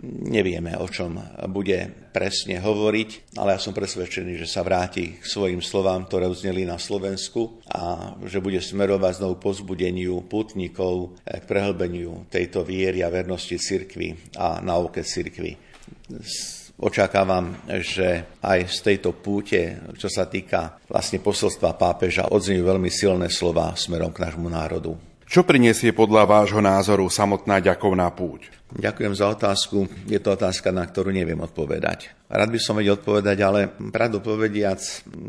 Nevieme, 0.07 0.79
o 0.79 0.87
čom 0.87 1.19
bude 1.51 2.07
presne 2.15 2.63
hovoriť, 2.63 3.35
ale 3.43 3.59
ja 3.59 3.61
som 3.61 3.75
presvedčený, 3.75 4.39
že 4.39 4.47
sa 4.47 4.63
vráti 4.63 5.19
k 5.19 5.25
svojim 5.27 5.59
slovám, 5.59 6.07
ktoré 6.07 6.31
uzneli 6.31 6.63
na 6.63 6.79
Slovensku 6.79 7.59
a 7.67 8.15
že 8.23 8.39
bude 8.39 8.63
smerovať 8.63 9.27
znovu 9.27 9.43
pozbudeniu 9.43 10.23
putníkov 10.31 11.19
e, 11.27 11.43
k 11.43 11.45
prehlbeniu 11.51 12.31
tejto 12.31 12.63
viery 12.63 13.03
a 13.03 13.11
vernosti 13.11 13.59
cirkvi 13.59 14.39
a 14.39 14.63
nauke 14.63 15.03
cirkvi 15.03 15.59
Očakávam, 16.83 17.55
že 17.79 18.27
aj 18.43 18.67
z 18.67 18.79
tejto 18.83 19.15
púte, 19.15 19.79
čo 19.95 20.11
sa 20.11 20.27
týka 20.27 20.83
vlastne 20.91 21.23
posolstva 21.23 21.79
pápeža, 21.79 22.27
odznejú 22.35 22.67
veľmi 22.67 22.91
silné 22.91 23.31
slova 23.31 23.71
smerom 23.79 24.11
k 24.11 24.27
nášmu 24.27 24.51
národu. 24.51 24.99
Čo 25.23 25.47
priniesie 25.47 25.95
podľa 25.95 26.27
vášho 26.27 26.59
názoru 26.59 27.07
samotná 27.07 27.63
ďakovná 27.63 28.11
púť? 28.11 28.51
Ďakujem 28.73 29.13
za 29.13 29.29
otázku. 29.29 29.85
Je 30.09 30.17
to 30.17 30.33
otázka, 30.33 30.73
na 30.73 30.89
ktorú 30.89 31.13
neviem 31.13 31.37
odpovedať. 31.37 32.17
Rád 32.33 32.49
by 32.49 32.61
som 32.61 32.81
vedel 32.81 32.97
odpovedať, 32.97 33.37
ale 33.45 33.69
pravdu 33.93 34.25
povediac, 34.25 34.81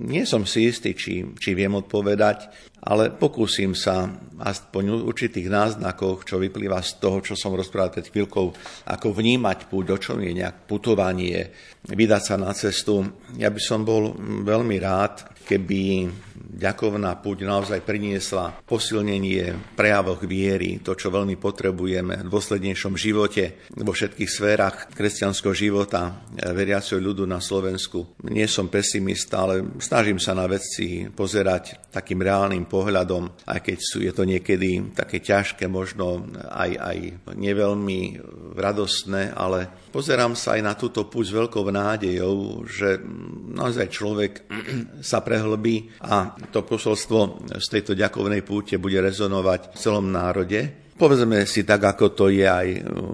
nie 0.07 0.23
som 0.23 0.47
si 0.47 0.71
istý, 0.71 0.95
či, 0.95 1.27
či 1.35 1.51
viem 1.51 1.75
odpovedať, 1.75 2.47
ale 2.87 3.11
pokúsim 3.11 3.75
sa 3.75 4.07
aspoň 4.39 5.03
určitých 5.03 5.51
náznakoch, 5.51 6.23
čo 6.23 6.39
vyplýva 6.39 6.79
z 6.79 7.03
toho, 7.03 7.19
čo 7.19 7.35
som 7.35 7.51
rozprával 7.51 7.91
pred 7.91 8.07
chvíľkou, 8.07 8.45
ako 8.87 9.07
vnímať 9.11 9.67
púť, 9.67 9.85
o 9.91 9.97
čom 9.99 10.23
je 10.23 10.31
nejak 10.31 10.63
putovanie, 10.63 11.51
vydať 11.83 12.23
sa 12.23 12.35
na 12.39 12.55
cestu. 12.55 13.03
Ja 13.35 13.51
by 13.51 13.59
som 13.59 13.83
bol 13.83 14.15
veľmi 14.47 14.79
rád, 14.79 15.27
keby 15.43 16.07
ďakovná 16.53 17.17
púť 17.19 17.49
naozaj 17.49 17.81
priniesla 17.81 18.53
posilnenie 18.63 19.73
prejavoch 19.73 20.21
viery, 20.23 20.79
to, 20.85 20.93
čo 20.93 21.09
veľmi 21.09 21.35
potrebujeme 21.35 22.23
v 22.23 22.29
dôslednejšom 22.29 22.93
živote, 22.93 23.32
vo 23.73 23.93
všetkých 23.93 24.29
sférach 24.29 24.75
kresťanského 24.93 25.53
života 25.55 26.23
veriaceho 26.33 27.01
ľudu 27.01 27.25
na 27.25 27.41
Slovensku. 27.41 28.17
Nie 28.29 28.45
som 28.45 28.69
pesimista, 28.69 29.43
ale 29.43 29.79
snažím 29.81 30.21
sa 30.21 30.37
na 30.37 30.45
veci 30.45 31.07
pozerať 31.09 31.89
takým 31.89 32.21
reálnym 32.21 32.65
pohľadom, 32.65 33.45
aj 33.49 33.59
keď 33.61 33.77
sú, 33.79 34.01
je 34.01 34.13
to 34.13 34.23
niekedy 34.25 34.93
také 34.93 35.21
ťažké, 35.21 35.65
možno 35.69 36.27
aj, 36.49 36.71
aj 36.77 36.97
neveľmi 37.33 38.21
radostné, 38.57 39.33
ale 39.33 39.89
pozerám 39.93 40.37
sa 40.37 40.57
aj 40.57 40.61
na 40.61 40.73
túto 40.77 41.05
púť 41.07 41.25
s 41.29 41.35
veľkou 41.37 41.63
nádejou, 41.69 42.65
že 42.65 43.01
naozaj 43.53 43.87
človek 43.89 44.31
sa 45.11 45.21
prehlbí 45.21 45.93
a 46.03 46.33
to 46.49 46.65
posolstvo 46.65 47.49
z 47.57 47.67
tejto 47.69 47.93
ďakovnej 47.97 48.41
púte 48.41 48.77
bude 48.81 48.97
rezonovať 49.01 49.73
v 49.73 49.77
celom 49.77 50.09
národe 50.09 50.82
Povedzme 50.93 51.49
si 51.49 51.65
tak, 51.65 51.81
ako 51.83 52.13
to 52.13 52.25
je 52.29 52.45
aj 52.45 52.67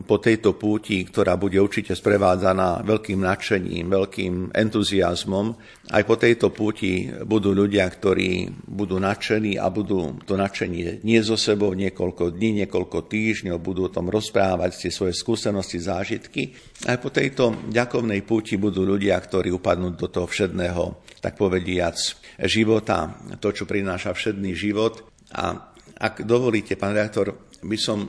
po 0.04 0.20
tejto 0.20 0.60
púti, 0.60 1.08
ktorá 1.08 1.40
bude 1.40 1.56
určite 1.64 1.96
sprevádzaná 1.96 2.84
veľkým 2.84 3.24
nadšením, 3.24 3.88
veľkým 3.88 4.52
entuziasmom. 4.52 5.56
Aj 5.90 6.04
po 6.04 6.20
tejto 6.20 6.52
púti 6.52 7.08
budú 7.24 7.56
ľudia, 7.56 7.88
ktorí 7.88 8.52
budú 8.68 9.00
nadšení 9.00 9.56
a 9.56 9.72
budú 9.72 10.20
to 10.28 10.36
nadšenie 10.36 11.02
nie 11.04 11.20
so 11.24 11.40
sebou 11.40 11.72
niekoľko 11.72 12.36
dní, 12.36 12.66
niekoľko 12.66 13.08
týždňov, 13.08 13.64
budú 13.64 13.88
o 13.88 13.94
tom 13.94 14.12
rozprávať 14.12 14.88
tie 14.88 14.92
svoje 14.92 15.16
skúsenosti, 15.16 15.80
zážitky. 15.80 16.54
Aj 16.86 17.00
po 17.00 17.10
tejto 17.10 17.72
ďakovnej 17.72 18.22
púti 18.28 18.60
budú 18.60 18.84
ľudia, 18.84 19.16
ktorí 19.16 19.50
upadnú 19.56 19.96
do 19.96 20.08
toho 20.12 20.28
všedného, 20.28 21.00
tak 21.24 21.40
povediac, 21.40 21.96
života, 22.44 23.20
to, 23.40 23.56
čo 23.56 23.64
prináša 23.64 24.12
všedný 24.16 24.52
život. 24.56 25.08
A 25.30 25.69
ak 26.00 26.24
dovolíte, 26.24 26.80
pán 26.80 26.96
reaktor, 26.96 27.52
by 27.60 27.78
som 27.78 28.08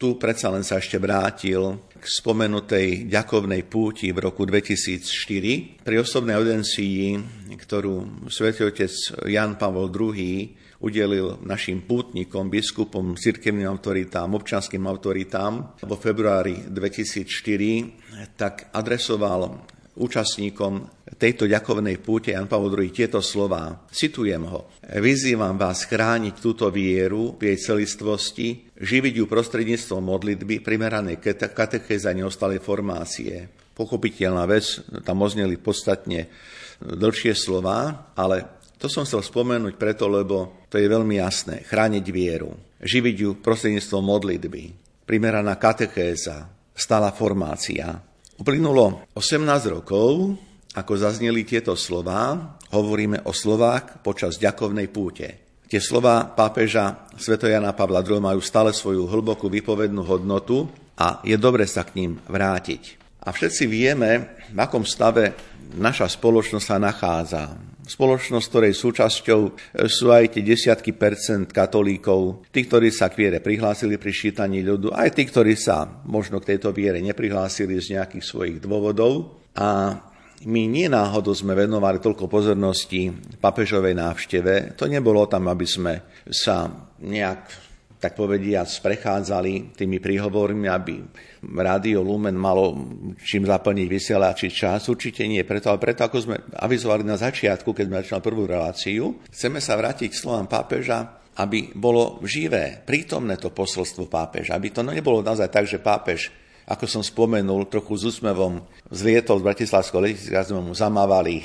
tu 0.00 0.16
predsa 0.16 0.48
len 0.48 0.64
sa 0.64 0.80
ešte 0.80 0.96
vrátil 0.96 1.92
k 1.92 2.04
spomenutej 2.04 3.04
ďakovnej 3.04 3.68
púti 3.68 4.16
v 4.16 4.24
roku 4.24 4.48
2004 4.48 5.84
pri 5.84 5.96
osobnej 6.00 6.40
audencii, 6.40 7.20
ktorú 7.52 8.24
svätý 8.32 8.64
otec 8.64 8.88
Jan 9.28 9.60
Pavol 9.60 9.92
II 9.92 10.56
udelil 10.80 11.36
našim 11.44 11.84
pútnikom, 11.84 12.48
biskupom, 12.48 13.12
cirkevným 13.12 13.68
autoritám, 13.68 14.32
občanským 14.32 14.80
autoritám 14.88 15.76
vo 15.84 15.96
februári 16.00 16.64
2004, 16.72 18.40
tak 18.40 18.72
adresoval 18.72 19.60
účastníkom 20.00 20.88
tejto 21.20 21.44
ďakovnej 21.44 22.00
púte 22.00 22.32
Jan 22.32 22.48
Pavel 22.48 22.72
II 22.72 22.88
tieto 22.88 23.20
slova. 23.20 23.84
Citujem 23.92 24.48
ho. 24.48 24.72
Vyzývam 24.80 25.60
vás 25.60 25.84
chrániť 25.84 26.40
túto 26.40 26.72
vieru 26.72 27.36
v 27.36 27.52
jej 27.52 27.58
celistvosti, 27.60 28.72
živiť 28.80 29.14
ju 29.20 29.24
prostredníctvom 29.28 30.00
modlitby, 30.00 30.64
primeranej 30.64 31.20
katechézy 31.52 32.08
a 32.08 32.16
neostalej 32.16 32.64
formácie. 32.64 33.52
Pochopiteľná 33.76 34.48
vec, 34.48 34.80
tam 35.04 35.20
ozneli 35.20 35.60
podstatne 35.60 36.32
dlhšie 36.80 37.36
slova, 37.36 38.08
ale 38.16 38.60
to 38.80 38.88
som 38.88 39.04
chcel 39.04 39.20
spomenúť 39.20 39.76
preto, 39.76 40.08
lebo 40.08 40.64
to 40.72 40.80
je 40.80 40.88
veľmi 40.88 41.20
jasné. 41.20 41.60
Chrániť 41.68 42.06
vieru, 42.08 42.56
živiť 42.80 43.16
ju 43.20 43.30
prostredníctvom 43.44 44.00
modlitby, 44.00 44.62
primeraná 45.04 45.60
katechéza, 45.60 46.48
stála 46.72 47.12
formácia, 47.12 48.00
Uplynulo 48.40 49.04
18 49.20 49.44
rokov, 49.68 50.32
ako 50.72 50.92
zazneli 50.96 51.44
tieto 51.44 51.76
slová, 51.76 52.56
hovoríme 52.72 53.28
o 53.28 53.36
slovách 53.36 54.00
počas 54.00 54.40
ďakovnej 54.40 54.88
púte. 54.88 55.60
Tie 55.68 55.76
slova 55.76 56.24
pápeža 56.24 57.04
Svetojana 57.20 57.76
Pavla 57.76 58.00
II 58.00 58.16
majú 58.16 58.40
stále 58.40 58.72
svoju 58.72 59.04
hlbokú 59.12 59.52
vypovednú 59.52 60.08
hodnotu 60.08 60.72
a 60.96 61.20
je 61.20 61.36
dobre 61.36 61.68
sa 61.68 61.84
k 61.84 62.00
ním 62.00 62.16
vrátiť. 62.16 62.96
A 63.20 63.28
všetci 63.28 63.68
vieme, 63.68 64.40
v 64.48 64.56
akom 64.56 64.88
stave 64.88 65.36
naša 65.76 66.08
spoločnosť 66.08 66.64
sa 66.64 66.80
nachádza 66.80 67.42
spoločnosť, 67.90 68.46
ktorej 68.46 68.72
súčasťou 68.78 69.40
e, 69.42 69.50
sú 69.90 70.14
aj 70.14 70.38
tie 70.38 70.46
desiatky 70.46 70.94
percent 70.94 71.50
katolíkov, 71.50 72.46
tí, 72.54 72.62
ktorí 72.62 72.94
sa 72.94 73.10
k 73.10 73.26
viere 73.26 73.38
prihlásili 73.42 73.98
pri 73.98 74.12
šítaní 74.14 74.62
ľudu, 74.62 74.94
aj 74.94 75.10
tí, 75.18 75.26
ktorí 75.26 75.58
sa 75.58 75.90
možno 76.06 76.38
k 76.38 76.54
tejto 76.54 76.70
viere 76.70 77.02
neprihlásili 77.02 77.74
z 77.82 77.98
nejakých 77.98 78.22
svojich 78.22 78.56
dôvodov. 78.62 79.42
A 79.58 79.98
my 80.46 80.62
nie 80.70 80.88
náhodou 80.88 81.36
sme 81.36 81.52
venovali 81.52 82.00
toľko 82.00 82.24
pozornosti 82.30 83.12
papežovej 83.42 83.92
návšteve. 83.92 84.78
To 84.78 84.88
nebolo 84.88 85.28
tam, 85.28 85.52
aby 85.52 85.66
sme 85.68 86.00
sa 86.30 86.70
nejak 87.02 87.69
tak 88.00 88.16
povediať, 88.16 88.80
prechádzali 88.80 89.76
tými 89.76 90.00
príhovormi, 90.00 90.72
aby 90.72 91.04
Rádio 91.44 92.00
Lumen 92.00 92.32
malo 92.32 92.72
čím 93.20 93.44
zaplniť 93.44 93.86
vysielači 93.86 94.48
čas. 94.48 94.88
Určite 94.88 95.28
nie. 95.28 95.44
Preto, 95.44 95.68
ale 95.68 95.76
preto, 95.76 96.08
ako 96.08 96.16
sme 96.18 96.36
avizovali 96.56 97.04
na 97.04 97.20
začiatku, 97.20 97.76
keď 97.76 97.84
sme 97.84 98.00
začali 98.00 98.24
prvú 98.24 98.48
reláciu, 98.48 99.20
chceme 99.28 99.60
sa 99.60 99.76
vrátiť 99.76 100.08
k 100.08 100.16
slovám 100.16 100.48
pápeža, 100.48 101.28
aby 101.36 101.76
bolo 101.76 102.24
živé, 102.24 102.80
prítomné 102.80 103.36
to 103.36 103.52
posolstvo 103.52 104.08
pápeža, 104.08 104.56
aby 104.56 104.72
to 104.72 104.80
nebolo 104.80 105.20
naozaj 105.20 105.52
tak, 105.52 105.68
že 105.68 105.78
pápež 105.78 106.32
ako 106.70 106.86
som 106.86 107.02
spomenul, 107.02 107.66
trochu 107.66 107.98
s 107.98 108.14
úsmevom 108.14 108.62
zlietol 108.94 109.42
z 109.42 109.46
Bratislavského 109.50 110.06
letiska, 110.06 110.46
sme 110.46 110.62
mu 110.62 110.70
zamávali. 110.70 111.42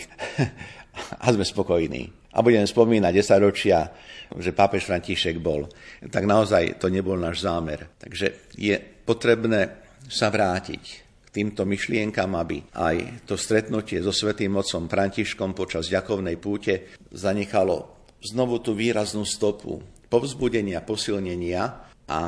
A 1.23 1.33
sme 1.33 1.41
spokojní 1.41 2.24
a 2.35 2.43
budeme 2.43 2.67
spomínať 2.67 3.11
10 3.15 3.47
ročia, 3.47 3.87
že 4.35 4.51
pápež 4.51 4.83
František 4.83 5.39
bol, 5.39 5.71
tak 6.11 6.27
naozaj 6.27 6.75
to 6.77 6.91
nebol 6.91 7.15
náš 7.15 7.47
zámer. 7.47 7.95
Takže 7.95 8.51
je 8.59 8.75
potrebné 9.07 9.87
sa 10.11 10.27
vrátiť 10.27 10.83
k 11.25 11.27
týmto 11.31 11.63
myšlienkam, 11.63 12.35
aby 12.35 12.61
aj 12.75 13.25
to 13.25 13.39
stretnutie 13.39 14.03
so 14.03 14.11
Svetým 14.11 14.53
Otcom 14.59 14.91
Františkom 14.91 15.55
počas 15.55 15.87
ďakovnej 15.87 16.35
púte 16.37 16.91
zanechalo 17.09 17.95
znovu 18.19 18.59
tú 18.59 18.75
výraznú 18.75 19.23
stopu 19.23 19.79
povzbudenia, 20.09 20.85
posilnenia 20.85 21.85
a 22.05 22.19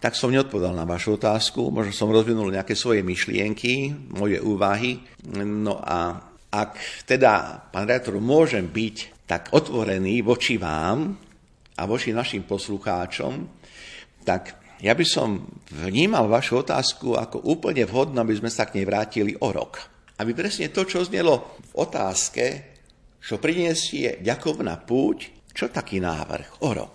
tak 0.00 0.16
som 0.16 0.32
neodpovedal 0.32 0.72
na 0.72 0.88
vašu 0.88 1.20
otázku, 1.20 1.68
možno 1.68 1.92
som 1.92 2.12
rozvinul 2.12 2.48
nejaké 2.52 2.72
svoje 2.72 3.04
myšlienky, 3.04 3.92
moje 4.16 4.40
úvahy. 4.40 5.00
No 5.36 5.76
a 5.80 6.20
ak 6.52 7.04
teda, 7.04 7.68
pán 7.68 7.84
redaktor, 7.84 8.16
môžem 8.16 8.64
byť 8.64 9.15
tak 9.26 9.50
otvorený 9.52 10.22
voči 10.22 10.56
vám 10.56 11.12
a 11.76 11.82
voči 11.84 12.14
našim 12.14 12.46
poslucháčom, 12.46 13.32
tak 14.22 14.42
ja 14.80 14.94
by 14.94 15.06
som 15.06 15.42
vnímal 15.72 16.30
vašu 16.30 16.62
otázku 16.62 17.18
ako 17.18 17.42
úplne 17.48 17.82
vhodno, 17.88 18.22
aby 18.22 18.38
sme 18.38 18.50
sa 18.52 18.68
k 18.68 18.80
nej 18.80 18.86
vrátili 18.86 19.32
o 19.34 19.48
rok. 19.50 19.82
Aby 20.16 20.32
presne 20.32 20.72
to, 20.72 20.86
čo 20.86 21.04
znelo 21.04 21.58
v 21.60 21.72
otázke, 21.76 22.44
čo 23.20 23.42
priniesie 23.42 24.22
ďakovná 24.22 24.78
púť, 24.86 25.50
čo 25.50 25.72
taký 25.72 25.98
návrh 25.98 26.62
o 26.62 26.70
rok. 26.76 26.94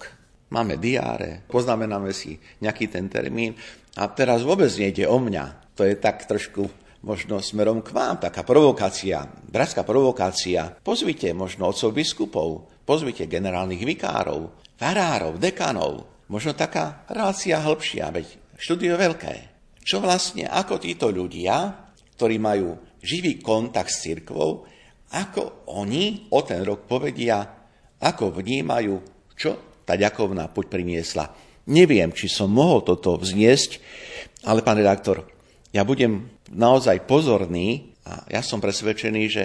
Máme 0.52 0.78
diáre, 0.78 1.44
poznamenáme 1.48 2.12
si 2.14 2.38
nejaký 2.62 2.92
ten 2.92 3.08
termín 3.08 3.56
a 3.98 4.08
teraz 4.12 4.44
vôbec 4.46 4.70
nejde 4.72 5.08
o 5.08 5.18
mňa. 5.18 5.76
To 5.76 5.88
je 5.88 5.96
tak 5.98 6.28
trošku 6.28 6.70
možno 7.02 7.42
smerom 7.42 7.82
k 7.82 7.94
vám, 7.94 8.22
taká 8.22 8.46
provokácia, 8.46 9.26
bratská 9.50 9.82
provokácia. 9.82 10.78
Pozvite 10.82 11.34
možno 11.34 11.70
otcov 11.70 11.98
biskupov, 11.98 12.70
pozvite 12.86 13.26
generálnych 13.26 13.82
vikárov, 13.82 14.54
farárov, 14.78 15.42
dekanov. 15.42 16.10
Možno 16.30 16.56
taká 16.56 17.04
relácia 17.12 17.60
hĺbšia, 17.60 18.14
veď 18.14 18.28
štúdio 18.56 18.96
veľké. 18.96 19.52
Čo 19.82 20.00
vlastne, 20.00 20.46
ako 20.48 20.78
títo 20.78 21.10
ľudia, 21.10 21.90
ktorí 22.16 22.38
majú 22.38 22.78
živý 23.02 23.42
kontakt 23.42 23.90
s 23.90 24.06
cirkvou, 24.06 24.70
ako 25.12 25.68
oni 25.74 26.32
o 26.32 26.40
ten 26.46 26.64
rok 26.64 26.88
povedia, 26.88 27.44
ako 28.00 28.32
vnímajú, 28.40 28.96
čo 29.36 29.82
tá 29.84 29.98
ďakovná 29.98 30.48
puť 30.54 30.66
priniesla. 30.72 31.34
Neviem, 31.68 32.14
či 32.16 32.32
som 32.32 32.54
mohol 32.54 32.86
toto 32.86 33.18
vzniesť, 33.18 33.82
ale 34.48 34.64
pán 34.64 34.80
redaktor, 34.80 35.28
ja 35.74 35.84
budem 35.84 36.41
naozaj 36.52 37.08
pozorný 37.08 37.96
a 38.06 38.28
ja 38.28 38.42
som 38.44 38.60
presvedčený, 38.60 39.24
že 39.32 39.44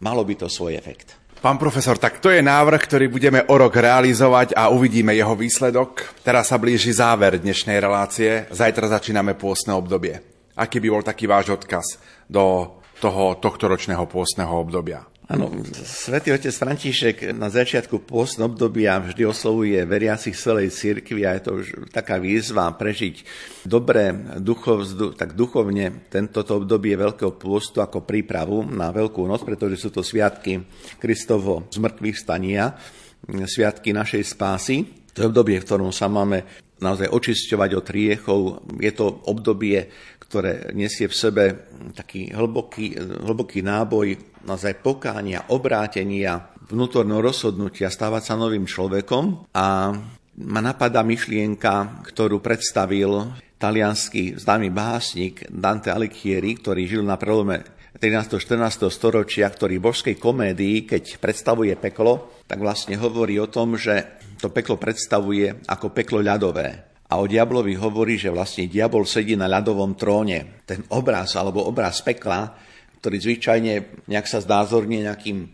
malo 0.00 0.22
by 0.22 0.34
to 0.44 0.46
svoj 0.46 0.78
efekt. 0.78 1.18
Pán 1.44 1.60
profesor, 1.60 2.00
tak 2.00 2.24
to 2.24 2.32
je 2.32 2.40
návrh, 2.40 2.80
ktorý 2.88 3.06
budeme 3.12 3.44
o 3.44 3.54
rok 3.60 3.76
realizovať 3.76 4.56
a 4.56 4.72
uvidíme 4.72 5.12
jeho 5.12 5.36
výsledok. 5.36 6.24
Teraz 6.24 6.48
sa 6.48 6.56
blíži 6.56 6.96
záver 6.96 7.36
dnešnej 7.36 7.76
relácie. 7.84 8.48
Zajtra 8.48 8.88
začíname 8.88 9.36
pôstne 9.36 9.76
obdobie. 9.76 10.24
Aký 10.56 10.80
by 10.80 10.88
bol 10.88 11.04
taký 11.04 11.28
váš 11.28 11.52
odkaz 11.52 12.00
do 12.24 12.80
toho 12.96 13.36
tohto 13.36 13.68
ročného 13.68 14.08
pôstneho 14.08 14.56
obdobia? 14.56 15.04
Áno, 15.24 15.48
svätý 15.88 16.36
otec 16.36 16.52
František 16.52 17.32
na 17.32 17.48
začiatku 17.48 18.04
pôstne 18.04 18.44
obdobia 18.44 19.00
vždy 19.00 19.24
oslovuje 19.24 19.80
veriacich 19.88 20.36
celej 20.36 20.68
cirkvi 20.68 21.24
a 21.24 21.32
je 21.40 21.42
to 21.48 21.50
už 21.64 21.66
taká 21.88 22.20
výzva 22.20 22.68
prežiť 22.76 23.24
dobre 23.64 24.12
duchov, 24.44 24.84
tak 25.16 25.32
duchovne 25.32 26.04
tento 26.12 26.44
obdobie 26.44 26.92
veľkého 27.00 27.40
pôstu 27.40 27.80
ako 27.80 28.04
prípravu 28.04 28.68
na 28.68 28.92
Veľkú 28.92 29.24
noc, 29.24 29.48
pretože 29.48 29.80
sú 29.80 29.88
to 29.88 30.04
sviatky 30.04 30.60
Kristovo 31.00 31.72
zmrtvých 31.72 32.20
stania, 32.20 32.76
sviatky 33.24 33.96
našej 33.96 34.28
spásy. 34.28 35.08
To 35.16 35.24
je 35.24 35.30
obdobie, 35.32 35.56
v 35.56 35.64
ktorom 35.64 35.88
sa 35.88 36.04
máme 36.04 36.44
naozaj 36.84 37.08
očisťovať 37.08 37.70
od 37.80 37.86
riechov. 37.88 38.40
Je 38.76 38.92
to 38.92 39.24
obdobie, 39.24 39.88
ktoré 40.26 40.72
nesie 40.72 41.06
v 41.06 41.16
sebe 41.16 41.44
taký 41.92 42.32
hlboký, 42.32 42.96
hlboký 42.98 43.60
náboj 43.60 44.40
naozaj 44.44 44.80
pokánia, 44.80 45.48
obrátenia, 45.52 46.52
vnútorného 46.68 47.20
rozhodnutia 47.20 47.92
stávať 47.92 48.32
sa 48.32 48.34
novým 48.40 48.64
človekom 48.64 49.52
a 49.52 49.92
ma 50.34 50.60
napadá 50.60 51.04
myšlienka, 51.06 52.04
ktorú 52.08 52.42
predstavil 52.42 53.30
talianský 53.60 54.36
známy 54.36 54.68
básnik 54.74 55.46
Dante 55.48 55.88
Alighieri, 55.88 56.58
ktorý 56.58 56.82
žil 56.84 57.02
na 57.06 57.14
prelome 57.14 57.62
13. 57.94 58.42
14. 58.42 58.90
storočia, 58.90 59.46
ktorý 59.46 59.78
v 59.78 59.86
božskej 59.88 60.16
komédii, 60.18 60.82
keď 60.84 61.22
predstavuje 61.22 61.72
peklo, 61.78 62.42
tak 62.50 62.58
vlastne 62.58 62.98
hovorí 62.98 63.38
o 63.38 63.46
tom, 63.46 63.78
že 63.78 64.18
to 64.42 64.50
peklo 64.50 64.76
predstavuje 64.76 65.64
ako 65.70 65.94
peklo 65.94 66.18
ľadové. 66.18 66.93
A 67.14 67.22
o 67.22 67.30
diablovi 67.30 67.78
hovorí, 67.78 68.18
že 68.18 68.34
vlastne 68.34 68.66
diabol 68.66 69.06
sedí 69.06 69.38
na 69.38 69.46
ľadovom 69.46 69.94
tróne. 69.94 70.66
Ten 70.66 70.82
obraz 70.90 71.38
alebo 71.38 71.62
obraz 71.62 72.02
pekla, 72.02 72.50
ktorý 72.98 73.22
zvyčajne 73.22 74.02
nejak 74.10 74.26
sa 74.26 74.42
zdázornie 74.42 75.06
nejakým 75.06 75.46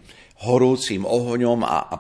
horúcim 0.49 1.05
ohoňom 1.05 1.61
a, 1.61 1.85
a 1.85 1.97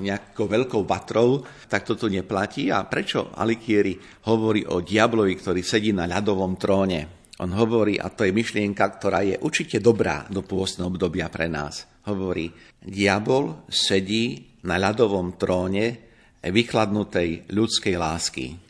nejakou 0.00 0.48
veľkou 0.48 0.88
vatrou, 0.88 1.44
tak 1.68 1.84
toto 1.84 2.08
neplatí. 2.08 2.72
A 2.72 2.80
prečo 2.88 3.28
Alikieri 3.36 4.00
hovorí 4.24 4.64
o 4.64 4.80
diablovi, 4.80 5.36
ktorý 5.36 5.60
sedí 5.60 5.92
na 5.92 6.08
ľadovom 6.08 6.56
tróne? 6.56 7.28
On 7.44 7.52
hovorí, 7.52 8.00
a 8.00 8.08
to 8.08 8.24
je 8.24 8.32
myšlienka, 8.32 8.88
ktorá 8.88 9.20
je 9.20 9.36
určite 9.36 9.84
dobrá 9.84 10.24
do 10.32 10.40
pôstneho 10.40 10.88
obdobia 10.88 11.28
pre 11.28 11.44
nás. 11.44 11.84
Hovorí, 12.08 12.48
diabol 12.80 13.68
sedí 13.68 14.56
na 14.64 14.80
ľadovom 14.80 15.36
tróne 15.36 16.08
vykladnutej 16.40 17.52
ľudskej 17.52 17.96
lásky. 18.00 18.63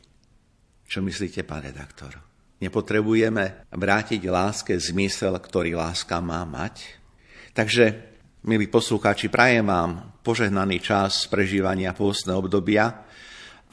Čo 0.84 1.00
myslíte, 1.00 1.42
pán 1.42 1.64
redaktor? 1.64 2.20
Nepotrebujeme 2.62 3.66
vrátiť 3.74 4.22
láske 4.30 4.78
zmysel, 4.78 5.34
ktorý 5.36 5.74
láska 5.76 6.22
má 6.22 6.46
mať? 6.46 6.96
Takže, 7.52 8.14
milí 8.46 8.70
poslucháči, 8.70 9.28
prajem 9.28 9.66
vám 9.66 10.14
požehnaný 10.22 10.80
čas 10.80 11.26
prežívania 11.28 11.92
pôstneho 11.92 12.40
obdobia, 12.40 13.04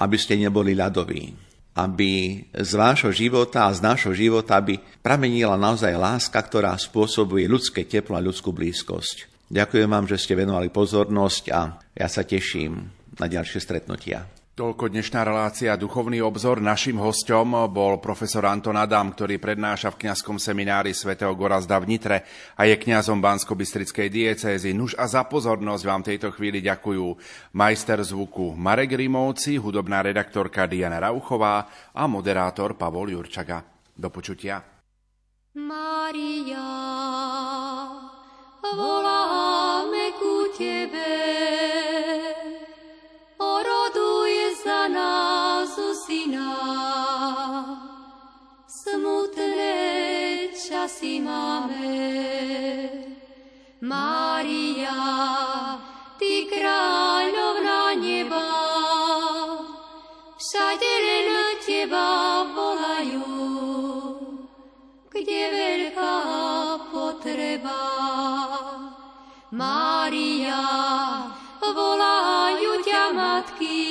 aby 0.01 0.18
ste 0.18 0.36
neboli 0.36 0.74
ľadoví, 0.74 1.30
aby 1.78 2.41
z 2.51 2.72
vášho 2.74 3.14
života 3.14 3.70
a 3.70 3.76
z 3.76 3.86
nášho 3.86 4.12
života 4.18 4.57
by 4.57 4.82
pramenila 4.99 5.55
naozaj 5.55 5.93
láska, 5.93 6.41
ktorá 6.41 6.74
spôsobuje 6.76 7.45
ľudské 7.45 7.86
teplo 7.86 8.18
a 8.18 8.26
ľudskú 8.26 8.49
blízkosť. 8.49 9.47
Ďakujem 9.51 9.89
vám, 9.91 10.09
že 10.09 10.18
ste 10.18 10.34
venovali 10.34 10.74
pozornosť 10.74 11.43
a 11.53 11.80
ja 11.93 12.07
sa 12.09 12.26
teším 12.26 12.89
na 13.20 13.28
ďalšie 13.30 13.59
stretnutia. 13.62 14.41
Toľko 14.52 14.91
dnešná 14.91 15.24
relácia 15.24 15.80
Duchovný 15.80 16.20
obzor. 16.20 16.60
Našim 16.60 16.99
hostom 16.99 17.56
bol 17.72 18.04
profesor 18.04 18.43
Anton 18.43 18.76
Adam, 18.76 19.16
ktorý 19.16 19.39
prednáša 19.39 19.95
v 19.95 20.04
kňazskom 20.04 20.43
seminári 20.43 20.91
svätého 20.91 21.32
Gorazda 21.39 21.80
v 21.80 21.95
Nitre 21.95 22.28
a 22.60 22.68
je 22.68 22.76
kňazom 22.76 23.24
Bansko-Bystrickej 23.24 24.12
diecézy. 24.12 24.76
Nuž 24.76 24.99
a 24.99 25.08
za 25.08 25.24
pozornosť 25.24 25.84
vám 25.88 26.04
tejto 26.04 26.36
chvíli 26.36 26.60
ďakujú 26.68 27.16
majster 27.56 28.04
zvuku 28.04 28.52
Marek 28.60 28.91
Rimovci, 28.91 29.56
hudobná 29.56 30.04
redaktorka 30.04 30.68
Diana 30.68 30.99
Rauchová 30.99 31.72
a 31.95 32.04
moderátor 32.12 32.76
Pavol 32.76 33.08
Jurčaga. 33.16 33.64
Do 33.95 34.12
počutia. 34.12 34.60
Maria, 35.56 36.68
voláme 38.68 40.12
ku 40.20 40.52
Tebe. 40.60 41.32
máme. 43.52 43.80
Mária, 69.51 70.64
volajú 71.59 72.72
ťa 72.88 73.12
matky, 73.12 73.91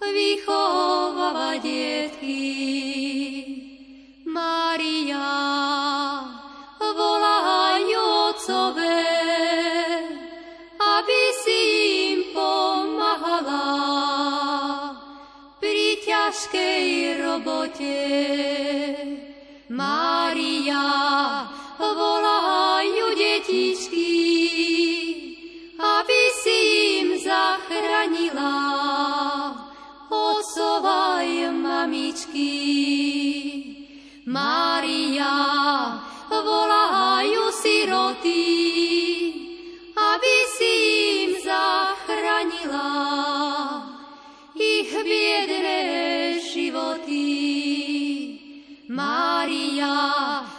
vychováva 0.00 1.56
detky. 1.60 2.50
Maria, 4.26 5.30
volajú 6.78 8.02
otcové, 8.30 9.04
aby 10.78 11.20
si 11.44 11.60
im 12.14 12.20
pomáhala 12.32 13.66
pri 15.58 15.98
ťažkej 16.06 16.84
robote. 17.20 18.00
Mária, 19.70 20.86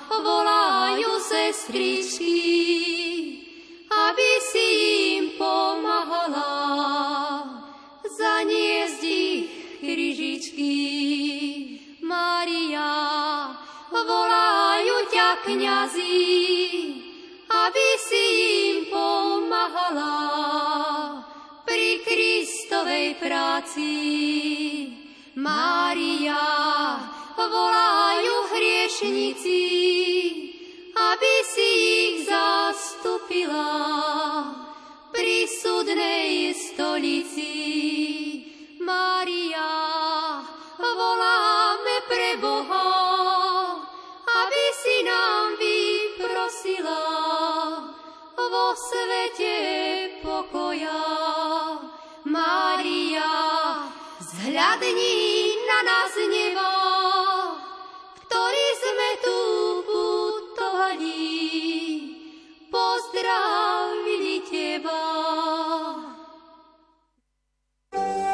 volajú 0.10 1.12
sestričky, 1.22 2.39
aby 3.89 4.30
si 4.52 4.68
im 5.20 5.26
pomáhala 5.36 6.54
zaniesť 8.06 9.02
ich 9.04 9.47
krížičky. 9.82 10.76
Maria, 12.06 12.91
volajú 13.91 14.97
ťa 15.10 15.30
kniazy, 15.47 16.20
aby 17.47 17.88
si 18.04 18.26
im 18.72 18.78
pomáhala 18.91 20.18
pri 21.64 22.04
Kristovej 22.04 23.16
práci. 23.16 23.91
Mária, 25.39 26.43
volajú 27.50 28.36
hriešnici, 28.54 29.64
aby 30.94 31.34
si 31.48 31.70
ich 31.98 32.16
zastupila 32.30 33.72
pri 35.10 35.50
súdnej 35.50 36.54
stolici. 36.54 37.54
Mária, 38.82 39.72
voláme 40.78 41.96
pre 42.10 42.36
Boha, 42.42 42.89
aby 44.26 44.66
si 44.78 44.96
nám 45.06 45.56
vyprosila 45.58 47.06
vo 48.36 48.68
svete 48.76 49.56
pokoja. 50.26 51.02
Mária, 52.28 53.32
zhľadni 54.22 55.18
na 55.66 55.80
nás 55.86 56.14
nebo, 56.18 56.81
Oh. 63.34 63.70